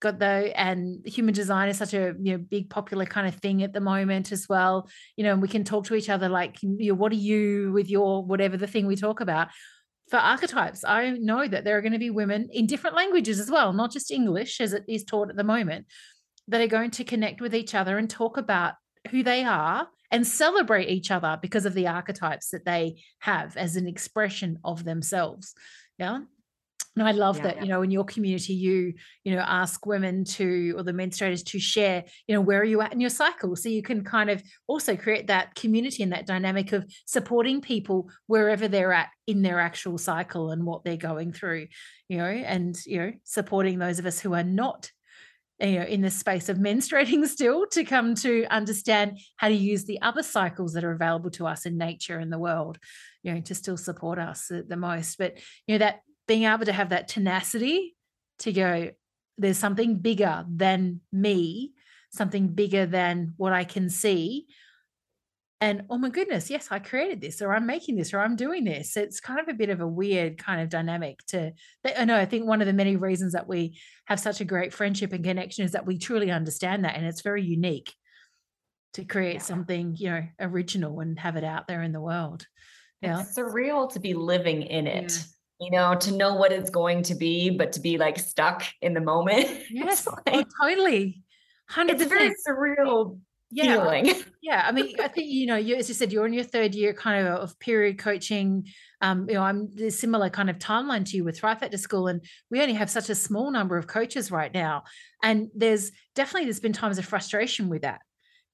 got 0.00 0.18
the 0.18 0.52
and 0.58 1.06
human 1.06 1.34
design 1.34 1.68
is 1.68 1.78
such 1.78 1.94
a 1.94 2.14
you 2.20 2.32
know 2.32 2.38
big 2.38 2.68
popular 2.68 3.06
kind 3.06 3.26
of 3.26 3.34
thing 3.36 3.62
at 3.62 3.72
the 3.72 3.80
moment 3.80 4.30
as 4.30 4.46
well 4.48 4.88
you 5.16 5.24
know 5.24 5.32
and 5.32 5.40
we 5.40 5.48
can 5.48 5.64
talk 5.64 5.86
to 5.86 5.94
each 5.94 6.10
other 6.10 6.28
like 6.28 6.62
you 6.62 6.92
know, 6.92 6.94
what 6.94 7.12
are 7.12 7.16
you 7.16 7.72
with 7.72 7.88
your 7.88 8.22
whatever 8.24 8.56
the 8.56 8.66
thing 8.66 8.86
we 8.86 8.96
talk 8.96 9.20
about 9.20 9.48
for 10.10 10.18
archetypes, 10.18 10.84
I 10.84 11.10
know 11.10 11.46
that 11.48 11.64
there 11.64 11.76
are 11.76 11.82
going 11.82 11.92
to 11.92 11.98
be 11.98 12.10
women 12.10 12.48
in 12.52 12.66
different 12.66 12.96
languages 12.96 13.40
as 13.40 13.50
well, 13.50 13.72
not 13.72 13.92
just 13.92 14.10
English 14.10 14.60
as 14.60 14.72
it 14.72 14.84
is 14.88 15.04
taught 15.04 15.30
at 15.30 15.36
the 15.36 15.44
moment, 15.44 15.86
that 16.48 16.60
are 16.60 16.68
going 16.68 16.92
to 16.92 17.04
connect 17.04 17.40
with 17.40 17.54
each 17.54 17.74
other 17.74 17.98
and 17.98 18.08
talk 18.08 18.36
about 18.36 18.74
who 19.10 19.22
they 19.22 19.42
are 19.42 19.88
and 20.12 20.26
celebrate 20.26 20.88
each 20.88 21.10
other 21.10 21.38
because 21.42 21.66
of 21.66 21.74
the 21.74 21.88
archetypes 21.88 22.50
that 22.50 22.64
they 22.64 23.02
have 23.20 23.56
as 23.56 23.74
an 23.76 23.88
expression 23.88 24.58
of 24.64 24.84
themselves. 24.84 25.54
Yeah. 25.98 26.20
And 26.98 27.06
I 27.06 27.12
love 27.12 27.36
yeah, 27.38 27.42
that, 27.42 27.56
yeah. 27.56 27.62
you 27.62 27.68
know, 27.68 27.82
in 27.82 27.90
your 27.90 28.04
community, 28.04 28.54
you, 28.54 28.94
you 29.22 29.34
know, 29.34 29.42
ask 29.46 29.84
women 29.84 30.24
to, 30.24 30.74
or 30.78 30.82
the 30.82 30.92
menstruators 30.92 31.44
to 31.46 31.58
share, 31.58 32.04
you 32.26 32.34
know, 32.34 32.40
where 32.40 32.60
are 32.60 32.64
you 32.64 32.80
at 32.80 32.92
in 32.92 33.00
your 33.00 33.10
cycle? 33.10 33.54
So 33.54 33.68
you 33.68 33.82
can 33.82 34.02
kind 34.02 34.30
of 34.30 34.42
also 34.66 34.96
create 34.96 35.26
that 35.26 35.54
community 35.54 36.02
and 36.02 36.12
that 36.12 36.26
dynamic 36.26 36.72
of 36.72 36.86
supporting 37.04 37.60
people 37.60 38.08
wherever 38.28 38.66
they're 38.66 38.94
at 38.94 39.08
in 39.26 39.42
their 39.42 39.60
actual 39.60 39.98
cycle 39.98 40.50
and 40.50 40.64
what 40.64 40.84
they're 40.84 40.96
going 40.96 41.32
through, 41.32 41.66
you 42.08 42.16
know, 42.16 42.24
and, 42.24 42.74
you 42.86 42.98
know, 42.98 43.12
supporting 43.24 43.78
those 43.78 43.98
of 43.98 44.06
us 44.06 44.18
who 44.18 44.34
are 44.34 44.44
not 44.44 44.90
you 45.60 45.78
know 45.78 45.86
in 45.86 46.02
the 46.02 46.10
space 46.10 46.48
of 46.48 46.58
menstruating 46.58 47.26
still 47.26 47.66
to 47.66 47.84
come 47.84 48.14
to 48.14 48.44
understand 48.50 49.18
how 49.36 49.48
to 49.48 49.54
use 49.54 49.84
the 49.84 50.00
other 50.02 50.22
cycles 50.22 50.74
that 50.74 50.84
are 50.84 50.92
available 50.92 51.30
to 51.30 51.46
us 51.46 51.64
in 51.64 51.78
nature 51.78 52.18
and 52.18 52.30
the 52.30 52.38
world 52.38 52.78
you 53.22 53.32
know 53.32 53.40
to 53.40 53.54
still 53.54 53.78
support 53.78 54.18
us 54.18 54.48
the 54.48 54.76
most 54.76 55.16
but 55.16 55.38
you 55.66 55.74
know 55.74 55.78
that 55.78 56.00
being 56.26 56.44
able 56.44 56.64
to 56.64 56.72
have 56.72 56.90
that 56.90 57.08
tenacity 57.08 57.96
to 58.40 58.52
go, 58.52 58.90
there's 59.38 59.58
something 59.58 59.96
bigger 59.96 60.44
than 60.48 61.00
me, 61.12 61.72
something 62.10 62.48
bigger 62.48 62.86
than 62.86 63.34
what 63.36 63.52
I 63.52 63.64
can 63.64 63.90
see. 63.90 64.46
And 65.60 65.84
oh 65.88 65.96
my 65.96 66.10
goodness, 66.10 66.50
yes, 66.50 66.68
I 66.70 66.78
created 66.80 67.20
this, 67.20 67.40
or 67.40 67.54
I'm 67.54 67.66
making 67.66 67.96
this, 67.96 68.12
or 68.12 68.20
I'm 68.20 68.36
doing 68.36 68.64
this. 68.64 68.96
It's 68.96 69.20
kind 69.20 69.40
of 69.40 69.48
a 69.48 69.54
bit 69.54 69.70
of 69.70 69.80
a 69.80 69.88
weird 69.88 70.36
kind 70.36 70.60
of 70.60 70.68
dynamic 70.68 71.24
to. 71.28 71.52
I 71.84 72.04
know. 72.04 72.16
I 72.16 72.26
think 72.26 72.46
one 72.46 72.60
of 72.60 72.66
the 72.66 72.74
many 72.74 72.96
reasons 72.96 73.32
that 73.32 73.48
we 73.48 73.78
have 74.04 74.20
such 74.20 74.42
a 74.42 74.44
great 74.44 74.74
friendship 74.74 75.14
and 75.14 75.24
connection 75.24 75.64
is 75.64 75.72
that 75.72 75.86
we 75.86 75.96
truly 75.96 76.30
understand 76.30 76.84
that, 76.84 76.96
and 76.96 77.06
it's 77.06 77.22
very 77.22 77.42
unique 77.42 77.94
to 78.94 79.04
create 79.04 79.34
yeah. 79.34 79.40
something 79.40 79.94
you 79.96 80.10
know 80.10 80.22
original 80.40 81.00
and 81.00 81.18
have 81.18 81.36
it 81.36 81.44
out 81.44 81.68
there 81.68 81.82
in 81.82 81.92
the 81.92 82.02
world. 82.02 82.46
Yeah, 83.00 83.22
it's 83.22 83.36
surreal 83.36 83.90
to 83.92 84.00
be 84.00 84.12
living 84.12 84.62
in 84.62 84.86
it. 84.86 85.24
You 85.60 85.70
know, 85.70 85.94
to 85.94 86.12
know 86.12 86.34
what 86.34 86.52
it's 86.52 86.70
going 86.70 87.02
to 87.04 87.14
be, 87.14 87.50
but 87.50 87.72
to 87.72 87.80
be 87.80 87.98
like 87.98 88.18
stuck 88.18 88.64
in 88.82 88.94
the 88.94 89.00
moment. 89.00 89.48
Yes, 89.70 90.06
like, 90.06 90.20
oh, 90.28 90.44
totally. 90.62 91.22
100%. 91.70 91.90
It's 91.90 92.02
a 92.02 92.06
very 92.06 92.32
surreal 92.46 93.18
yeah. 93.50 93.64
feeling. 93.64 94.12
Yeah. 94.42 94.64
I 94.64 94.70
mean, 94.70 94.94
I 95.00 95.08
think, 95.08 95.26
you 95.28 95.44
know, 95.46 95.56
you, 95.56 95.74
as 95.74 95.88
you 95.88 95.94
said, 95.94 96.12
you're 96.12 96.24
in 96.24 96.32
your 96.32 96.44
third 96.44 96.72
year 96.72 96.94
kind 96.94 97.26
of 97.26 97.34
of 97.40 97.58
period 97.58 97.98
coaching. 97.98 98.68
Um, 99.00 99.26
you 99.28 99.34
know, 99.34 99.42
I'm 99.42 99.68
a 99.80 99.90
similar 99.90 100.30
kind 100.30 100.48
of 100.48 100.58
timeline 100.58 101.04
to 101.06 101.16
you 101.16 101.24
with 101.24 101.40
Thrive 101.40 101.58
Factor 101.58 101.76
School. 101.76 102.06
And 102.06 102.24
we 102.48 102.60
only 102.60 102.74
have 102.74 102.88
such 102.88 103.10
a 103.10 103.16
small 103.16 103.50
number 103.50 103.76
of 103.76 103.88
coaches 103.88 104.30
right 104.30 104.54
now. 104.54 104.84
And 105.20 105.48
there's 105.52 105.90
definitely, 106.14 106.44
there's 106.44 106.60
been 106.60 106.72
times 106.72 106.98
of 106.98 107.06
frustration 107.06 107.68
with 107.68 107.82
that 107.82 108.02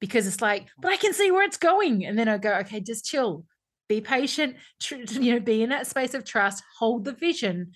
because 0.00 0.26
it's 0.26 0.40
like, 0.40 0.68
but 0.80 0.92
I 0.92 0.96
can 0.96 1.12
see 1.12 1.30
where 1.30 1.44
it's 1.44 1.58
going. 1.58 2.06
And 2.06 2.18
then 2.18 2.28
I 2.28 2.38
go, 2.38 2.54
okay, 2.60 2.80
just 2.80 3.04
chill, 3.04 3.44
be 3.92 4.00
patient, 4.00 4.56
tr- 4.80 4.96
you 4.96 5.32
know, 5.32 5.40
be 5.40 5.62
in 5.62 5.70
that 5.70 5.86
space 5.86 6.14
of 6.14 6.24
trust, 6.24 6.62
hold 6.78 7.04
the 7.04 7.12
vision 7.12 7.72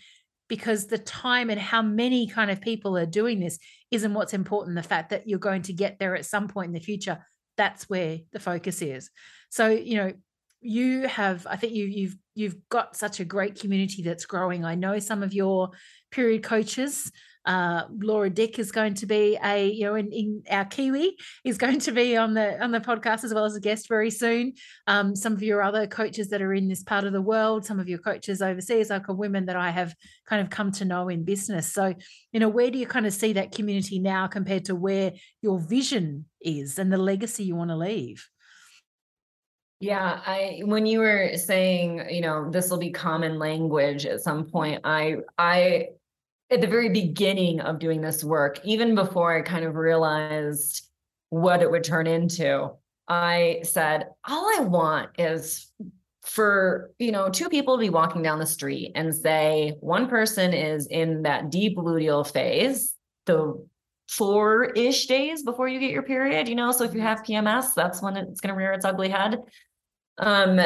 because 0.49 0.87
the 0.87 0.99
time 0.99 1.51
and 1.51 1.61
how 1.61 1.83
many 1.83 2.27
kind 2.27 2.51
of 2.51 2.61
people 2.61 2.97
are 2.97 3.07
doing 3.07 3.41
this 3.41 3.59
isn't 3.91 4.15
what's 4.15 4.33
important. 4.33 4.77
The 4.77 4.83
fact 4.83 5.11
that 5.11 5.29
you're 5.29 5.39
going 5.39 5.63
to 5.63 5.73
get 5.73 5.99
there 5.99 6.17
at 6.17 6.25
some 6.25 6.49
point 6.49 6.69
in 6.69 6.73
the 6.73 6.81
future, 6.81 7.19
that's 7.57 7.89
where 7.89 8.21
the 8.33 8.41
focus 8.41 8.81
is. 8.81 9.11
So, 9.51 9.69
you 9.69 9.97
know, 9.97 10.13
you 10.61 11.07
have, 11.07 11.47
I 11.49 11.57
think 11.57 11.75
you 11.75 11.85
you've 11.85 12.17
you've 12.35 12.57
got 12.69 12.97
such 12.97 13.21
a 13.21 13.25
great 13.25 13.61
community 13.61 14.03
that's 14.03 14.27
growing. 14.27 14.65
I 14.65 14.75
know 14.75 14.99
some 14.99 15.23
of 15.23 15.35
your 15.35 15.71
period 16.11 16.43
coaches 16.43 17.13
uh, 17.47 17.85
Laura 18.01 18.29
Dick 18.29 18.59
is 18.59 18.73
going 18.73 18.95
to 18.95 19.07
be 19.07 19.39
a, 19.43 19.69
you 19.69 19.85
know, 19.85 19.95
in, 19.95 20.13
in, 20.13 20.43
our 20.51 20.65
Kiwi 20.65 21.17
is 21.45 21.57
going 21.57 21.79
to 21.81 21.93
be 21.93 22.17
on 22.17 22.35
the 22.35 22.63
on 22.63 22.73
the 22.73 22.81
podcast 22.81 23.23
as 23.23 23.33
well 23.33 23.45
as 23.45 23.55
a 23.55 23.61
guest 23.61 23.89
very 23.89 24.11
soon. 24.11 24.55
Um, 24.89 25.15
some 25.15 25.33
of 25.33 25.43
your 25.43 25.63
other 25.63 25.87
coaches 25.87 26.29
that 26.31 26.43
are 26.43 26.53
in 26.53 26.69
this 26.69 26.83
part 26.83 27.05
of 27.05 27.13
the 27.13 27.23
world, 27.23 27.65
some 27.65 27.79
of 27.79 27.89
your 27.89 28.01
coaches 28.01 28.43
overseas, 28.43 28.91
like 28.91 29.07
women 29.09 29.47
that 29.47 29.57
I 29.57 29.71
have 29.71 29.95
kind 30.27 30.43
of 30.43 30.51
come 30.51 30.73
to 30.73 30.85
know 30.85 31.09
in 31.09 31.25
business. 31.25 31.73
So, 31.73 31.95
you 32.33 32.41
know, 32.41 32.49
where 32.49 32.71
do 32.71 32.79
you 32.79 32.87
kind 32.87 33.07
of 33.07 33.15
see 33.15 33.33
that 33.35 33.53
community 33.53 34.01
now 34.01 34.27
compared 34.27 34.65
to 34.67 34.75
where 34.75 35.13
your 35.41 35.61
vision 35.61 36.27
is 36.41 36.79
and 36.79 36.93
the 36.93 36.99
legacy 36.99 37.45
you 37.45 37.55
want 37.55 37.71
to 37.71 37.77
leave? 37.77 38.29
Yeah, 39.79 40.21
I 40.27 40.63
when 40.65 40.87
you 40.87 41.01
were 41.01 41.37
saying, 41.37 42.09
you 42.11 42.23
know, 42.23 42.51
this 42.51 42.71
will 42.71 42.79
be 42.79 42.91
common 42.91 43.39
language 43.39 44.07
at 44.07 44.23
some 44.23 44.47
point, 44.47 44.81
I 44.85 45.19
I 45.39 45.89
at 46.51 46.61
the 46.61 46.67
very 46.67 46.89
beginning 46.89 47.61
of 47.61 47.79
doing 47.79 48.01
this 48.01 48.23
work, 48.23 48.61
even 48.65 48.95
before 48.95 49.37
I 49.37 49.43
kind 49.43 49.65
of 49.65 49.75
realized 49.75 50.89
what 51.31 51.63
it 51.63 51.71
would 51.71 51.85
turn 51.85 52.07
into, 52.07 52.71
I 53.09 53.61
said, 53.63 54.09
all 54.29 54.47
I 54.59 54.61
want 54.61 55.11
is 55.19 55.71
for 56.27 56.91
you 56.99 57.13
know 57.13 57.31
two 57.31 57.49
people 57.49 57.77
to 57.77 57.81
be 57.81 57.89
walking 57.89 58.21
down 58.21 58.41
the 58.41 58.47
street 58.47 58.91
and 58.97 59.15
say 59.15 59.77
one 59.79 60.09
person 60.09 60.53
is 60.53 60.89
in 60.89 61.23
that 61.23 61.51
deep 61.51 61.77
luteal 61.77 62.29
phase 62.29 62.95
the 63.27 63.65
four-ish 64.09 65.07
days 65.07 65.45
before 65.45 65.69
you 65.69 65.79
get 65.79 65.93
your 65.93 66.03
period 66.03 66.49
you 66.49 66.57
know 66.57 66.73
so 66.73 66.83
if 66.83 66.95
you 66.95 67.01
have 67.01 67.23
pms 67.23 67.75
that's 67.75 68.03
when 68.03 68.17
it's 68.17 68.41
going 68.41 68.53
to 68.53 68.59
rear 68.59 68.73
its 68.73 68.85
ugly 68.85 69.09
head. 69.09 69.39
Um 70.19 70.59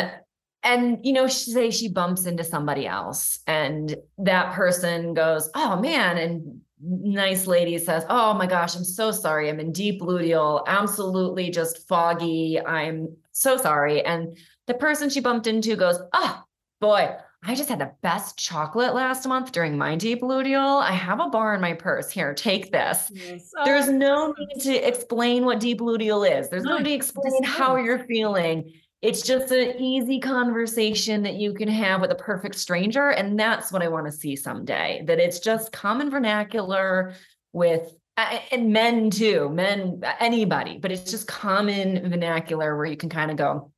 and 0.63 0.99
you 1.05 1.13
know 1.13 1.27
she 1.27 1.51
say 1.51 1.71
she 1.71 1.89
bumps 1.89 2.27
into 2.27 2.45
somebody 2.45 2.87
else 2.87 3.41
and 3.47 3.97
that 4.19 4.53
person 4.53 5.15
goes 5.15 5.51
oh 5.55 5.81
man 5.81 6.19
and 6.19 6.61
nice 6.83 7.47
lady 7.47 7.79
says 7.79 8.05
oh 8.09 8.35
my 8.35 8.47
gosh 8.47 8.75
i'm 8.77 8.85
so 8.85 9.11
sorry. 9.11 9.49
I'm 9.49 9.61
in 9.61 9.73
deep 9.73 10.01
luteal 10.01 10.65
absolutely 10.67 11.51
just 11.51 11.87
foggy. 11.89 12.61
I'm 12.61 13.17
so 13.33 13.57
sorry. 13.57 14.05
And 14.05 14.37
the 14.67 14.75
person 14.75 15.11
she 15.11 15.21
bumped 15.21 15.47
into 15.47 15.77
goes 15.77 16.01
oh 16.13 16.43
boy 16.81 17.15
i 17.43 17.55
just 17.55 17.69
had 17.69 17.79
the 17.79 17.93
best 18.03 18.39
chocolate 18.39 18.95
last 18.95 19.27
month 19.27 19.53
during 19.53 19.77
my 19.77 19.97
deep 19.97 20.21
luteal. 20.23 20.83
I 20.83 20.93
have 20.93 21.21
a 21.21 21.29
bar 21.29 21.55
in 21.55 21.61
my 21.61 21.73
purse. 21.73 22.11
Here 22.11 22.35
take 22.35 22.71
this. 22.71 23.11
Yes. 23.13 23.51
oh, 23.59 23.65
there's 23.65 23.89
no 23.89 24.35
need 24.39 24.61
to 24.63 24.75
explain 24.89 25.45
what 25.45 25.61
deep 25.61 25.81
luteal 25.81 26.29
is. 26.29 26.49
There's 26.49 26.65
no 26.65 26.79
need 26.79 26.85
to 26.85 26.93
explain 26.93 27.43
how 27.43 27.77
you're 27.77 28.05
feeling 28.05 28.73
it's 29.03 29.23
just 29.23 29.51
an 29.51 29.81
easy 29.81 30.21
conversation 30.21 31.23
that 31.23 31.37
you 31.37 31.55
can 31.55 31.69
have 31.69 32.01
with 32.01 32.11
a 32.11 32.17
perfect 32.17 32.55
stranger. 32.55 33.09
And 33.11 33.39
that's 33.39 33.73
what 33.73 33.83
I 33.83 33.89
want 33.89 34.07
to 34.07 34.13
see 34.13 34.37
someday 34.37 35.03
that 35.07 35.19
it's 35.19 35.41
just 35.41 35.73
common 35.73 36.11
vernacular 36.11 37.15
with, 37.53 37.95
and 38.17 38.73
men 38.73 39.09
too, 39.09 39.49
men, 39.49 40.03
anybody, 40.19 40.79
but 40.79 40.93
it's 40.93 41.11
just 41.11 41.27
common 41.27 42.11
vernacular 42.11 42.77
where 42.77 42.87
you 42.87 42.97
can 42.97 43.09
kind 43.09 43.31
of 43.31 43.39
go, 43.39 43.73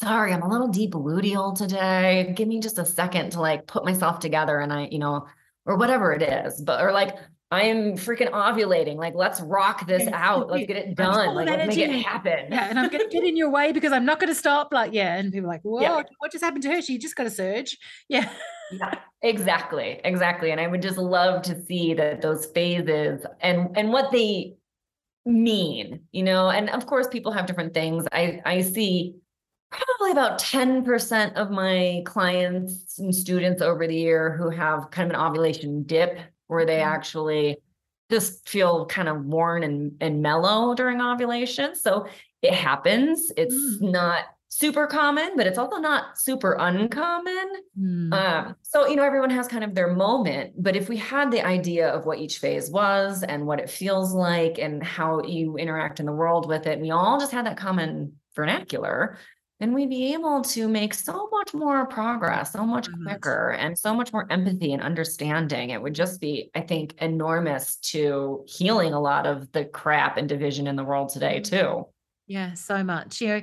sorry, 0.00 0.32
I'm 0.32 0.42
a 0.42 0.48
little 0.48 0.68
deep 0.68 0.92
luteal 0.92 1.56
today. 1.56 2.32
Give 2.36 2.48
me 2.48 2.58
just 2.58 2.78
a 2.78 2.84
second 2.84 3.30
to 3.30 3.40
like 3.40 3.66
put 3.66 3.84
myself 3.84 4.18
together 4.18 4.58
and 4.58 4.72
I, 4.72 4.88
you 4.90 4.98
know, 4.98 5.26
or 5.64 5.76
whatever 5.76 6.12
it 6.12 6.22
is, 6.22 6.60
but, 6.60 6.82
or 6.82 6.92
like, 6.92 7.16
I 7.50 7.62
am 7.62 7.92
freaking 7.92 8.30
ovulating. 8.30 8.96
Like, 8.96 9.14
let's 9.14 9.40
rock 9.40 9.86
this 9.86 10.08
out. 10.12 10.50
Let's 10.50 10.66
get 10.66 10.76
it 10.76 10.96
done. 10.96 11.34
Like, 11.34 11.46
let's 11.46 11.76
make 11.76 11.88
it 11.88 12.02
happen. 12.02 12.46
Yeah. 12.50 12.68
And 12.68 12.78
I'm 12.78 12.88
going 12.90 13.04
to 13.04 13.08
get 13.08 13.22
in 13.22 13.36
your 13.36 13.50
way 13.50 13.70
because 13.70 13.92
I'm 13.92 14.04
not 14.04 14.18
going 14.18 14.30
to 14.30 14.34
stop. 14.34 14.72
Like, 14.72 14.92
yeah. 14.92 15.16
And 15.16 15.32
people 15.32 15.48
are 15.48 15.52
like, 15.52 15.62
whoa, 15.62 15.80
yeah. 15.80 16.02
what 16.18 16.32
just 16.32 16.42
happened 16.42 16.64
to 16.64 16.70
her? 16.72 16.82
She 16.82 16.98
just 16.98 17.14
got 17.14 17.26
a 17.26 17.30
surge. 17.30 17.78
Yeah. 18.08 18.28
Yeah, 18.72 18.98
exactly. 19.22 20.00
Exactly. 20.02 20.50
And 20.50 20.60
I 20.60 20.66
would 20.66 20.82
just 20.82 20.98
love 20.98 21.42
to 21.42 21.64
see 21.66 21.94
that 21.94 22.20
those 22.20 22.46
phases 22.46 23.24
and, 23.40 23.76
and 23.76 23.92
what 23.92 24.10
they 24.10 24.56
mean, 25.24 26.00
you 26.10 26.24
know, 26.24 26.50
and 26.50 26.68
of 26.70 26.86
course 26.86 27.06
people 27.06 27.30
have 27.30 27.46
different 27.46 27.74
things. 27.74 28.06
I, 28.10 28.40
I 28.44 28.62
see 28.62 29.14
probably 29.70 30.10
about 30.10 30.40
10% 30.40 31.34
of 31.34 31.52
my 31.52 32.02
clients 32.04 32.98
and 32.98 33.14
students 33.14 33.62
over 33.62 33.86
the 33.86 33.96
year 33.96 34.36
who 34.36 34.50
have 34.50 34.90
kind 34.90 35.10
of 35.10 35.16
an 35.16 35.24
ovulation 35.24 35.84
dip 35.84 36.18
where 36.46 36.66
they 36.66 36.78
mm-hmm. 36.78 36.94
actually 36.94 37.56
just 38.10 38.48
feel 38.48 38.86
kind 38.86 39.08
of 39.08 39.24
worn 39.24 39.62
and, 39.62 39.92
and 40.00 40.22
mellow 40.22 40.74
during 40.74 41.00
ovulation. 41.00 41.74
So 41.74 42.06
it 42.42 42.54
happens. 42.54 43.32
It's 43.36 43.54
mm. 43.54 43.90
not 43.90 44.24
super 44.48 44.86
common, 44.86 45.32
but 45.36 45.46
it's 45.46 45.58
also 45.58 45.76
not 45.76 46.18
super 46.18 46.56
uncommon. 46.58 47.52
Mm. 47.78 48.12
Um, 48.12 48.56
so, 48.62 48.86
you 48.86 48.96
know, 48.96 49.02
everyone 49.02 49.30
has 49.30 49.48
kind 49.48 49.64
of 49.64 49.74
their 49.74 49.92
moment. 49.92 50.54
But 50.56 50.76
if 50.76 50.88
we 50.88 50.96
had 50.96 51.30
the 51.30 51.44
idea 51.44 51.88
of 51.88 52.06
what 52.06 52.18
each 52.18 52.38
phase 52.38 52.70
was 52.70 53.22
and 53.22 53.46
what 53.46 53.58
it 53.58 53.68
feels 53.68 54.14
like 54.14 54.58
and 54.58 54.82
how 54.82 55.22
you 55.22 55.56
interact 55.56 56.00
in 56.00 56.06
the 56.06 56.12
world 56.12 56.46
with 56.48 56.66
it, 56.66 56.80
we 56.80 56.90
all 56.90 57.18
just 57.18 57.32
had 57.32 57.46
that 57.46 57.56
common 57.56 58.14
vernacular, 58.34 59.18
then 59.58 59.72
we'd 59.72 59.88
be 59.88 60.12
able 60.12 60.42
to 60.42 60.68
make 60.68 60.92
so 60.92 61.28
much 61.32 61.54
more 61.54 61.86
progress, 61.86 62.52
so 62.52 62.64
much 62.64 62.88
mm-hmm. 62.88 63.04
quicker, 63.04 63.50
and 63.52 63.78
so 63.78 63.94
much 63.94 64.12
more 64.12 64.26
empathy 64.30 64.72
and 64.72 64.82
understanding. 64.82 65.70
It 65.70 65.80
would 65.80 65.94
just 65.94 66.20
be, 66.20 66.50
I 66.54 66.60
think, 66.60 66.94
enormous 66.98 67.76
to 67.76 68.44
healing 68.46 68.92
a 68.92 69.00
lot 69.00 69.26
of 69.26 69.50
the 69.52 69.64
crap 69.64 70.18
and 70.18 70.28
division 70.28 70.66
in 70.66 70.76
the 70.76 70.84
world 70.84 71.08
today, 71.08 71.40
mm-hmm. 71.40 71.56
too. 71.56 71.86
Yeah, 72.26 72.54
so 72.54 72.84
much. 72.84 73.20
You 73.20 73.28
know, 73.28 73.42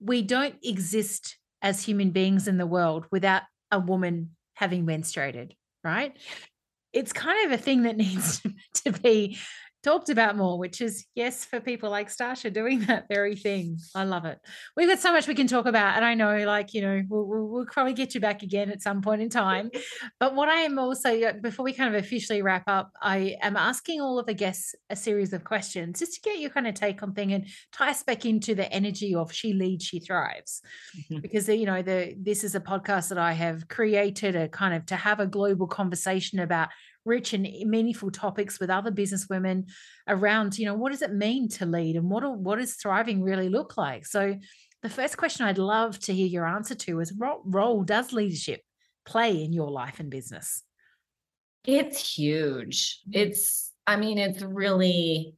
we 0.00 0.22
don't 0.22 0.54
exist 0.62 1.36
as 1.60 1.84
human 1.84 2.10
beings 2.10 2.46
in 2.46 2.58
the 2.58 2.66
world 2.66 3.06
without 3.10 3.42
a 3.72 3.80
woman 3.80 4.30
having 4.54 4.86
menstruated, 4.86 5.52
right? 5.82 6.16
It's 6.92 7.12
kind 7.12 7.46
of 7.46 7.58
a 7.58 7.62
thing 7.62 7.82
that 7.82 7.96
needs 7.96 8.42
to 8.84 8.92
be 8.92 9.38
talked 9.82 10.08
about 10.08 10.36
more, 10.36 10.58
which 10.58 10.80
is 10.80 11.06
yes, 11.14 11.44
for 11.44 11.60
people 11.60 11.90
like 11.90 12.08
Stasha 12.08 12.52
doing 12.52 12.80
that 12.80 13.06
very 13.08 13.36
thing. 13.36 13.78
I 13.94 14.04
love 14.04 14.24
it. 14.24 14.38
We've 14.76 14.88
got 14.88 14.98
so 14.98 15.12
much 15.12 15.28
we 15.28 15.34
can 15.34 15.46
talk 15.46 15.66
about, 15.66 15.96
and 15.96 16.04
I 16.04 16.14
know, 16.14 16.44
like 16.44 16.74
you 16.74 16.82
know, 16.82 17.02
we'll, 17.08 17.26
we'll, 17.26 17.46
we'll 17.46 17.66
probably 17.66 17.92
get 17.92 18.14
you 18.14 18.20
back 18.20 18.42
again 18.42 18.70
at 18.70 18.82
some 18.82 19.02
point 19.02 19.22
in 19.22 19.28
time. 19.28 19.70
But 20.18 20.34
what 20.34 20.48
I 20.48 20.60
am 20.62 20.78
also 20.78 21.32
before 21.40 21.64
we 21.64 21.72
kind 21.72 21.94
of 21.94 22.02
officially 22.02 22.42
wrap 22.42 22.64
up, 22.66 22.90
I 23.00 23.36
am 23.42 23.56
asking 23.56 24.00
all 24.00 24.18
of 24.18 24.26
the 24.26 24.34
guests 24.34 24.74
a 24.90 24.96
series 24.96 25.32
of 25.32 25.44
questions 25.44 26.00
just 26.00 26.14
to 26.14 26.20
get 26.20 26.38
your 26.38 26.50
kind 26.50 26.66
of 26.66 26.74
take 26.74 27.02
on 27.02 27.14
thing 27.14 27.32
and 27.32 27.46
tie 27.72 27.90
us 27.90 28.02
back 28.02 28.24
into 28.24 28.54
the 28.54 28.70
energy 28.72 29.14
of 29.14 29.32
she 29.32 29.52
leads, 29.52 29.84
she 29.84 30.00
thrives, 30.00 30.60
mm-hmm. 30.96 31.20
because 31.20 31.48
you 31.48 31.66
know 31.66 31.82
the 31.82 32.14
this 32.18 32.44
is 32.44 32.54
a 32.54 32.60
podcast 32.60 33.08
that 33.10 33.18
I 33.18 33.32
have 33.32 33.68
created 33.68 34.36
a 34.36 34.48
kind 34.48 34.74
of 34.74 34.86
to 34.86 34.96
have 34.96 35.20
a 35.20 35.26
global 35.26 35.66
conversation 35.66 36.40
about 36.40 36.68
rich 37.08 37.32
and 37.32 37.42
meaningful 37.68 38.10
topics 38.10 38.60
with 38.60 38.70
other 38.70 38.92
business 38.92 39.28
women 39.28 39.66
around, 40.06 40.58
you 40.58 40.66
know, 40.66 40.74
what 40.74 40.92
does 40.92 41.02
it 41.02 41.12
mean 41.12 41.48
to 41.48 41.66
lead 41.66 41.96
and 41.96 42.08
what, 42.08 42.22
what 42.38 42.58
does 42.58 42.74
thriving 42.74 43.22
really 43.22 43.48
look 43.48 43.76
like? 43.76 44.06
So 44.06 44.36
the 44.82 44.88
first 44.88 45.16
question 45.16 45.46
I'd 45.46 45.58
love 45.58 45.98
to 46.00 46.14
hear 46.14 46.26
your 46.26 46.46
answer 46.46 46.76
to 46.76 47.00
is 47.00 47.12
what 47.12 47.40
role 47.44 47.82
does 47.82 48.12
leadership 48.12 48.60
play 49.04 49.42
in 49.42 49.52
your 49.52 49.70
life 49.70 49.98
and 49.98 50.10
business? 50.10 50.62
It's 51.66 52.16
huge. 52.16 53.00
It's, 53.10 53.72
I 53.86 53.96
mean, 53.96 54.18
it's 54.18 54.42
really, 54.42 55.34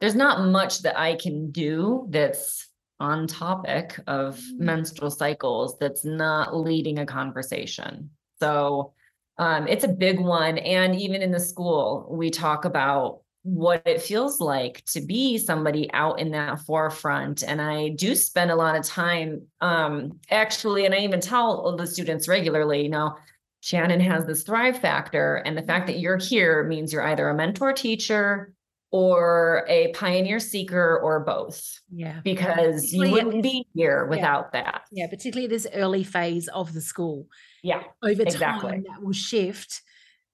there's 0.00 0.16
not 0.16 0.48
much 0.48 0.82
that 0.82 0.98
I 0.98 1.14
can 1.14 1.50
do 1.52 2.06
that's 2.10 2.66
on 2.98 3.26
topic 3.26 3.98
of 4.06 4.36
mm. 4.36 4.58
menstrual 4.58 5.10
cycles 5.10 5.78
that's 5.78 6.04
not 6.04 6.56
leading 6.56 6.98
a 6.98 7.06
conversation. 7.06 8.10
So 8.40 8.92
um, 9.40 9.66
it's 9.66 9.84
a 9.84 9.88
big 9.88 10.20
one. 10.20 10.58
And 10.58 10.94
even 11.00 11.22
in 11.22 11.30
the 11.30 11.40
school, 11.40 12.06
we 12.10 12.28
talk 12.28 12.66
about 12.66 13.22
what 13.42 13.80
it 13.86 14.02
feels 14.02 14.38
like 14.38 14.84
to 14.84 15.00
be 15.00 15.38
somebody 15.38 15.90
out 15.94 16.20
in 16.20 16.30
that 16.32 16.60
forefront. 16.60 17.42
And 17.42 17.58
I 17.62 17.88
do 17.88 18.14
spend 18.14 18.50
a 18.50 18.54
lot 18.54 18.76
of 18.76 18.84
time 18.84 19.46
um, 19.62 20.20
actually, 20.30 20.84
and 20.84 20.94
I 20.94 20.98
even 20.98 21.22
tell 21.22 21.74
the 21.74 21.86
students 21.86 22.28
regularly, 22.28 22.82
you 22.82 22.90
know, 22.90 23.16
Shannon 23.60 24.00
has 24.00 24.26
this 24.26 24.42
thrive 24.42 24.78
factor. 24.78 25.36
And 25.36 25.56
the 25.56 25.62
fact 25.62 25.86
that 25.86 26.00
you're 26.00 26.18
here 26.18 26.64
means 26.64 26.92
you're 26.92 27.06
either 27.06 27.30
a 27.30 27.34
mentor 27.34 27.72
teacher 27.72 28.52
or 28.92 29.64
a 29.68 29.92
pioneer 29.92 30.40
seeker 30.40 30.98
or 30.98 31.20
both. 31.20 31.80
Yeah. 31.92 32.20
Because 32.24 32.92
you 32.92 33.10
wouldn't 33.10 33.42
be 33.42 33.66
here 33.72 34.06
without 34.06 34.50
yeah. 34.52 34.62
that. 34.62 34.82
Yeah. 34.90 35.06
Particularly 35.06 35.46
this 35.46 35.66
early 35.72 36.02
phase 36.02 36.48
of 36.48 36.72
the 36.72 36.80
school. 36.80 37.28
Yeah. 37.62 37.82
Over 38.02 38.22
exactly. 38.22 38.70
time, 38.70 38.84
that 38.88 39.02
will 39.02 39.12
shift 39.12 39.82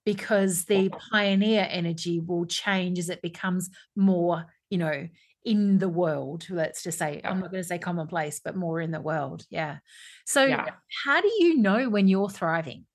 because 0.05 0.65
the 0.65 0.91
pioneer 1.11 1.67
energy 1.69 2.21
will 2.21 2.47
change 2.47 2.99
as 2.99 3.11
it 3.11 3.21
becomes 3.21 3.69
more, 3.95 4.47
you 4.71 4.79
know, 4.79 5.09
in 5.45 5.79
the 5.79 5.89
world. 5.89 6.47
Let's 6.49 6.83
just 6.83 6.99
say. 6.99 7.21
I'm 7.25 7.41
not 7.41 7.51
going 7.51 7.63
to 7.63 7.69
say 7.69 7.79
commonplace, 7.79 8.41
but 8.43 8.57
more 8.57 8.81
in 8.81 8.91
the 8.91 9.01
world. 9.01 9.45
Yeah. 9.51 9.79
So, 10.25 10.45
yeah. 10.45 10.71
how 11.05 11.21
do 11.21 11.31
you 11.39 11.59
know 11.59 11.91
when 11.91 12.09
you're 12.09 12.31
thriving? 12.31 12.87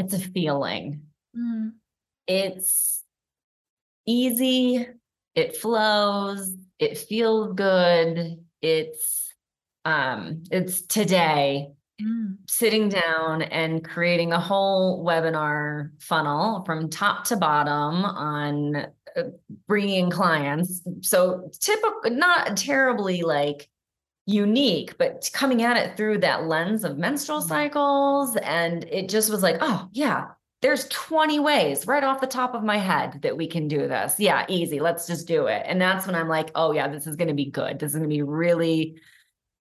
It's 0.00 0.14
a 0.14 0.18
feeling. 0.18 1.02
Mm. 1.36 1.72
It's 2.26 3.04
easy, 4.06 4.86
it 5.34 5.56
flows, 5.56 6.54
it 6.78 6.96
feels 6.96 7.54
good. 7.54 8.44
It's 8.62 9.34
um 9.84 10.44
it's 10.50 10.82
today 10.82 11.68
mm. 12.00 12.36
sitting 12.48 12.88
down 12.88 13.42
and 13.42 13.84
creating 13.84 14.32
a 14.32 14.40
whole 14.40 15.04
webinar 15.04 15.90
funnel 16.00 16.64
from 16.64 16.88
top 16.88 17.24
to 17.24 17.36
bottom 17.36 18.04
on 18.04 18.76
uh, 18.76 19.22
bringing 19.68 20.10
clients. 20.10 20.82
So 21.02 21.50
typical 21.60 22.10
not 22.10 22.56
terribly 22.56 23.22
like 23.22 23.68
unique, 24.30 24.96
but 24.98 25.28
coming 25.32 25.62
at 25.62 25.76
it 25.76 25.96
through 25.96 26.18
that 26.18 26.46
lens 26.46 26.84
of 26.84 26.98
menstrual 26.98 27.40
mm-hmm. 27.40 27.48
cycles. 27.48 28.36
And 28.36 28.84
it 28.84 29.08
just 29.08 29.30
was 29.30 29.42
like, 29.42 29.58
oh, 29.60 29.88
yeah, 29.92 30.28
there's 30.62 30.88
20 30.88 31.40
ways 31.40 31.86
right 31.86 32.04
off 32.04 32.20
the 32.20 32.26
top 32.26 32.54
of 32.54 32.62
my 32.62 32.76
head 32.76 33.20
that 33.22 33.36
we 33.36 33.46
can 33.46 33.66
do 33.66 33.88
this. 33.88 34.14
Yeah, 34.18 34.44
easy. 34.48 34.78
Let's 34.78 35.06
just 35.06 35.26
do 35.26 35.46
it. 35.46 35.62
And 35.66 35.80
that's 35.80 36.06
when 36.06 36.14
I'm 36.14 36.28
like, 36.28 36.50
oh, 36.54 36.72
yeah, 36.72 36.88
this 36.88 37.06
is 37.06 37.16
going 37.16 37.28
to 37.28 37.34
be 37.34 37.50
good. 37.50 37.78
This 37.78 37.90
is 37.90 37.96
going 37.96 38.08
to 38.08 38.14
be 38.14 38.22
really, 38.22 39.00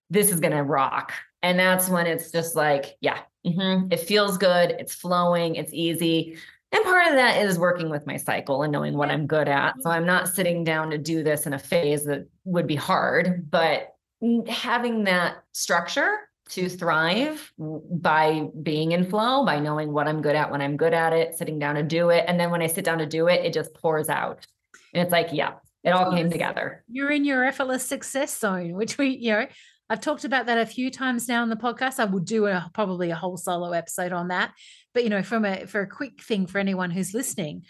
this 0.10 0.32
is 0.32 0.40
going 0.40 0.56
to 0.56 0.64
rock. 0.64 1.14
And 1.42 1.58
that's 1.58 1.88
when 1.88 2.06
it's 2.06 2.32
just 2.32 2.56
like, 2.56 2.98
yeah, 3.00 3.20
mm-hmm. 3.46 3.92
it 3.92 4.02
feels 4.02 4.38
good. 4.38 4.72
It's 4.72 4.94
flowing. 4.94 5.56
It's 5.56 5.74
easy. 5.74 6.38
And 6.72 6.84
part 6.84 7.08
of 7.08 7.14
that 7.14 7.42
is 7.42 7.58
working 7.58 7.90
with 7.90 8.06
my 8.06 8.18
cycle 8.18 8.62
and 8.62 8.72
knowing 8.72 8.96
what 8.96 9.10
I'm 9.10 9.26
good 9.26 9.48
at. 9.48 9.76
So 9.82 9.90
I'm 9.90 10.06
not 10.06 10.28
sitting 10.28 10.64
down 10.64 10.92
to 10.92 10.98
do 10.98 11.24
this 11.24 11.48
in 11.48 11.54
a 11.54 11.60
phase 11.60 12.04
that 12.06 12.28
would 12.44 12.68
be 12.68 12.76
hard, 12.76 13.50
but 13.50 13.96
having 14.48 15.06
that 15.06 15.38
structure 15.54 16.18
to 16.50 16.68
thrive 16.68 17.52
by 17.58 18.48
being 18.62 18.92
in 18.92 19.10
flow, 19.10 19.46
by 19.46 19.60
knowing 19.60 19.94
what 19.94 20.08
I'm 20.08 20.22
good 20.22 20.36
at 20.36 20.52
when 20.52 20.62
I'm 20.62 20.78
good 20.78 20.94
at 20.94 21.14
it, 21.14 21.38
sitting 21.38 21.60
down 21.60 21.76
to 21.76 21.84
do 21.84 22.10
it. 22.10 22.26
And 22.28 22.40
then 22.40 22.50
when 22.50 22.62
I 22.62 22.68
sit 22.68 22.84
down 22.86 22.98
to 22.98 23.06
do 23.06 23.28
it, 23.28 23.46
it 23.46 23.54
just 23.54 23.74
pours 23.76 24.10
out. 24.10 24.46
And 24.94 25.04
it's 25.04 25.12
like, 25.12 25.30
yeah, 25.32 25.54
it 25.84 25.92
all 25.92 26.12
came 26.12 26.32
together. 26.32 26.84
You're 26.90 27.12
in 27.12 27.24
your 27.24 27.46
effortless 27.46 27.88
success 27.88 28.38
zone, 28.38 28.74
which 28.74 28.98
we, 28.98 29.10
you 29.10 29.32
know, 29.32 29.46
I've 29.92 30.02
talked 30.02 30.24
about 30.24 30.48
that 30.48 30.58
a 30.58 30.66
few 30.66 30.92
times 30.92 31.28
now 31.28 31.42
on 31.42 31.50
the 31.50 31.56
podcast. 31.56 32.00
I 32.00 32.06
will 32.06 32.20
do 32.20 32.46
a 32.48 32.70
probably 32.74 33.12
a 33.12 33.16
whole 33.16 33.38
solo 33.38 33.72
episode 33.72 34.12
on 34.12 34.28
that. 34.28 34.54
But 34.94 35.04
you 35.04 35.10
know, 35.10 35.24
from 35.24 35.46
a 35.46 35.66
for 35.66 35.82
a 35.82 35.88
quick 35.88 36.22
thing 36.22 36.46
for 36.46 36.60
anyone 36.60 36.92
who's 36.92 37.14
listening, 37.14 37.64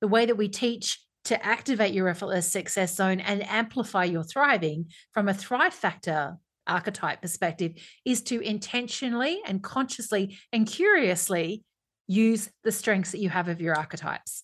the 0.00 0.08
way 0.08 0.26
that 0.26 0.36
we 0.36 0.48
teach 0.48 1.00
to 1.24 1.44
activate 1.44 1.94
your 1.94 2.08
effortless 2.08 2.50
success 2.50 2.94
zone 2.94 3.20
and 3.20 3.48
amplify 3.48 4.04
your 4.04 4.24
thriving 4.24 4.86
from 5.12 5.28
a 5.28 5.34
thrive 5.34 5.74
factor 5.74 6.36
archetype 6.66 7.20
perspective 7.20 7.72
is 8.04 8.22
to 8.22 8.40
intentionally 8.40 9.40
and 9.46 9.62
consciously 9.62 10.38
and 10.52 10.66
curiously 10.66 11.64
use 12.06 12.48
the 12.64 12.72
strengths 12.72 13.12
that 13.12 13.20
you 13.20 13.28
have 13.28 13.48
of 13.48 13.60
your 13.60 13.74
archetypes. 13.74 14.42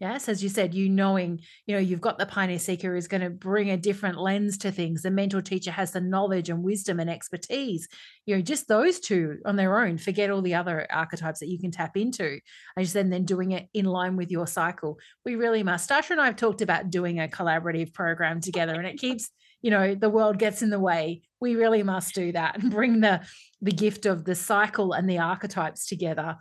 Yes, 0.00 0.28
as 0.28 0.44
you 0.44 0.48
said, 0.48 0.74
you 0.74 0.88
knowing, 0.88 1.40
you 1.66 1.74
know, 1.74 1.80
you've 1.80 2.00
got 2.00 2.18
the 2.18 2.26
pioneer 2.26 2.60
seeker 2.60 2.94
is 2.94 3.08
going 3.08 3.20
to 3.20 3.30
bring 3.30 3.70
a 3.70 3.76
different 3.76 4.16
lens 4.16 4.56
to 4.58 4.70
things. 4.70 5.02
The 5.02 5.10
mentor 5.10 5.42
teacher 5.42 5.72
has 5.72 5.90
the 5.90 6.00
knowledge 6.00 6.50
and 6.50 6.62
wisdom 6.62 7.00
and 7.00 7.10
expertise. 7.10 7.88
You 8.24 8.36
know, 8.36 8.42
just 8.42 8.68
those 8.68 9.00
two 9.00 9.38
on 9.44 9.56
their 9.56 9.80
own, 9.80 9.98
forget 9.98 10.30
all 10.30 10.40
the 10.40 10.54
other 10.54 10.86
archetypes 10.88 11.40
that 11.40 11.48
you 11.48 11.58
can 11.58 11.72
tap 11.72 11.96
into. 11.96 12.38
I 12.76 12.82
just 12.82 12.94
then 12.94 13.10
then 13.10 13.24
doing 13.24 13.50
it 13.50 13.68
in 13.74 13.86
line 13.86 14.16
with 14.16 14.30
your 14.30 14.46
cycle. 14.46 14.98
We 15.24 15.34
really 15.34 15.64
must. 15.64 15.90
Stasha 15.90 16.10
and 16.10 16.20
I 16.20 16.26
have 16.26 16.36
talked 16.36 16.62
about 16.62 16.90
doing 16.90 17.18
a 17.18 17.26
collaborative 17.26 17.92
program 17.92 18.40
together, 18.40 18.74
and 18.74 18.86
it 18.86 18.98
keeps 19.00 19.30
you 19.62 19.70
know 19.70 19.94
the 19.94 20.10
world 20.10 20.38
gets 20.38 20.62
in 20.62 20.70
the 20.70 20.80
way 20.80 21.22
we 21.40 21.54
really 21.54 21.82
must 21.82 22.14
do 22.14 22.32
that 22.32 22.58
and 22.58 22.70
bring 22.70 23.00
the 23.00 23.20
the 23.60 23.72
gift 23.72 24.06
of 24.06 24.24
the 24.24 24.34
cycle 24.34 24.92
and 24.92 25.08
the 25.08 25.18
archetypes 25.18 25.86
together. 25.86 26.36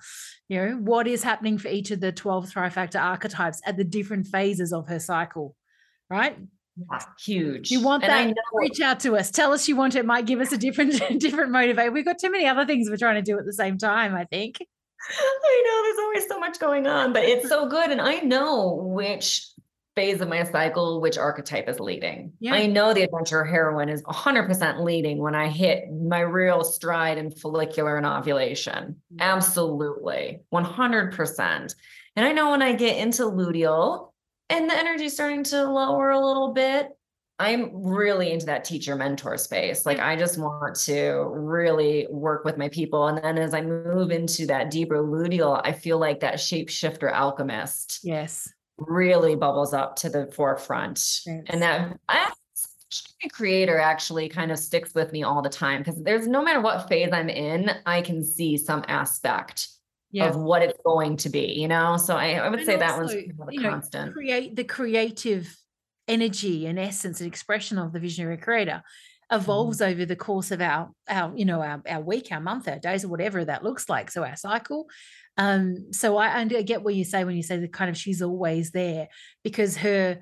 You 0.50 0.58
know 0.58 0.72
what 0.76 1.08
is 1.08 1.24
happening 1.24 1.58
for 1.58 1.68
each 1.68 1.92
of 1.92 2.00
the 2.00 2.12
12 2.12 2.50
thrive 2.50 2.74
factor 2.74 3.00
archetypes 3.00 3.62
at 3.66 3.78
the 3.78 3.84
different 3.84 4.28
phases 4.28 4.72
of 4.72 4.88
her 4.88 5.00
cycle 5.00 5.56
right? 6.10 6.38
Huge. 7.26 7.72
You 7.72 7.82
want 7.82 8.04
and 8.04 8.30
that? 8.30 8.36
reach 8.54 8.80
out 8.82 9.00
to 9.02 9.18
us. 9.18 9.32
Tell 9.32 9.52
us 9.52 9.68
you 9.68 9.76
want 9.76 9.96
it. 9.96 10.06
Might 10.06 10.26
give 10.26 10.40
us 10.40 10.52
a 10.52 10.58
different 10.58 11.02
different 11.20 11.52
motivate. 11.52 11.92
We've 11.92 12.06
got 12.06 12.20
too 12.20 12.32
many 12.32 12.46
other 12.46 12.66
things 12.66 12.90
we're 12.90 12.98
trying 12.98 13.16
to 13.16 13.22
do 13.22 13.38
at 13.38 13.46
the 13.46 13.54
same 13.54 13.78
time 13.78 14.16
i 14.16 14.26
think. 14.26 14.58
I 15.10 15.64
know 15.66 15.84
there's 15.84 16.00
always 16.06 16.28
so 16.28 16.40
much 16.40 16.60
going 16.60 16.86
on, 16.86 17.14
but 17.14 17.24
it's 17.24 17.48
so 17.48 17.68
good. 17.68 17.92
And 17.92 18.02
I 18.02 18.20
know 18.20 18.80
which 18.84 19.48
phase 19.98 20.22
of 20.22 20.30
my 20.30 20.44
cycle, 20.44 21.02
which 21.02 21.18
archetype 21.18 21.68
is 21.68 21.80
leading. 21.80 22.32
Yeah. 22.40 22.54
I 22.54 22.68
know 22.68 22.94
the 22.94 23.02
adventure 23.02 23.44
heroine 23.44 23.90
is 23.90 24.04
100% 24.04 24.84
leading 24.84 25.18
when 25.18 25.34
I 25.34 25.48
hit 25.48 25.92
my 25.92 26.20
real 26.20 26.64
stride 26.64 27.18
in 27.18 27.32
follicular 27.32 27.98
and 27.98 28.06
ovulation. 28.06 29.02
Yeah. 29.10 29.34
Absolutely, 29.36 30.42
100%. 30.54 31.76
And 32.16 32.26
I 32.26 32.32
know 32.32 32.52
when 32.52 32.62
I 32.62 32.74
get 32.74 32.98
into 32.98 33.24
luteal 33.24 34.12
and 34.52 34.70
the 34.70 34.78
energy 34.78 35.06
is 35.06 35.16
starting 35.16 35.44
to 35.46 35.64
lower 35.64 36.12
a 36.12 36.24
little 36.24 36.54
bit, 36.54 36.90
I'm 37.40 37.72
really 37.74 38.32
into 38.32 38.46
that 38.48 38.66
teacher 38.66 38.96
mentor 38.96 39.36
space. 39.38 39.84
Like 39.84 39.98
I 39.98 40.16
just 40.16 40.38
want 40.38 40.76
to 40.82 41.28
really 41.32 42.06
work 42.12 42.46
with 42.46 42.58
my 42.58 42.70
people. 42.70 43.08
And 43.08 43.18
then 43.18 43.40
as 43.40 43.56
I 43.56 43.62
move 43.62 44.12
into 44.12 44.46
that 44.46 44.70
deeper 44.70 44.98
luteal, 44.98 45.60
I 45.64 45.72
feel 45.72 45.98
like 45.98 46.20
that 46.20 46.36
shapeshifter 46.36 47.12
alchemist. 47.12 48.02
Yes 48.04 48.48
really 48.78 49.36
bubbles 49.36 49.74
up 49.74 49.96
to 49.98 50.10
the 50.10 50.28
forefront. 50.28 51.22
And 51.48 51.62
that 51.62 52.00
I, 52.08 52.32
creator 53.32 53.78
actually 53.78 54.30
kind 54.30 54.52
of 54.52 54.60
sticks 54.60 54.94
with 54.94 55.12
me 55.12 55.24
all 55.24 55.42
the 55.42 55.50
time 55.50 55.80
because 55.82 56.02
there's 56.04 56.28
no 56.28 56.42
matter 56.42 56.62
what 56.62 56.88
phase 56.88 57.10
I'm 57.12 57.30
in, 57.30 57.72
I 57.86 58.02
can 58.02 58.24
see 58.24 58.58
some 58.58 58.84
aspect 58.88 59.70
yeah. 60.12 60.30
of 60.30 60.36
what 60.36 60.62
it's 60.62 60.80
going 60.86 61.18
to 61.18 61.30
be, 61.30 61.54
you 61.54 61.68
know? 61.68 61.98
So 61.98 62.16
I, 62.16 62.34
I 62.34 62.50
would 62.50 62.60
and 62.60 62.66
say 62.66 62.76
also, 62.76 62.86
that 62.86 62.98
one's 62.98 63.14
kind 63.14 63.34
of 63.40 63.50
a 63.50 63.58
constant. 63.58 64.08
Know, 64.08 64.14
create 64.14 64.56
the 64.56 64.64
creative 64.64 65.56
energy 66.08 66.66
and 66.66 66.80
essence 66.80 67.20
and 67.20 67.28
expression 67.28 67.78
of 67.78 67.92
the 67.92 68.00
visionary 68.00 68.38
creator 68.38 68.82
evolves 69.32 69.80
mm. 69.80 69.92
over 69.92 70.06
the 70.06 70.16
course 70.16 70.52
of 70.52 70.62
our 70.62 70.90
our 71.10 71.36
you 71.36 71.44
know 71.44 71.62
our, 71.62 71.82
our 71.90 72.00
week 72.00 72.30
our 72.32 72.40
month 72.40 72.66
our 72.66 72.80
days 72.80 73.04
or 73.04 73.10
whatever 73.10 73.44
that 73.44 73.62
looks 73.62 73.90
like 73.90 74.10
so 74.10 74.24
our 74.24 74.38
cycle 74.38 74.88
um, 75.38 75.92
so 75.92 76.18
I, 76.18 76.40
I 76.40 76.46
get 76.46 76.84
what 76.84 76.96
you 76.96 77.04
say 77.04 77.24
when 77.24 77.36
you 77.36 77.44
say 77.44 77.58
that 77.58 77.74
kind 77.74 77.90
of 77.90 77.98
she's 77.98 78.22
always 78.22 78.72
there 78.72 79.08
because 79.44 79.78
her 79.78 80.20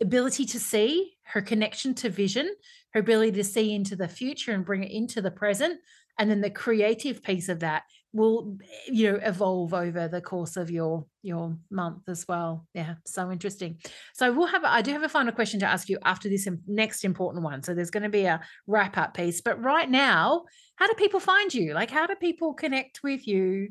ability 0.00 0.46
to 0.46 0.60
see, 0.60 1.12
her 1.24 1.42
connection 1.42 1.94
to 1.94 2.10
vision, 2.10 2.50
her 2.92 3.00
ability 3.00 3.32
to 3.32 3.44
see 3.44 3.74
into 3.74 3.96
the 3.96 4.08
future 4.08 4.52
and 4.52 4.64
bring 4.64 4.82
it 4.82 4.90
into 4.90 5.22
the 5.22 5.30
present, 5.30 5.78
and 6.18 6.30
then 6.30 6.40
the 6.40 6.50
creative 6.50 7.22
piece 7.22 7.48
of 7.48 7.60
that 7.60 7.84
will 8.12 8.58
you 8.90 9.10
know 9.10 9.20
evolve 9.22 9.72
over 9.72 10.08
the 10.08 10.20
course 10.20 10.56
of 10.56 10.70
your 10.70 11.06
your 11.22 11.56
month 11.70 12.02
as 12.08 12.26
well. 12.26 12.66
Yeah 12.74 12.94
so 13.06 13.30
interesting. 13.30 13.78
So 14.14 14.32
we'll 14.32 14.48
have 14.48 14.64
i 14.64 14.82
do 14.82 14.92
have 14.92 15.04
a 15.04 15.08
final 15.08 15.32
question 15.32 15.60
to 15.60 15.66
ask 15.66 15.88
you 15.88 15.98
after 16.04 16.28
this 16.28 16.48
next 16.66 17.04
important 17.04 17.44
one. 17.44 17.62
So 17.62 17.72
there's 17.72 17.90
going 17.90 18.02
to 18.02 18.08
be 18.08 18.24
a 18.24 18.40
wrap 18.66 18.98
up 18.98 19.14
piece 19.14 19.40
but 19.40 19.62
right 19.62 19.88
now 19.88 20.44
how 20.76 20.88
do 20.88 20.94
people 20.94 21.20
find 21.20 21.54
you? 21.54 21.72
Like 21.72 21.90
how 21.90 22.06
do 22.06 22.16
people 22.16 22.54
connect 22.54 23.00
with 23.04 23.28
you 23.28 23.68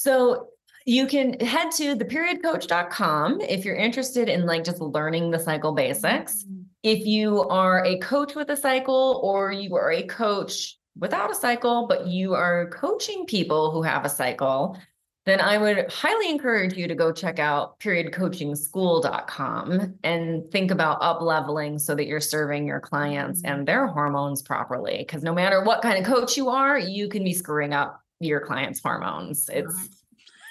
so 0.00 0.48
you 0.86 1.06
can 1.06 1.38
head 1.40 1.70
to 1.72 1.94
theperiodcoach.com 1.94 3.42
if 3.42 3.66
you're 3.66 3.76
interested 3.76 4.30
in 4.30 4.46
like 4.46 4.64
just 4.64 4.80
learning 4.80 5.30
the 5.30 5.38
cycle 5.38 5.72
basics. 5.72 6.42
Mm-hmm. 6.42 6.62
If 6.82 7.04
you 7.04 7.42
are 7.50 7.84
a 7.84 7.98
coach 7.98 8.34
with 8.34 8.48
a 8.48 8.56
cycle 8.56 9.20
or 9.22 9.52
you 9.52 9.76
are 9.76 9.92
a 9.92 10.04
coach 10.04 10.78
without 10.98 11.30
a 11.30 11.34
cycle, 11.34 11.86
but 11.86 12.06
you 12.06 12.32
are 12.32 12.70
coaching 12.70 13.26
people 13.26 13.72
who 13.72 13.82
have 13.82 14.06
a 14.06 14.08
cycle, 14.08 14.78
then 15.26 15.38
I 15.38 15.58
would 15.58 15.92
highly 15.92 16.30
encourage 16.30 16.78
you 16.78 16.88
to 16.88 16.94
go 16.94 17.12
check 17.12 17.38
out 17.38 17.78
periodcoachingschool.com 17.80 19.98
and 20.02 20.50
think 20.50 20.70
about 20.70 21.02
up 21.02 21.20
leveling 21.20 21.78
so 21.78 21.94
that 21.94 22.06
you're 22.06 22.20
serving 22.20 22.66
your 22.66 22.80
clients 22.80 23.42
and 23.44 23.68
their 23.68 23.86
hormones 23.86 24.40
properly. 24.40 24.96
Because 25.00 25.22
no 25.22 25.34
matter 25.34 25.62
what 25.62 25.82
kind 25.82 25.98
of 25.98 26.06
coach 26.10 26.38
you 26.38 26.48
are, 26.48 26.78
you 26.78 27.10
can 27.10 27.22
be 27.22 27.34
screwing 27.34 27.74
up 27.74 27.99
your 28.20 28.40
clients' 28.40 28.80
hormones. 28.80 29.48
It's 29.52 29.88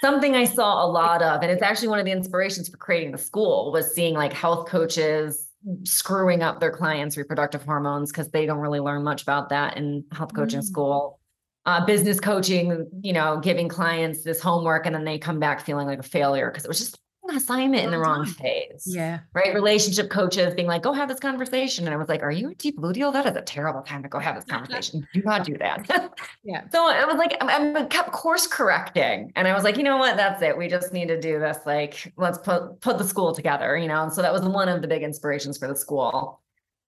something 0.02 0.36
I 0.36 0.44
saw 0.44 0.86
a 0.86 0.88
lot 0.88 1.22
of, 1.22 1.42
and 1.42 1.52
it's 1.52 1.62
actually 1.62 1.90
one 1.90 2.00
of 2.00 2.06
the 2.06 2.12
inspirations 2.12 2.68
for 2.68 2.78
creating 2.78 3.12
the 3.12 3.18
school 3.18 3.72
was 3.72 3.94
seeing 3.94 4.16
like 4.16 4.34
health 4.34 4.68
coaches 4.68 5.48
screwing 5.84 6.42
up 6.42 6.60
their 6.60 6.72
clients' 6.72 7.18
reproductive 7.18 7.64
hormones 7.64 8.12
because 8.12 8.30
they 8.32 8.46
don't 8.46 8.60
really 8.60 8.80
learn 8.80 9.04
much 9.04 9.22
about 9.22 9.50
that 9.50 9.78
in 9.78 10.04
health 10.12 10.34
coaching 10.34 10.62
mm. 10.62 10.66
school. 10.66 11.20
Uh, 11.66 11.86
business 11.86 12.20
coaching, 12.20 12.88
you 13.02 13.14
know, 13.14 13.40
giving 13.40 13.68
clients 13.68 14.24
this 14.24 14.42
homework 14.42 14.86
and 14.86 14.96
then 14.96 15.04
they 15.04 15.20
come 15.20 15.40
back 15.40 15.64
feeling 15.64 15.86
like 15.86 16.00
a 16.00 16.04
failure 16.04 16.50
because 16.50 16.64
it 16.64 16.68
was 16.68 16.80
just 16.80 16.98
assignment 17.36 17.84
in 17.84 17.92
the 17.92 17.98
wrong 18.00 18.26
phase. 18.26 18.84
Yeah. 18.86 19.20
Right. 19.34 19.54
Relationship 19.54 20.10
coaches 20.10 20.54
being 20.54 20.68
like, 20.68 20.82
go 20.82 20.94
have 20.94 21.10
this 21.10 21.20
conversation. 21.20 21.86
And 21.86 21.94
I 21.94 21.98
was 21.98 22.10
like, 22.10 22.24
are 22.24 22.32
you 22.32 22.50
a 22.52 22.56
deep 22.56 22.78
luteal? 22.78 23.12
That 23.14 23.26
is 23.26 23.36
a 23.36 23.42
terrible 23.42 23.82
time 23.82 24.04
to 24.04 24.10
go 24.10 24.20
have 24.20 24.36
this 24.36 24.46
conversation. 24.50 25.08
do 25.14 25.22
not 25.22 25.44
do 25.44 25.58
that. 25.58 26.12
yeah. 26.44 26.68
So 26.72 26.88
I 26.88 27.06
was 27.06 27.16
like, 27.16 27.36
I, 27.42 27.74
I 27.74 27.86
kept 27.86 28.12
course 28.12 28.48
correcting. 28.48 29.32
And 29.36 29.48
I 29.48 29.54
was 29.54 29.64
like, 29.64 29.78
you 29.78 29.84
know 29.84 29.98
what? 29.98 30.18
That's 30.18 30.42
it. 30.42 30.58
We 30.58 30.68
just 30.68 30.94
need 30.94 31.08
to 31.08 31.20
do 31.20 31.40
this. 31.40 31.58
Like, 31.66 32.14
let's 32.18 32.38
put, 32.38 32.82
put 32.82 32.98
the 32.98 33.06
school 33.06 33.34
together, 33.34 33.78
you 33.78 33.88
know? 33.88 34.04
And 34.04 34.14
so 34.14 34.22
that 34.22 34.34
was 34.34 34.42
one 34.44 34.70
of 34.70 34.82
the 34.82 34.88
big 34.88 35.04
inspirations 35.04 35.58
for 35.58 35.68
the 35.68 35.76
school. 35.76 36.42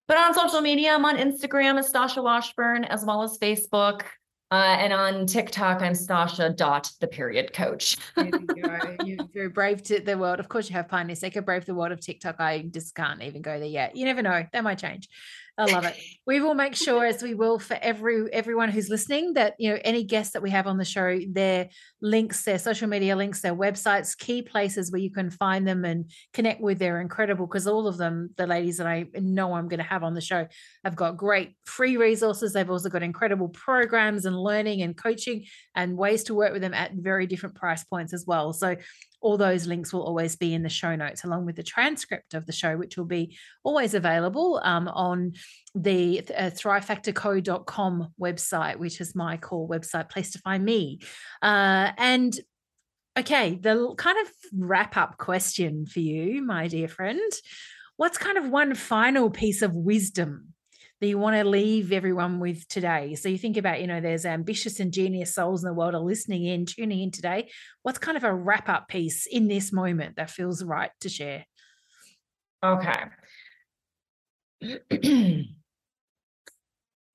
But 0.08 0.18
on 0.18 0.34
social 0.34 0.62
media, 0.62 0.94
I'm 0.94 1.06
on 1.06 1.18
Instagram 1.18 1.80
as 1.80 1.92
Stasha 1.92 2.22
Washburn, 2.22 2.84
as 2.84 3.06
well 3.06 3.24
as 3.24 3.38
Facebook. 3.38 4.02
Uh, 4.52 4.76
and 4.80 4.91
on 4.91 5.26
TikTok, 5.26 5.82
I'm 5.82 5.93
Stasha 5.93 6.54
dot 6.54 6.91
the 6.99 7.08
period 7.08 7.54
coach. 7.54 7.95
you 8.18 9.30
are 9.38 9.49
brave 9.49 9.82
to 9.84 10.02
the 10.02 10.18
world. 10.18 10.41
Of 10.41 10.49
course, 10.49 10.70
you 10.70 10.76
have 10.76 10.89
Pioneer 10.89 11.16
Seeker, 11.16 11.41
brave 11.41 11.66
the 11.66 11.74
world 11.74 11.93
of 11.93 12.02
TikTok. 12.02 12.36
I 12.39 12.64
just 12.64 12.93
can't 12.93 13.22
even 13.22 13.41
go 13.41 13.58
there 13.60 13.70
yet. 13.70 13.95
You 13.95 14.04
never 14.04 14.22
know. 14.22 14.45
That 14.52 14.64
might 14.66 14.78
change. 14.78 15.08
I 15.62 15.72
love 15.72 15.86
it. 15.86 15.95
We 16.26 16.39
will 16.39 16.55
make 16.55 16.76
sure, 16.76 17.05
as 17.05 17.22
we 17.22 17.36
will 17.36 17.59
for 17.59 17.78
every 17.82 18.32
everyone 18.34 18.70
who's 18.70 18.89
listening, 18.89 19.34
that 19.34 19.55
you 19.59 19.72
know 19.72 19.80
any 19.84 20.03
guests 20.03 20.34
that 20.34 20.41
we 20.41 20.49
have 20.49 20.66
on 20.66 20.78
the 20.78 20.86
show, 20.86 21.20
their 21.30 21.70
links, 22.01 22.43
their 22.43 22.57
social 22.57 22.88
media 22.88 23.16
links, 23.16 23.41
their 23.41 23.55
websites, 23.55 24.18
key 24.18 24.41
places 24.41 24.91
where 24.91 25.01
you 25.01 25.12
can 25.12 25.30
find 25.30 25.68
them 25.68 25.86
and 25.86 26.09
connect 26.34 26.62
with. 26.62 26.80
They're 26.80 26.99
incredible 26.99 27.45
because 27.45 27.68
all 27.68 27.88
of 27.88 27.97
them, 27.97 28.32
the 28.38 28.47
ladies 28.47 28.78
that 28.78 28.88
I 28.88 29.05
know 29.14 29.53
I'm 29.53 29.68
going 29.68 29.80
to 29.80 29.84
have 29.84 30.03
on 30.03 30.16
the 30.16 30.22
show, 30.22 30.47
have 30.84 30.95
got 30.95 31.16
great 31.16 31.55
free 31.66 31.97
resources. 31.97 32.53
They've 32.53 32.70
also 32.70 32.89
got 32.89 33.03
incredible 33.03 33.49
programs 33.49 34.26
and 34.26 34.36
learning 34.36 34.82
and 34.82 34.97
coaching 34.97 35.45
and 35.76 35.95
ways 35.95 36.24
to 36.24 36.34
work 36.34 36.53
with 36.53 36.64
them 36.64 36.74
at 36.74 36.93
very 36.93 37.28
different 37.28 37.55
price 37.55 37.84
points 37.84 38.14
as 38.14 38.26
well. 38.26 38.51
So 38.53 38.78
all 39.22 39.38
those 39.38 39.67
links 39.67 39.93
will 39.93 40.03
always 40.03 40.36
be 40.36 40.53
in 40.53 40.63
the 40.63 40.69
show 40.69 40.95
notes, 40.95 41.24
along 41.24 41.45
with 41.45 41.55
the 41.55 41.63
transcript 41.63 42.34
of 42.34 42.45
the 42.45 42.51
show, 42.51 42.76
which 42.76 42.97
will 42.97 43.05
be 43.05 43.38
always 43.63 43.93
available 43.93 44.59
um, 44.63 44.88
on 44.88 45.34
the 45.76 46.22
uh, 46.36 46.49
thrivefactorco.com 46.49 48.13
website, 48.19 48.78
which 48.78 48.99
is 48.99 49.15
my 49.15 49.38
core 49.38 49.69
website 49.69 50.09
place 50.09 50.32
to 50.32 50.39
find 50.39 50.65
me. 50.65 50.99
Uh, 51.41 51.91
and 51.97 52.39
okay, 53.17 53.55
the 53.55 53.93
kind 53.97 54.17
of 54.26 54.32
wrap 54.53 54.97
up 54.97 55.17
question 55.17 55.86
for 55.86 55.99
you, 55.99 56.41
my 56.41 56.67
dear 56.67 56.88
friend. 56.88 57.32
What's 57.97 58.17
kind 58.17 58.38
of 58.38 58.49
one 58.49 58.74
final 58.74 59.30
piece 59.30 59.61
of 59.61 59.74
wisdom 59.74 60.51
that 61.02 61.08
you 61.08 61.18
want 61.18 61.36
to 61.36 61.43
leave 61.43 61.91
everyone 61.91 62.39
with 62.39 62.68
today. 62.68 63.16
So 63.16 63.28
you 63.28 63.39
think 63.39 63.58
about, 63.58 63.82
you 63.82 63.88
know, 63.88 63.99
there's 63.99 64.26
ambitious 64.26 64.80
and 64.80 64.93
genius 64.93 65.34
souls 65.34 65.64
in 65.64 65.68
the 65.68 65.74
world 65.74 65.95
are 65.95 65.99
listening 65.99 66.45
in, 66.45 66.68
tuning 66.68 67.02
in 67.02 67.10
today. 67.10 67.49
What's 67.82 67.97
kind 67.97 68.18
of 68.18 68.24
a 68.24 68.34
wrap 68.34 68.70
up 68.70 68.88
piece 68.88 69.26
in 69.26 69.47
this 69.47 69.74
moment 69.74 70.18
that 70.18 70.30
feels 70.30 70.64
right 70.64 70.91
to 71.02 71.10
share? 71.10 71.45
Okay. 72.64 73.04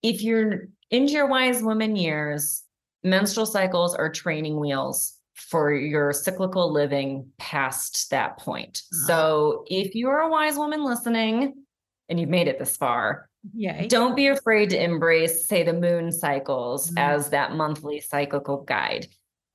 if 0.03 0.23
you're 0.23 0.69
into 0.91 1.13
your 1.13 1.29
wise 1.29 1.63
woman 1.63 1.95
years, 1.95 2.65
menstrual 3.05 3.47
cycles 3.47 3.95
are 3.95 4.11
training 4.11 4.59
wheels 4.59 5.15
for 5.35 5.73
your 5.73 6.13
cyclical 6.13 6.73
living 6.73 7.31
past 7.39 8.11
that 8.11 8.39
point. 8.39 8.83
Uh-huh. 8.93 9.07
So 9.07 9.65
if 9.69 9.95
you're 9.95 10.19
a 10.19 10.29
wise 10.29 10.57
woman 10.57 10.85
listening 10.85 11.55
and 12.09 12.19
you've 12.19 12.29
made 12.29 12.49
it 12.49 12.59
this 12.59 12.77
far, 12.77 13.29
yeah. 13.55 13.87
Don't 13.87 14.17
be 14.17 14.29
afraid 14.29 14.71
to 14.71 14.83
embrace, 14.83 15.47
say, 15.47 15.63
the 15.63 15.73
moon 15.73 16.13
cycles 16.13 16.89
mm-hmm. 16.89 16.99
as 16.99 17.31
that 17.31 17.55
monthly 17.55 18.01
cyclical 18.01 18.63
guide. 18.63 19.07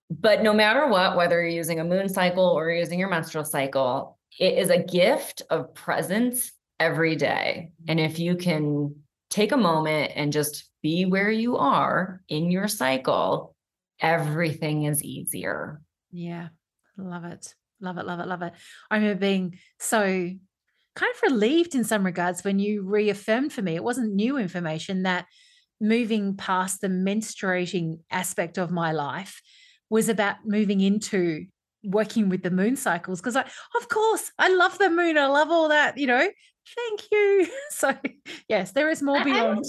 But 0.10 0.44
no 0.44 0.54
matter 0.54 0.88
what, 0.88 1.16
whether 1.16 1.40
you're 1.40 1.50
using 1.50 1.80
a 1.80 1.86
moon 1.86 2.10
cycle 2.10 2.46
or 2.46 2.70
using 2.70 3.00
your 3.00 3.10
menstrual 3.10 3.46
cycle, 3.46 4.18
it 4.40 4.58
is 4.58 4.70
a 4.70 4.84
gift 4.84 5.42
of 5.50 5.74
presence 5.74 6.52
every 6.80 7.16
day. 7.16 7.72
And 7.88 8.00
if 8.00 8.20
you 8.20 8.36
can 8.36 8.96
take 9.30 9.52
a 9.52 9.58
moment 9.58 10.12
and 10.16 10.34
just 10.34 10.70
be 10.82 11.06
where 11.06 11.32
you 11.32 11.58
are 11.58 12.22
in 12.28 12.52
your 12.52 12.68
cycle, 12.68 13.56
everything 14.00 14.84
is 14.84 15.04
easier. 15.04 15.82
Yeah. 16.12 16.50
Love 16.98 17.24
it. 17.26 17.56
Love 17.80 17.98
it. 17.98 18.06
Love 18.06 18.20
it. 18.20 18.28
Love 18.28 18.42
it. 18.42 18.54
I 18.90 18.98
remember 18.98 19.20
being 19.20 19.60
so 19.80 20.32
kind 20.96 21.14
of 21.16 21.32
relieved 21.32 21.76
in 21.76 21.84
some 21.84 22.06
regards 22.06 22.44
when 22.44 22.60
you 22.60 22.84
reaffirmed 22.84 23.54
for 23.54 23.62
me 23.62 23.76
it 23.76 23.84
wasn't 23.84 24.14
new 24.14 24.38
information 24.38 25.04
that 25.04 25.26
moving 25.80 26.36
past 26.36 26.82
the 26.82 26.88
menstruating 26.88 28.00
aspect 28.12 28.58
of 28.58 28.72
my 28.72 28.92
life 28.92 29.42
was 29.90 30.10
about 30.10 30.38
moving 30.46 30.80
into 30.80 31.46
working 31.84 32.30
with 32.30 32.44
the 32.44 32.52
moon 32.52 32.76
cycles 32.76 33.20
because 33.20 33.36
I 33.36 33.42
of 33.76 33.90
course 33.90 34.32
I 34.38 34.54
love 34.54 34.78
the 34.78 34.90
moon 34.90 35.18
I 35.18 35.26
love 35.28 35.50
all 35.50 35.70
that 35.70 35.98
you 35.98 36.08
know 36.08 36.30
thank 36.76 37.02
you 37.12 37.48
so 37.72 37.96
yes 38.48 38.72
there 38.72 38.90
is 38.90 39.02
more 39.02 39.24
beyond 39.24 39.66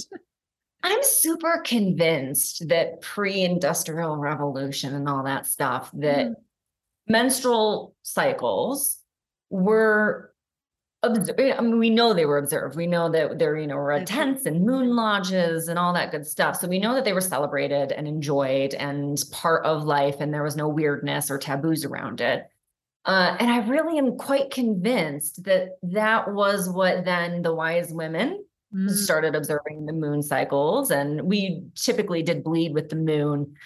I'm, 0.83 0.93
I'm 0.93 1.03
super 1.03 1.63
convinced 1.65 2.69
that 2.69 3.01
pre-industrial 3.01 4.17
revolution 4.17 4.95
and 4.95 5.09
all 5.09 5.25
that 5.25 5.47
stuff 5.47 5.91
that 5.95 6.27
mm. 6.27 6.35
menstrual 7.09 7.95
cycles 8.03 8.99
were 9.49 10.32
I 11.05 11.09
mean, 11.61 11.79
we 11.79 11.91
know 11.91 12.15
they 12.15 12.27
were 12.27 12.39
observed. 12.39 12.77
We 12.77 12.87
know 12.87 13.11
that 13.11 13.39
there, 13.39 13.57
you 13.57 13.67
know, 13.67 13.75
were 13.75 14.05
tents 14.05 14.47
and 14.47 14.65
moon 14.65 14.95
lodges 14.95 15.67
and 15.67 15.77
all 15.77 15.93
that 15.95 16.13
good 16.13 16.25
stuff. 16.25 16.61
So 16.61 16.69
we 16.69 16.79
know 16.79 16.95
that 16.95 17.05
they 17.05 17.13
were 17.13 17.21
celebrated 17.21 17.91
and 17.91 18.07
enjoyed 18.07 18.75
and 18.75 19.21
part 19.33 19.65
of 19.65 19.83
life, 19.83 20.17
and 20.21 20.33
there 20.33 20.45
was 20.45 20.55
no 20.55 20.69
weirdness 20.69 21.29
or 21.29 21.39
taboos 21.39 21.85
around 21.85 22.21
it. 22.21 22.45
Uh, 23.05 23.37
and 23.41 23.51
I 23.51 23.67
really 23.67 23.99
am 23.99 24.17
quite 24.17 24.53
convinced 24.53 25.43
that 25.43 25.71
that 25.83 26.33
was 26.33 26.69
what 26.69 27.05
then 27.05 27.43
the 27.43 27.53
wise 27.53 27.93
women 27.93 28.45
mm. 28.73 28.91
started 28.91 29.35
observing 29.35 29.87
the 29.87 29.93
moon 29.93 30.23
cycles, 30.23 30.93
and 30.93 31.23
we 31.23 31.65
typically 31.75 32.23
did 32.23 32.45
bleed 32.45 32.75
with 32.75 32.91
the 32.91 32.97
moon 32.97 33.57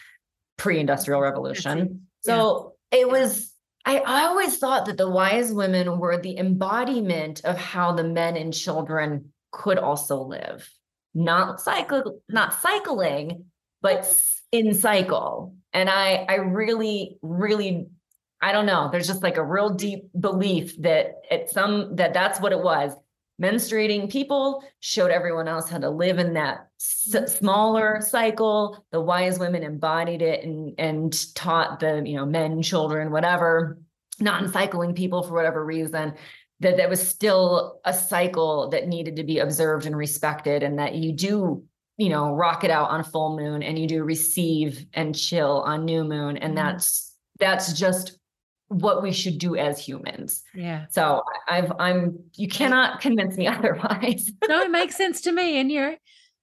pre-industrial 0.57 1.21
revolution. 1.21 2.07
So 2.23 2.73
yeah. 2.93 3.01
it 3.01 3.11
was 3.11 3.53
I, 3.87 4.25
always 4.25 4.59
thought 4.59 4.87
that 4.87 4.97
the 4.97 5.09
wise 5.09 5.53
women 5.53 5.99
were 5.99 6.19
the 6.19 6.37
embodiment 6.39 7.45
of 7.45 7.57
how 7.57 7.93
the 7.93 8.03
men 8.03 8.37
and 8.37 8.53
children 8.53 9.33
could 9.53 9.79
also 9.79 10.23
live. 10.23 10.69
Not 11.15 11.61
cycle, 11.61 12.21
not 12.29 12.61
cycling, 12.61 13.45
but 13.81 14.13
in 14.51 14.75
cycle. 14.75 15.55
And 15.73 15.89
I 15.89 16.27
I 16.29 16.35
really, 16.37 17.19
really 17.23 17.87
I 18.43 18.53
don't 18.53 18.67
know. 18.67 18.91
There's 18.91 19.07
just 19.07 19.23
like 19.23 19.39
a 19.39 19.45
real 19.45 19.71
deep 19.71 20.11
belief 20.19 20.81
that 20.83 21.23
at 21.31 21.49
some 21.51 21.97
that 21.97 22.13
that's 22.13 22.41
what 22.41 22.53
it 22.53 22.61
was. 22.61 22.93
Menstruating 23.41 24.11
people 24.11 24.65
showed 24.81 25.11
everyone 25.11 25.47
else 25.47 25.69
how 25.69 25.79
to 25.79 25.91
live 25.91 26.19
in 26.19 26.35
that 26.35 26.69
s- 26.81 27.37
smaller 27.37 28.01
cycle. 28.01 28.85
The 28.93 29.01
wise 29.01 29.39
women 29.39 29.63
embodied 29.63 30.23
it 30.23 30.43
and 30.43 30.75
and 30.79 31.35
taught 31.35 31.81
the 31.81 32.03
you 32.05 32.17
know 32.17 32.25
men, 32.25 32.63
children, 32.63 33.11
whatever, 33.11 33.79
non-cycling 34.21 34.95
people 34.95 35.23
for 35.23 35.35
whatever 35.35 35.65
reason. 35.65 36.15
That 36.61 36.79
that 36.79 36.89
was 36.89 37.07
still 37.07 37.81
a 37.85 37.93
cycle 37.93 38.71
that 38.71 38.89
needed 38.89 39.17
to 39.17 39.25
be 39.25 39.41
observed 39.41 39.85
and 39.85 39.97
respected, 39.97 40.63
and 40.63 40.79
that 40.79 40.95
you 40.95 41.13
do 41.13 41.65
you 41.99 42.09
know 42.09 42.35
rock 42.35 42.65
it 42.65 42.71
out 42.71 42.91
on 42.91 43.01
a 43.01 43.05
full 43.05 43.37
moon 43.37 43.63
and 43.63 43.79
you 43.79 43.87
do 43.87 44.03
receive 44.03 44.87
and 44.95 45.15
chill 45.15 45.63
on 45.63 45.85
new 45.85 46.05
moon 46.05 46.37
and 46.37 46.55
mm-hmm. 46.55 46.67
that's 46.67 47.15
that's 47.39 47.73
just 47.73 48.19
what 48.69 49.03
we 49.03 49.13
should 49.13 49.39
do 49.39 49.57
as 49.57 49.79
humans. 49.79 50.43
Yeah. 50.55 50.87
So 50.91 51.23
I've 51.49 51.73
I'm 51.79 52.19
you 52.35 52.49
cannot 52.49 53.01
convince 53.01 53.37
me 53.37 53.47
otherwise. 53.47 54.31
no, 54.49 54.61
it 54.63 54.71
makes 54.71 54.97
sense 54.97 55.21
to 55.23 55.33
me. 55.33 55.59
And 55.59 55.71
you're 55.71 55.97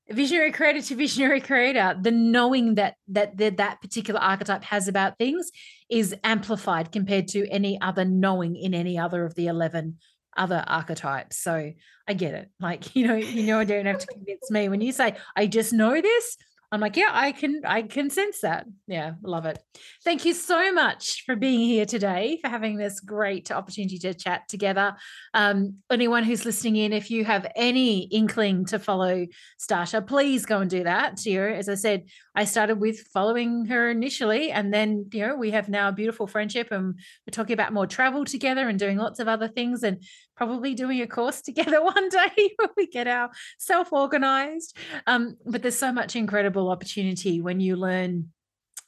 visionary 0.10 0.52
creator 0.52 0.82
to 0.82 0.96
visionary 0.96 1.42
creator, 1.42 1.98
the 2.00 2.12
knowing 2.12 2.76
that 2.76 2.96
that 3.10 3.38
that, 3.38 3.58
that 3.58 3.82
particular 3.82 4.20
archetype 4.20 4.64
has 4.64 4.88
about 4.88 5.18
things 5.18 5.52
is 5.90 6.16
amplified 6.24 6.92
compared 6.92 7.28
to 7.30 7.48
any 7.50 7.80
other 7.82 8.06
knowing 8.06 8.56
in 8.56 8.74
any 8.74 8.98
other 8.98 9.26
of 9.26 9.36
the 9.36 9.48
11 9.48 9.98
other 10.36 10.64
archetypes. 10.68 11.38
So 11.38 11.72
I 12.08 12.14
get 12.14 12.34
it. 12.34 12.50
Like, 12.60 12.96
you 12.96 13.08
know, 13.08 13.16
you 13.16 13.44
know, 13.44 13.60
I 13.60 13.66
don't 13.66 13.86
have 13.86 14.00
to 14.00 14.08
convince 14.08 14.50
me 14.50 14.70
when 14.70 14.82
you 14.82 14.92
say, 14.92 15.16
I 15.36 15.48
just 15.48 15.74
know 15.74 16.00
this. 16.02 16.38
I'm 16.74 16.80
like, 16.80 16.98
yeah, 16.98 17.10
I 17.12 17.34
can, 17.34 17.62
I 17.66 17.84
can 17.84 18.10
sense 18.10 18.42
that. 18.42 18.66
Yeah, 18.88 19.14
love 19.22 19.46
it. 19.46 19.60
Thank 20.04 20.26
you 20.26 20.34
so 20.34 20.74
much 20.74 21.24
for 21.24 21.36
being 21.36 21.60
here 21.60 21.86
today, 21.86 22.40
for 22.42 22.50
having 22.50 22.78
this 22.78 23.00
great 23.00 23.52
opportunity 23.52 24.00
to 24.00 24.16
chat 24.16 24.50
together. 24.50 24.96
Um, 25.36 25.76
anyone 25.92 26.24
who's 26.24 26.46
listening 26.46 26.78
in, 26.78 26.92
if 26.92 27.12
you 27.12 27.26
have 27.26 27.46
any 27.56 28.06
inkling 28.06 28.66
to 28.66 28.80
follow 28.80 29.28
Stasha, 29.62 30.06
please 30.06 30.48
go 30.48 30.62
and 30.62 30.70
do 30.70 30.84
that. 30.84 31.24
You 31.28 31.42
know, 31.42 31.48
as 31.48 31.70
I 31.70 31.76
said, 31.76 32.06
I 32.36 32.46
started 32.46 32.80
with 32.80 33.00
following 33.14 33.66
her 33.68 33.92
initially. 33.92 34.50
And 34.50 34.74
then, 34.74 35.08
you 35.14 35.28
know, 35.28 35.36
we 35.36 35.52
have 35.52 35.70
now 35.70 35.90
a 35.90 35.94
beautiful 35.94 36.26
friendship 36.26 36.72
and 36.72 36.96
we're 36.96 37.32
talking 37.32 37.54
about 37.54 37.74
more 37.74 37.86
travel 37.86 38.26
together 38.26 38.68
and 38.68 38.80
doing 38.80 38.98
lots 38.98 39.20
of 39.20 39.28
other 39.28 39.48
things 39.48 39.84
and 39.84 40.04
probably 40.46 40.76
doing 40.76 41.02
a 41.02 41.08
course 41.08 41.42
together 41.50 41.84
one 41.84 42.10
day 42.10 42.52
when 42.58 42.70
we 42.76 42.88
get 42.88 43.08
our 43.08 43.30
self 43.58 43.92
organized. 43.94 44.78
Um, 45.08 45.38
but 45.46 45.62
there's 45.62 45.78
so 45.78 45.92
much 45.92 46.16
incredible 46.16 46.70
opportunity 46.70 47.42
when 47.42 47.60
you 47.60 47.76
learn 47.76 48.30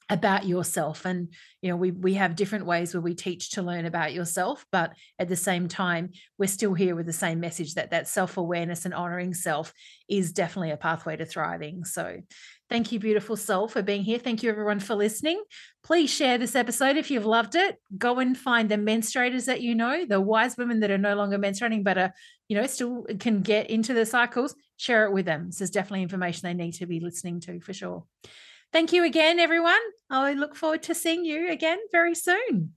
about 0.08 0.46
yourself 0.46 1.04
and 1.04 1.34
you 1.64 1.70
know 1.70 1.76
we 1.76 1.90
we 1.90 2.14
have 2.14 2.36
different 2.36 2.68
ways 2.68 2.94
where 2.94 3.02
we 3.02 3.16
teach 3.16 3.50
to 3.50 3.64
learn 3.64 3.88
about 3.88 4.14
yourself 4.14 4.64
but 4.72 4.94
at 5.18 5.28
the 5.28 5.36
same 5.36 5.68
time 5.68 6.12
we're 6.38 6.46
still 6.46 6.76
here 6.76 6.96
with 6.96 7.08
the 7.08 7.14
same 7.14 7.40
message 7.40 7.74
that 7.74 7.90
that 7.90 8.08
self-awareness 8.08 8.86
and 8.86 8.94
honoring 8.94 9.34
self 9.34 9.74
is 10.08 10.32
definitely 10.32 10.70
a 10.70 10.78
pathway 10.78 11.16
to 11.16 11.26
thriving 11.26 11.84
so 11.84 12.18
thank 12.70 12.92
you 12.92 13.00
beautiful 13.00 13.36
soul 13.36 13.68
for 13.68 13.82
being 13.82 14.04
here. 14.04 14.20
Thank 14.20 14.44
you 14.44 14.50
everyone 14.50 14.80
for 14.80 14.96
listening. 14.96 15.42
Please 15.84 16.10
share 16.10 16.38
this 16.38 16.56
episode 16.56 16.98
if 16.98 17.12
you've 17.12 17.26
loved 17.26 17.56
it. 17.56 17.80
Go 17.98 18.20
and 18.20 18.38
find 18.38 18.70
the 18.70 18.76
menstruators 18.76 19.46
that 19.46 19.62
you 19.62 19.76
know 19.76 20.06
the 20.06 20.22
wise 20.22 20.58
women 20.58 20.80
that 20.82 20.92
are 20.92 20.98
no 20.98 21.16
longer 21.16 21.38
menstruating 21.38 21.84
but 21.84 21.98
are 21.98 22.14
you 22.48 22.58
know 22.58 22.66
still 22.68 23.06
can 23.20 23.42
get 23.42 23.70
into 23.70 23.94
the 23.94 24.06
cycles 24.06 24.56
share 24.78 25.06
it 25.06 25.14
with 25.14 25.26
them. 25.26 25.48
This 25.48 25.62
is 25.62 25.72
definitely 25.72 26.04
information 26.04 26.42
they 26.44 26.54
need 26.54 26.74
to 26.74 26.86
be 26.86 27.00
listening 27.00 27.40
to 27.42 27.60
for 27.60 27.74
sure. 27.74 28.06
Thank 28.72 28.92
you 28.92 29.06
again, 29.06 29.40
everyone. 29.40 29.80
I 30.10 30.34
look 30.34 30.56
forward 30.56 30.84
to 30.84 30.96
seeing 30.96 31.24
you 31.24 31.50
again 31.50 31.80
very 31.92 32.16
soon. 32.16 32.74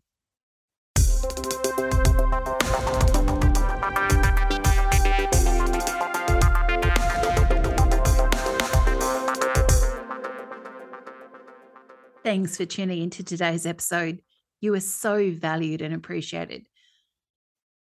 Thanks 12.29 12.59
for 12.59 12.66
tuning 12.66 13.01
into 13.01 13.24
today's 13.24 13.64
episode. 13.64 14.20
You 14.61 14.74
are 14.74 14.81
so 14.81 15.31
valued 15.31 15.81
and 15.81 15.95
appreciated. 15.95 16.66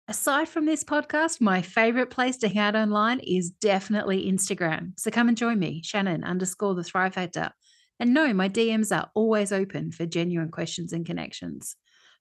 Aside 0.06 0.48
from 0.48 0.66
this 0.66 0.84
podcast, 0.84 1.40
my 1.40 1.62
favorite 1.62 2.10
place 2.10 2.36
to 2.36 2.48
hang 2.48 2.58
out 2.58 2.76
online 2.76 3.18
is 3.18 3.50
definitely 3.50 4.30
Instagram. 4.30 4.92
So 5.00 5.10
come 5.10 5.26
and 5.26 5.36
join 5.36 5.58
me, 5.58 5.82
Shannon 5.82 6.22
underscore 6.22 6.76
the 6.76 6.84
Thrive 6.84 7.14
Factor. 7.14 7.50
And 7.98 8.14
no, 8.14 8.32
my 8.32 8.48
DMs 8.48 8.96
are 8.96 9.10
always 9.16 9.50
open 9.50 9.90
for 9.90 10.06
genuine 10.06 10.52
questions 10.52 10.92
and 10.92 11.04
connections. 11.04 11.74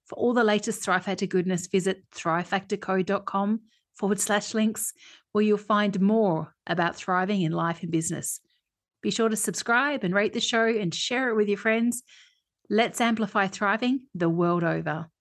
For 0.07 0.15
all 0.15 0.33
the 0.33 0.43
latest 0.43 0.83
Thrive 0.83 1.05
Factor 1.05 1.27
goodness, 1.27 1.67
visit 1.67 2.05
thrivefactorco.com 2.15 3.61
forward 3.93 4.19
slash 4.19 4.55
links, 4.55 4.93
where 5.31 5.43
you'll 5.43 5.59
find 5.59 6.01
more 6.01 6.55
about 6.65 6.95
thriving 6.95 7.43
in 7.43 7.51
life 7.51 7.83
and 7.83 7.91
business. 7.91 8.39
Be 9.05 9.11
sure 9.11 9.29
to 9.29 9.35
subscribe 9.35 10.03
and 10.03 10.15
rate 10.15 10.33
the 10.33 10.39
show 10.39 10.65
and 10.65 10.91
share 10.91 11.29
it 11.29 11.35
with 11.35 11.47
your 11.47 11.59
friends. 11.59 12.01
Let's 12.71 12.99
amplify 12.99 13.45
thriving 13.45 14.07
the 14.15 14.29
world 14.29 14.63
over. 14.63 15.11